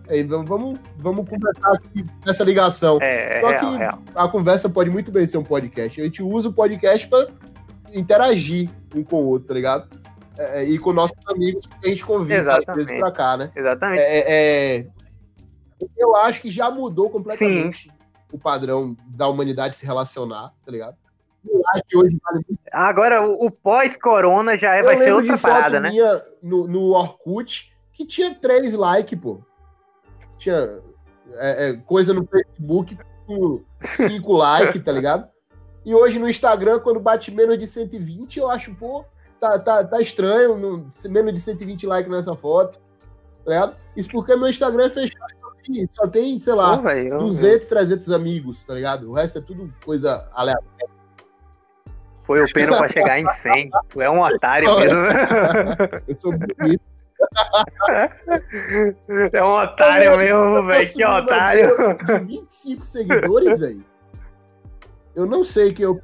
Aí, 0.08 0.22
vamos, 0.22 0.78
vamos 0.98 1.28
conversar 1.28 1.72
aqui 1.72 2.04
nessa 2.26 2.44
ligação. 2.44 2.98
É, 3.00 3.40
Só 3.40 3.48
real, 3.48 3.60
que 3.60 3.76
real. 3.78 3.98
a 4.14 4.28
conversa 4.28 4.68
pode 4.68 4.90
muito 4.90 5.10
bem 5.10 5.26
ser 5.26 5.38
um 5.38 5.44
podcast. 5.44 5.98
A 5.98 6.04
gente 6.04 6.22
usa 6.22 6.48
o 6.48 6.52
podcast 6.52 7.08
para 7.08 7.28
interagir 7.92 8.68
um 8.94 9.02
com 9.02 9.16
o 9.16 9.26
outro, 9.26 9.48
tá 9.48 9.54
ligado? 9.54 10.03
É, 10.38 10.60
é, 10.60 10.64
e 10.64 10.78
com 10.78 10.92
nossos 10.92 11.16
amigos 11.28 11.66
que 11.66 11.86
a 11.86 11.90
gente 11.90 12.04
convive 12.04 12.50
às 12.50 12.64
vezes 12.64 12.98
pra 12.98 13.10
cá, 13.10 13.36
né? 13.36 13.52
Exatamente. 13.54 14.00
É, 14.00 14.78
é, 14.78 14.86
eu 15.96 16.16
acho 16.16 16.40
que 16.40 16.50
já 16.50 16.70
mudou 16.70 17.10
completamente 17.10 17.84
Sim. 17.84 17.90
o 18.32 18.38
padrão 18.38 18.96
da 19.06 19.28
humanidade 19.28 19.76
se 19.76 19.86
relacionar, 19.86 20.52
tá 20.64 20.72
ligado? 20.72 20.96
Hoje 21.94 22.18
vale 22.24 22.44
Agora, 22.72 23.26
o, 23.26 23.46
o 23.46 23.50
pós-corona 23.50 24.56
já 24.56 24.74
é, 24.74 24.82
vai 24.82 24.96
ser 24.96 25.12
outra 25.12 25.36
parada, 25.38 25.78
né? 25.78 25.90
No, 26.42 26.66
no 26.66 26.92
Orkut, 26.92 27.72
que 27.92 28.06
tinha 28.06 28.34
três 28.34 28.72
likes, 28.72 29.18
pô. 29.18 29.40
Tinha 30.38 30.80
é, 31.34 31.68
é, 31.68 31.76
coisa 31.76 32.12
no 32.12 32.26
Facebook 32.26 32.98
com 33.26 33.62
cinco 33.84 34.32
likes, 34.36 34.82
tá 34.82 34.90
ligado? 34.90 35.28
E 35.84 35.94
hoje 35.94 36.18
no 36.18 36.28
Instagram, 36.28 36.80
quando 36.80 36.98
bate 36.98 37.30
menos 37.30 37.58
de 37.58 37.66
120, 37.66 38.38
eu 38.38 38.50
acho, 38.50 38.74
pô, 38.74 39.04
tá, 39.44 39.58
tá, 39.58 39.84
tá 39.84 40.00
estranho, 40.00 40.56
no, 40.56 40.90
menos 41.10 41.34
de 41.34 41.40
120 41.40 41.86
likes 41.86 42.10
nessa 42.10 42.34
foto. 42.34 42.78
Tá 43.44 43.74
Isso 43.96 44.08
porque 44.10 44.34
meu 44.36 44.48
Instagram 44.48 44.86
é 44.86 44.90
fechado. 44.90 45.34
Só 45.90 46.06
tem, 46.06 46.38
sei 46.38 46.52
lá, 46.52 46.74
oh, 46.74 46.82
véio, 46.82 47.18
200, 47.18 47.66
300 47.66 48.10
amigos, 48.10 48.64
tá 48.64 48.74
ligado? 48.74 49.10
O 49.10 49.14
resto 49.14 49.38
é 49.38 49.40
tudo 49.40 49.72
coisa 49.82 50.28
aleatória. 50.34 50.88
Foi 52.24 52.42
o 52.42 52.52
pena 52.52 52.76
pra 52.76 52.88
chegar 52.88 53.18
em 53.18 53.28
100. 53.28 53.70
Tu 53.88 54.02
é 54.02 54.10
um 54.10 54.20
otário 54.20 54.78
mesmo. 54.78 54.98
Eu 56.08 56.18
sou 56.18 56.32
bonito. 56.32 56.82
É 59.32 59.42
um 59.42 59.62
otário 59.62 60.18
mesmo, 60.18 60.64
velho. 60.64 60.92
Que 60.92 61.04
otário. 61.04 61.68
25 62.26 62.84
seguidores, 62.84 63.58
velho. 63.58 63.84
Eu 65.14 65.26
não 65.26 65.44
sei 65.44 65.72
quem 65.72 65.84
eu 65.84 66.00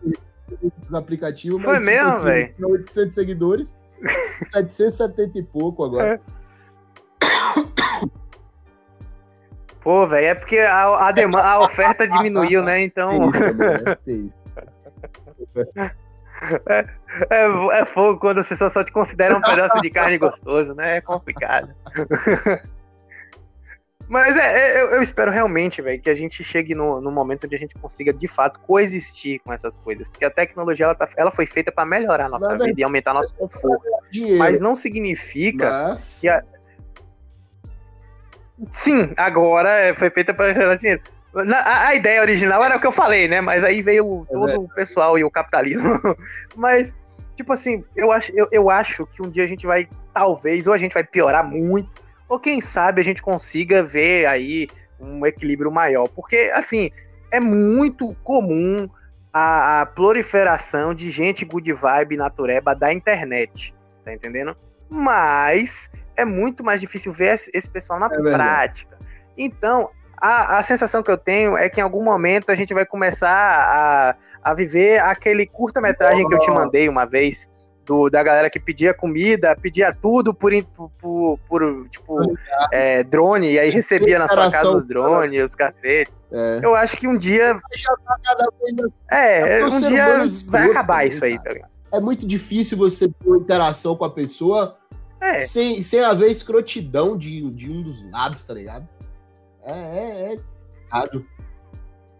no 0.88 0.96
aplicativo, 0.96 1.59
mas. 1.59 1.66
Foi 1.66 1.74
tipo 1.74 1.86
mesmo, 1.86 2.09
assim, 2.09 2.24
velho? 2.24 2.55
800 2.61 3.14
seguidores, 3.14 3.78
770 4.51 5.38
e 5.38 5.42
pouco 5.42 5.84
agora. 5.84 6.20
Pô, 9.80 10.07
velho, 10.07 10.26
é 10.26 10.34
porque 10.34 10.59
a, 10.59 11.09
a, 11.09 11.12
demanda, 11.12 11.46
a 11.46 11.61
oferta 11.61 12.07
diminuiu, 12.07 12.62
né? 12.62 12.82
Então. 12.82 13.30
É, 16.70 16.86
é, 17.28 17.80
é, 17.80 17.84
fogo 17.84 18.18
quando 18.18 18.38
as 18.38 18.48
pessoas 18.48 18.72
só 18.72 18.82
te 18.82 18.90
consideram 18.90 19.38
um 19.38 19.42
pedaço 19.42 19.78
de 19.82 19.90
carne 19.90 20.16
gostoso, 20.16 20.74
né? 20.74 20.96
É 20.96 21.01
complicado. 21.03 21.68
Mas 24.11 24.36
é, 24.36 24.40
é, 24.40 24.82
eu, 24.82 24.88
eu, 24.94 25.02
espero 25.02 25.30
realmente, 25.30 25.80
velho, 25.80 26.02
que 26.02 26.11
a 26.11 26.14
gente 26.16 26.42
chegue 26.42 26.74
no, 26.74 27.00
no 27.00 27.12
momento 27.12 27.44
onde 27.46 27.54
a 27.54 27.58
gente 27.58 27.76
consiga, 27.76 28.12
de 28.12 28.26
fato, 28.26 28.58
coexistir 28.58 29.40
com 29.40 29.52
essas 29.52 29.78
coisas. 29.78 30.08
Porque 30.08 30.24
a 30.24 30.30
tecnologia, 30.30 30.86
ela, 30.86 30.96
tá, 30.96 31.08
ela 31.16 31.30
foi 31.30 31.46
feita 31.46 31.70
para 31.70 31.86
melhorar 31.86 32.26
a 32.26 32.28
nossa 32.28 32.58
vida 32.58 32.80
e 32.80 32.82
aumentar 32.82 33.14
nosso 33.14 33.32
conforto. 33.36 33.84
dinheiro. 34.11 34.36
Mas 34.36 34.58
não 34.58 34.74
significa 34.74 35.70
Mas- 35.70 36.18
que 36.20 36.28
a- 36.28 36.42
Sim, 38.72 39.12
agora 39.16 39.70
é, 39.70 39.94
foi 39.94 40.11
feita 40.11 40.34
para 40.34 40.52
gerar 40.52 40.74
dinheiro. 40.74 41.00
A, 41.54 41.86
a 41.86 41.94
ideia 41.94 42.20
original 42.20 42.64
era 42.64 42.76
o 42.76 42.80
que 42.80 42.88
eu 42.88 42.92
falei, 42.92 43.28
né? 43.28 43.40
Mas 43.40 43.62
aí 43.62 43.80
veio 43.80 44.26
É 44.28 44.32
todo 44.32 44.64
o 44.64 44.68
pessoal 44.74 45.16
e 45.16 45.22
o 45.22 45.30
capitalismo. 45.30 46.00
Mas, 46.56 46.92
tipo 47.36 47.52
assim, 47.52 47.84
eu 47.94 48.11
acho, 48.11 48.32
eu, 48.34 48.48
eu 48.50 48.68
acho 48.68 49.06
que 49.06 49.22
um 49.22 49.30
dia 49.30 49.44
a 49.44 49.46
gente 49.46 49.68
vai, 49.68 49.88
talvez, 50.12 50.66
ou 50.66 50.72
a 50.72 50.78
gente 50.78 50.92
vai 50.94 51.04
piorar 51.04 51.46
muito, 51.48 52.09
ou 52.31 52.39
quem 52.39 52.61
sabe 52.61 53.01
a 53.01 53.05
gente 53.05 53.20
consiga 53.20 53.83
ver 53.83 54.24
aí 54.24 54.68
um 55.01 55.26
equilíbrio 55.26 55.70
maior. 55.70 56.09
Porque, 56.09 56.37
assim, 56.55 56.89
é 57.33 57.41
muito 57.41 58.14
comum 58.22 58.89
a, 59.33 59.81
a 59.81 59.87
proliferação 59.87 60.95
de 60.95 61.11
gente 61.11 61.45
good 61.45 61.72
vibe 61.72 62.16
natureba 62.16 62.72
da 62.72 62.93
internet. 62.93 63.74
Tá 64.05 64.14
entendendo? 64.14 64.57
Mas 64.89 65.91
é 66.16 66.24
muito 66.24 66.62
mais 66.62 66.81
difícil 66.81 67.12
ver 67.12 67.35
esse 67.35 67.51
esse 67.53 67.68
pessoal 67.68 67.99
na 67.99 68.07
verdade. 68.07 68.37
prática. 68.37 68.99
Então, 69.37 69.91
a, 70.16 70.59
a 70.59 70.62
sensação 70.62 71.03
que 71.03 71.11
eu 71.11 71.18
tenho 71.18 71.57
é 71.57 71.68
que 71.68 71.81
em 71.81 71.83
algum 71.83 72.05
momento 72.05 72.51
a 72.51 72.55
gente 72.55 72.72
vai 72.72 72.87
começar 72.87 73.28
a, 73.33 74.14
a 74.43 74.55
viver 74.55 75.01
aquele 75.01 75.47
curta-metragem 75.47 76.28
que 76.28 76.35
eu 76.35 76.39
te 76.39 76.51
mandei 76.51 76.89
uma 76.89 77.07
vez. 77.07 77.51
Do, 77.91 78.09
da 78.09 78.22
galera 78.22 78.49
que 78.49 78.61
pedia 78.61 78.95
comida, 78.95 79.57
pedia 79.61 79.93
tudo 79.93 80.32
por, 80.32 80.53
por, 81.01 81.38
por- 81.49 81.88
tipo, 81.88 82.20
é, 82.70 83.03
drone, 83.03 83.51
e 83.51 83.59
aí 83.59 83.68
recebia 83.68 84.16
na 84.16 84.28
sua 84.28 84.49
casa 84.49 84.70
os 84.70 84.84
drones, 84.84 85.43
os 85.43 85.57
cacetes. 85.57 86.16
É. 86.30 86.61
Eu 86.62 86.76
acho 86.76 86.97
que 86.97 87.09
um 87.09 87.18
dia. 87.18 87.55
Vez 87.55 87.82
É, 89.11 89.59
É 89.59 89.64
um 89.64 89.80
dia 89.80 90.05
é 90.05 90.28
vai 90.47 90.70
acabar 90.70 91.05
isso 91.05 91.24
aí, 91.24 91.36
tá 91.43 91.51
ligado? 91.53 91.70
É 91.93 91.99
muito 91.99 92.24
difícil 92.28 92.78
você 92.78 93.09
ter 93.09 93.26
uma 93.26 93.38
interação 93.38 93.97
com 93.97 94.05
a 94.05 94.11
pessoa 94.11 94.76
É, 95.20 95.41
sem, 95.41 95.82
sem 95.82 96.01
haver 96.01 96.30
escrotidão 96.30 97.18
de, 97.18 97.51
de 97.51 97.68
um 97.68 97.82
dos 97.82 98.09
lados, 98.12 98.45
tá 98.45 98.55
ligado? 98.55 98.88
É, 99.64 99.72
é, 99.72 100.34
é 100.34 100.36
errado. 100.86 101.26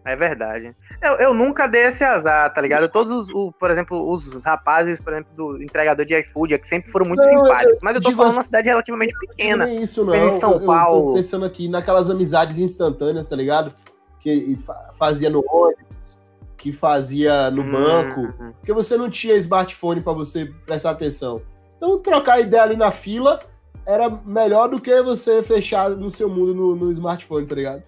É 0.03 0.15
verdade. 0.15 0.75
Eu, 1.01 1.11
eu 1.13 1.33
nunca 1.33 1.67
dei 1.67 1.83
esse 1.83 2.03
azar, 2.03 2.51
tá 2.53 2.59
ligado? 2.59 2.89
Todos 2.89 3.11
os, 3.11 3.29
o- 3.29 3.51
por 3.51 3.69
exemplo, 3.69 4.09
os 4.11 4.43
rapazes, 4.43 4.99
por 4.99 5.13
exemplo, 5.13 5.31
do 5.35 5.61
entregador 5.61 6.03
de 6.05 6.19
iFood, 6.21 6.53
é 6.55 6.57
que 6.57 6.67
sempre 6.67 6.91
foram 6.91 7.05
muito 7.05 7.21
Não, 7.21 7.29
simpáticos. 7.29 7.79
Mas 7.83 7.95
eu 7.95 8.01
tô 8.01 8.11
falando 8.11 8.27
assim- 8.29 8.37
uma 8.37 8.43
cidade 8.43 8.67
relativamente 8.67 9.13
pequena. 9.19 9.65
Não 9.65 9.71
é 9.73 9.75
isso, 9.75 10.03
não. 10.03 10.13
Em 10.15 10.39
São 10.39 10.53
Eu- 10.53 10.59
eu, 10.61 10.65
Paulo. 10.65 11.07
tô 11.09 11.13
pensando 11.15 11.45
aqui 11.45 11.67
naquelas 11.69 12.09
amizades 12.09 12.57
instantâneas, 12.57 13.27
tá 13.27 13.35
ligado? 13.35 13.73
Que 14.19 14.55
fa- 14.65 14.91
fazia 14.97 15.29
no 15.29 15.43
ônibus, 15.47 16.17
que 16.57 16.71
fazia 16.73 17.51
no 17.51 17.61
Hum, 17.61 17.71
banco. 17.71 18.21
hum. 18.43 18.51
Porque 18.59 18.73
você 18.73 18.97
não 18.97 19.09
tinha 19.09 19.35
smartphone 19.35 20.01
pra 20.01 20.13
você 20.13 20.51
prestar 20.65 20.91
atenção. 20.91 21.41
Então, 21.77 21.99
trocar 21.99 22.39
ideia 22.39 22.63
ali 22.63 22.75
na 22.75 22.91
fila 22.91 23.39
era 23.85 24.09
melhor 24.25 24.67
do 24.67 24.79
que 24.79 24.99
você 25.03 25.41
fechar 25.43 25.89
no 25.91 26.09
seu 26.09 26.27
mundo 26.29 26.53
no, 26.55 26.75
no 26.75 26.91
smartphone, 26.91 27.45
tá 27.45 27.53
ligado? 27.55 27.83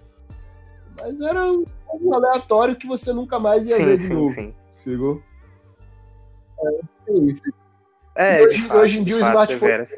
Mas 1.00 1.20
era 1.22 1.42
um 2.02 2.14
aleatório 2.14 2.76
que 2.76 2.88
você 2.88 3.14
nunca 3.14 3.40
mais 3.40 3.66
ia 3.66 3.78
ver 3.78 3.94
Sim, 3.94 3.98
de 3.98 4.04
sim, 4.04 4.14
novo. 4.14 4.34
sim. 4.34 4.56
Chegou? 4.78 5.22
É, 6.60 6.80
é 7.10 7.14
isso. 7.20 7.42
É, 8.16 8.42
hoje, 8.42 8.62
fato, 8.68 8.78
hoje 8.80 9.00
em 9.00 9.04
dia 9.04 9.16
de 9.16 9.22
o 9.22 9.26
fato, 9.26 9.52
smartphone. 9.52 9.60
deveras. 9.60 9.96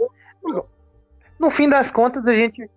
No 1.38 1.50
fim 1.50 1.68
das 1.68 1.92
contas, 1.92 2.26
a 2.26 2.34
gente. 2.34 2.70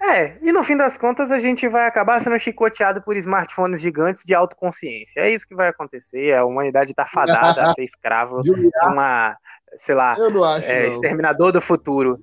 É, 0.00 0.36
e 0.42 0.52
no 0.52 0.62
fim 0.62 0.76
das 0.76 0.98
contas 0.98 1.30
a 1.30 1.38
gente 1.38 1.66
vai 1.68 1.86
acabar 1.86 2.20
sendo 2.20 2.38
chicoteado 2.38 3.00
por 3.00 3.16
smartphones 3.16 3.80
gigantes 3.80 4.24
de 4.24 4.34
autoconsciência. 4.34 5.20
É 5.20 5.30
isso 5.30 5.48
que 5.48 5.54
vai 5.54 5.68
acontecer. 5.68 6.34
A 6.34 6.44
humanidade 6.44 6.94
tá 6.94 7.06
fadada 7.06 7.62
a 7.62 7.74
ser 7.74 7.82
escravo 7.84 8.42
de 8.42 8.52
uma, 8.82 9.36
sei 9.74 9.94
lá, 9.94 10.12
acho, 10.12 10.70
é, 10.70 10.88
exterminador 10.88 11.50
do 11.50 11.60
futuro. 11.60 12.20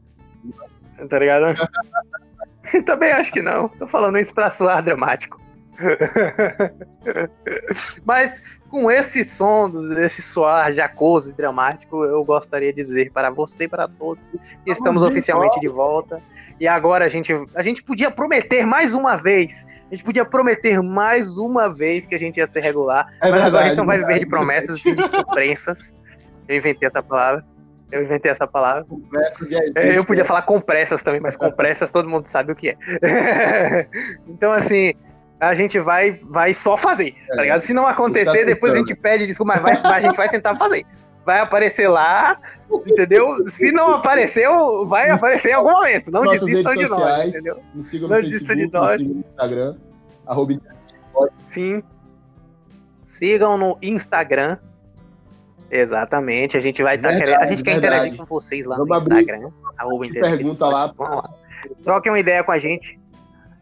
Tá 1.10 1.18
ligado? 1.20 1.46
Também 2.86 3.12
acho 3.12 3.32
que 3.32 3.42
não. 3.42 3.70
Tô 3.70 3.88
falando 3.88 4.18
isso 4.18 4.34
pra 4.34 4.52
soar 4.52 4.84
dramático. 4.84 5.42
Mas 8.06 8.42
com 8.70 8.92
esse 8.92 9.24
som, 9.24 9.72
esse 9.98 10.22
soar 10.22 10.72
jacoso 10.72 11.32
e 11.32 11.34
dramático, 11.34 12.04
eu 12.04 12.24
gostaria 12.24 12.72
de 12.72 12.76
dizer 12.76 13.12
para 13.12 13.32
você 13.32 13.64
e 13.64 13.68
para 13.68 13.88
todos 13.88 14.30
que 14.30 14.72
estamos 14.72 15.02
oficialmente 15.02 15.60
de 15.60 15.68
volta. 15.68 16.22
E 16.60 16.68
agora 16.68 17.06
a 17.06 17.10
gente, 17.10 17.34
a 17.56 17.64
gente 17.64 17.82
podia 17.82 18.12
prometer 18.12 18.66
mais 18.66 18.94
uma 18.94 19.16
vez. 19.16 19.66
A 19.92 19.96
gente 19.96 20.04
podia 20.04 20.24
prometer 20.24 20.82
mais 20.82 21.38
uma 21.38 21.68
vez 21.68 22.06
que 22.06 22.14
a 22.14 22.20
gente 22.20 22.38
ia 22.38 22.48
ser 22.48 22.62
regular. 22.62 23.08
É 23.22 23.32
mas 23.32 23.42
agora 23.42 23.44
verdade, 23.44 23.64
a 23.64 23.68
gente 23.70 23.78
não 23.78 23.86
vai 23.86 23.98
viver 23.98 24.20
de 24.20 24.26
promessas 24.28 24.76
assim, 24.76 24.94
de 24.94 25.04
prensas. 25.34 25.96
Eu 26.48 26.58
inventei 26.58 26.88
essa 26.88 27.02
palavra. 27.02 27.44
Eu 27.94 28.04
inventei 28.04 28.32
essa 28.32 28.48
palavra. 28.48 28.86
É, 29.76 29.98
Eu 29.98 30.04
podia 30.04 30.26
falar 30.26 30.42
compressas 30.42 31.04
também, 31.04 31.22
mas 31.22 31.36
compressas 31.36 31.92
todo 31.92 32.10
mundo 32.10 32.28
sabe 32.28 32.52
o 32.52 32.56
que 32.56 32.70
é. 32.70 32.78
então, 34.28 34.52
assim, 34.52 34.94
a 35.40 35.54
gente 35.54 35.80
vai, 35.80 36.20
vai 36.24 36.54
só 36.54 36.76
fazer, 36.76 37.16
tá 37.28 37.42
ligado? 37.42 37.60
Se 37.60 37.74
não 37.74 37.86
acontecer, 37.86 38.46
depois 38.46 38.74
a 38.74 38.78
gente 38.78 38.96
pede 38.96 39.28
desculpa, 39.28 39.60
mas 39.62 39.82
vai, 39.82 39.94
a 39.94 40.02
gente 40.02 40.18
vai 40.18 40.30
tentar 40.30 40.56
fazer. 40.56 40.86
Vai 41.26 41.40
aparecer 41.40 41.88
lá, 41.88 42.38
entendeu? 42.86 43.48
Se 43.48 43.72
não 43.72 43.94
apareceu, 43.94 44.86
vai 44.86 45.10
aparecer 45.10 45.52
em 45.52 45.54
algum 45.54 45.72
momento. 45.72 46.12
Não 46.12 46.24
Nossas 46.24 46.42
desistam 46.42 46.74
de 46.74 46.82
nós, 46.82 46.90
sociais. 46.90 47.30
entendeu? 47.30 47.64
Nos 47.74 47.88
sigam 47.88 48.10
Não 48.10 48.18
no 48.18 48.24
desista 48.24 48.48
Facebook, 48.48 48.72
de 48.72 48.78
nós. 48.78 48.98
sigam 48.98 49.14
no 49.16 49.20
Instagram. 49.22 49.76
Arroba 50.26 50.54
Sim. 51.48 51.84
Sigam 53.06 53.58
no 53.58 53.78
Instagram. 53.82 54.58
Exatamente. 55.74 56.56
A 56.56 56.60
gente 56.60 56.84
vai 56.84 56.96
estar 56.96 57.10
Verdade, 57.10 57.32
querendo. 57.32 57.42
A 57.42 57.48
gente 57.48 57.64
quer 57.64 57.72
verdade. 57.72 57.96
interagir 57.96 58.18
com 58.18 58.26
vocês 58.26 58.66
lá 58.66 58.78
no 58.78 58.86
Vamos 58.86 59.04
abrir 59.04 59.22
Instagram. 59.22 59.50
Interagir. 60.06 60.38
pergunta 60.38 60.68
lá. 60.68 60.94
Vamos 60.96 61.16
lá. 61.16 61.30
Troquem 61.84 62.12
uma 62.12 62.20
ideia 62.20 62.44
com 62.44 62.52
a 62.52 62.60
gente. 62.60 63.00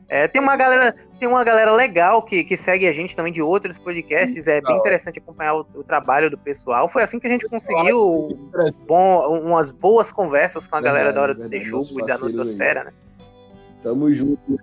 É, 0.09 0.27
tem 0.27 0.41
uma 0.41 0.57
galera, 0.57 0.93
tem 1.17 1.25
uma 1.25 1.41
galera 1.41 1.73
legal 1.73 2.21
que, 2.21 2.43
que 2.43 2.57
segue 2.57 2.85
a 2.85 2.91
gente 2.91 3.15
também 3.15 3.31
de 3.31 3.41
outros 3.41 3.77
podcasts. 3.77 4.45
É 4.45 4.59
bem 4.59 4.75
interessante 4.75 5.19
acompanhar 5.19 5.55
o, 5.55 5.65
o 5.73 5.83
trabalho 5.85 6.29
do 6.29 6.37
pessoal. 6.37 6.89
Foi 6.89 7.01
assim 7.01 7.17
que 7.17 7.27
a 7.27 7.29
gente 7.29 7.47
conseguiu 7.47 8.37
bom, 8.85 9.39
umas 9.39 9.71
boas 9.71 10.11
conversas 10.11 10.67
com 10.67 10.75
a 10.75 10.81
galera 10.81 11.13
Verdade, 11.13 11.15
da 11.15 11.21
hora 11.21 11.33
do. 11.33 11.49
Texugo 11.49 11.77
Nossos 11.77 11.97
e 11.97 12.05
da 12.05 12.17
Notosfera, 12.17 12.83
né? 12.83 12.93
Tamo 13.81 14.13
junto. 14.13 14.59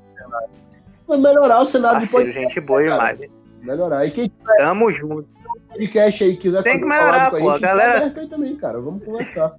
Vai 1.07 1.17
melhorar 1.17 1.61
o 1.61 1.65
cenário 1.67 2.01
do 2.01 2.03
Parceiro, 2.03 2.27
podcast. 2.27 2.55
gente 2.55 2.61
boa 2.61 2.83
demais. 2.83 3.21
Melhorar. 3.63 4.05
E 4.05 4.11
quem 4.11 4.29
Tamo 4.59 4.93
junto. 4.93 5.38
Podcast 5.69 6.25
aí 6.25 6.37
quiser 6.37 6.63
Tem 6.63 6.79
que 6.79 6.85
melhorar, 6.85 7.31
collab 7.31 7.31
com 7.31 7.37
a 7.37 7.41
pô, 7.41 7.53
gente, 7.55 7.65
a 7.65 7.69
galera- 7.69 7.99
aberto 7.99 8.21
aí 8.21 8.29
também, 8.29 8.57
cara. 8.57 8.81
Vamos 8.81 9.05
conversar. 9.05 9.57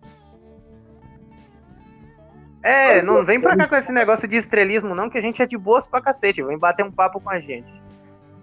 É, 2.62 3.02
não 3.02 3.24
vem 3.26 3.40
pra 3.40 3.56
cá 3.56 3.68
com 3.68 3.76
esse 3.76 3.92
negócio 3.92 4.28
de 4.28 4.36
estrelismo, 4.36 4.94
não, 4.94 5.10
que 5.10 5.18
a 5.18 5.22
gente 5.22 5.42
é 5.42 5.46
de 5.46 5.58
boas 5.58 5.88
pra 5.88 6.02
cacete. 6.02 6.44
Vem 6.44 6.58
bater 6.58 6.86
um 6.86 6.92
papo 6.92 7.20
com 7.22 7.30
a 7.30 7.40
gente. 7.40 7.72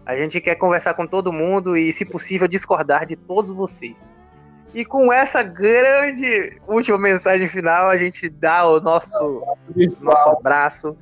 A 0.07 0.17
gente 0.17 0.41
quer 0.41 0.55
conversar 0.55 0.95
com 0.95 1.07
todo 1.07 1.33
mundo 1.33 1.77
e, 1.77 1.93
se 1.93 2.05
possível, 2.05 2.49
discordar 2.49 3.05
de 3.05 3.17
todos 3.17 3.51
vocês. 3.51 3.97
E 4.75 4.85
com 4.85 5.13
essa 5.13 5.43
grande 5.43 6.59
última 6.67 6.97
mensagem 6.97 7.47
final, 7.49 7.89
a 7.89 7.97
gente 7.97 8.29
dá 8.29 8.67
o 8.67 8.81
nosso, 8.81 9.43
nosso 10.01 10.29
abraço, 10.31 10.97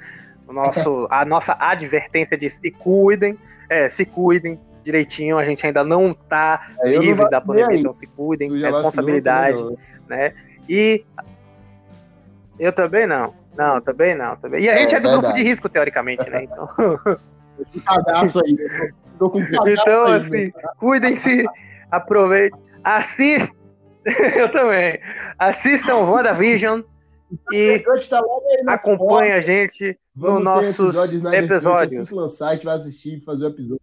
o 0.48 0.52
nosso, 0.52 1.06
a 1.10 1.24
nossa 1.24 1.56
advertência 1.58 2.36
de 2.36 2.48
se 2.50 2.70
cuidem. 2.70 3.38
É, 3.68 3.88
se 3.88 4.04
cuidem 4.04 4.58
direitinho. 4.84 5.38
A 5.38 5.44
gente 5.44 5.66
ainda 5.66 5.82
não 5.82 6.14
tá 6.14 6.68
É, 6.80 6.90
eu 6.90 6.96
não 6.96 7.02
livre 7.02 7.30
da 7.30 7.40
pandemia, 7.40 7.78
então 7.78 7.92
se 7.92 8.06
cuidem. 8.06 8.60
Responsabilidade 8.60 9.58
também, 9.58 9.78
né? 10.08 10.34
E 10.68 11.04
eu 12.58 12.72
também 12.72 13.06
não. 13.06 13.34
Não, 13.56 13.80
também 13.80 14.14
não. 14.14 14.36
Também. 14.36 14.62
E 14.62 14.68
a 14.68 14.76
gente 14.76 14.94
é, 14.94 14.98
É, 14.98 15.00
do 15.00 15.10
grupo 15.10 15.32
de 15.32 15.42
risco, 15.42 15.68
teoricamente, 15.68 16.28
né? 16.28 16.44
Então, 16.44 16.68
cagaço 17.84 18.40
aí. 18.44 18.56
Tô 19.18 19.30
com 19.30 19.44
cagaço 19.44 19.68
então 19.68 20.06
aí, 20.06 20.20
assim, 20.20 20.52
cuidem-se, 20.78 21.44
aproveitem, 21.90 22.58
assistam. 22.82 23.54
eu 24.36 24.52
também. 24.52 25.00
Assistam 25.38 25.96
WandaVision 25.96 26.82
e 27.52 27.82
acompanhem 28.66 29.32
a 29.32 29.40
gente 29.40 29.98
nos 30.14 30.42
nossos 30.42 30.94
episódios 31.32 32.10
gente 32.54 32.64
vai 32.64 32.76
assistir 32.76 33.18
e 33.18 33.20
fazer 33.20 33.44
o 33.44 33.48
episódio. 33.48 33.80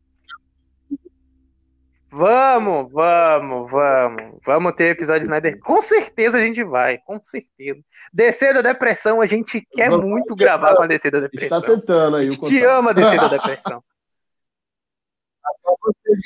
Vamos, 2.11 2.91
vamos, 2.91 3.71
vamos. 3.71 4.39
Vamos 4.45 4.73
ter 4.75 4.89
episódios 4.89 5.27
Snyder. 5.27 5.57
Com 5.59 5.81
certeza 5.81 6.37
a 6.37 6.41
gente 6.41 6.61
vai, 6.61 6.97
com 6.97 7.23
certeza. 7.23 7.81
Descer 8.11 8.53
da 8.53 8.61
depressão, 8.61 9.21
a 9.21 9.25
gente 9.25 9.65
quer 9.71 9.89
Vamos 9.89 10.05
muito 10.05 10.35
gravar 10.35 10.75
com 10.75 10.83
a 10.83 10.87
Descer 10.87 11.09
da 11.09 11.19
A 11.19 11.21
gente 11.21 11.31
Depressão. 11.31 11.61
tá 11.61 11.67
tentando 11.67 12.17
aí. 12.17 12.25
A 12.25 12.27
o 12.27 12.31
gente 12.31 12.47
te 12.47 12.59
contato. 12.59 12.77
ama 12.77 12.93
Descer 12.93 13.19
da 13.19 13.27
Depressão. 13.29 13.83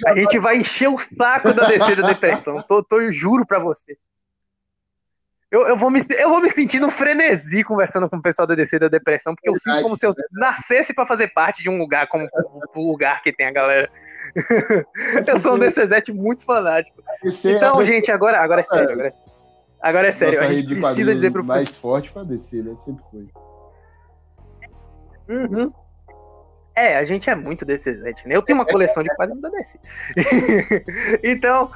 A 0.07 0.15
gente 0.15 0.39
vai 0.39 0.57
encher 0.57 0.89
o 0.89 0.97
saco 0.97 1.53
da 1.53 1.67
descida 1.67 2.01
da 2.01 2.09
depressão. 2.09 2.61
Tô, 2.61 2.83
tô, 2.83 2.99
eu 3.01 3.13
juro 3.13 3.45
pra 3.45 3.59
você. 3.59 3.97
Eu, 5.49 5.67
eu, 5.67 5.77
vou 5.77 5.89
me, 5.89 5.99
eu 6.17 6.29
vou 6.29 6.41
me 6.41 6.49
sentir 6.49 6.79
no 6.79 6.89
frenesi 6.89 7.63
conversando 7.63 8.09
com 8.09 8.17
o 8.17 8.21
pessoal 8.21 8.47
da 8.47 8.55
descida 8.55 8.89
da 8.89 8.97
depressão, 8.97 9.33
porque 9.33 9.49
eu 9.49 9.55
sinto 9.55 9.65
Verdade, 9.65 9.83
como 9.83 9.95
se 9.95 10.05
eu 10.05 10.13
nascesse 10.33 10.93
pra 10.93 11.05
fazer 11.07 11.29
parte 11.29 11.61
de 11.63 11.69
um 11.69 11.77
lugar 11.77 12.07
como 12.07 12.27
o 12.75 12.91
lugar 12.91 13.21
que 13.21 13.31
tem 13.31 13.45
a 13.47 13.51
galera. 13.51 13.89
Eu 15.27 15.39
sou 15.39 15.55
um 15.55 15.59
DCZ 15.59 16.09
muito 16.13 16.43
fanático. 16.43 17.01
É- 17.23 17.29
Então, 17.51 17.83
gente, 17.83 18.11
agora, 18.11 18.39
agora 18.39 18.61
é 18.61 18.63
sério. 18.63 18.91
Agora 18.91 19.07
é 19.07 19.11
sério. 19.11 19.25
Agora 19.81 20.07
é 20.07 20.11
sério, 20.11 20.39
Nossa 20.39 20.47
a 20.51 20.53
gente 20.55 20.67
de 20.67 20.75
precisa 20.75 21.13
dizer 21.13 21.31
pro 21.31 21.43
mais 21.43 21.75
forte 21.75 22.11
pra 22.11 22.23
descer, 22.23 22.63
né? 22.63 22.75
Sempre 22.75 23.03
foi. 23.11 23.27
Uhum. 25.29 25.71
É, 26.75 26.97
a 26.97 27.05
gente 27.05 27.29
é 27.29 27.35
muito 27.35 27.63
decente, 27.63 28.27
né? 28.27 28.35
Eu 28.35 28.41
tenho 28.41 28.59
uma 28.59 28.65
coleção 28.65 29.01
de 29.01 29.09
quadrinhos 29.15 29.41
da 29.41 29.49
DC. 29.49 29.79
então, 31.23 31.71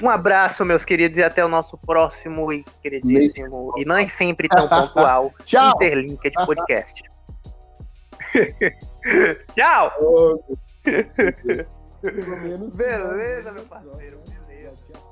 um 0.00 0.08
abraço, 0.08 0.64
meus 0.64 0.84
queridos, 0.84 1.18
e 1.18 1.22
até 1.22 1.44
o 1.44 1.48
nosso 1.48 1.76
próximo 1.76 2.52
e 2.52 2.64
queridíssimo, 2.82 3.74
e 3.76 3.84
nem 3.84 4.08
sempre 4.08 4.48
tão 4.48 4.66
pontual, 4.68 5.34
Tchau! 5.44 5.74
Interlinked 5.74 6.32
Podcast. 6.46 7.02
Tchau! 9.54 10.38
Pelo 12.00 12.36
menos. 12.36 12.76
Beleza, 12.76 13.52
meu 13.52 13.64
parceiro, 13.64 14.18
né? 14.28 14.38
beleza. 14.46 15.07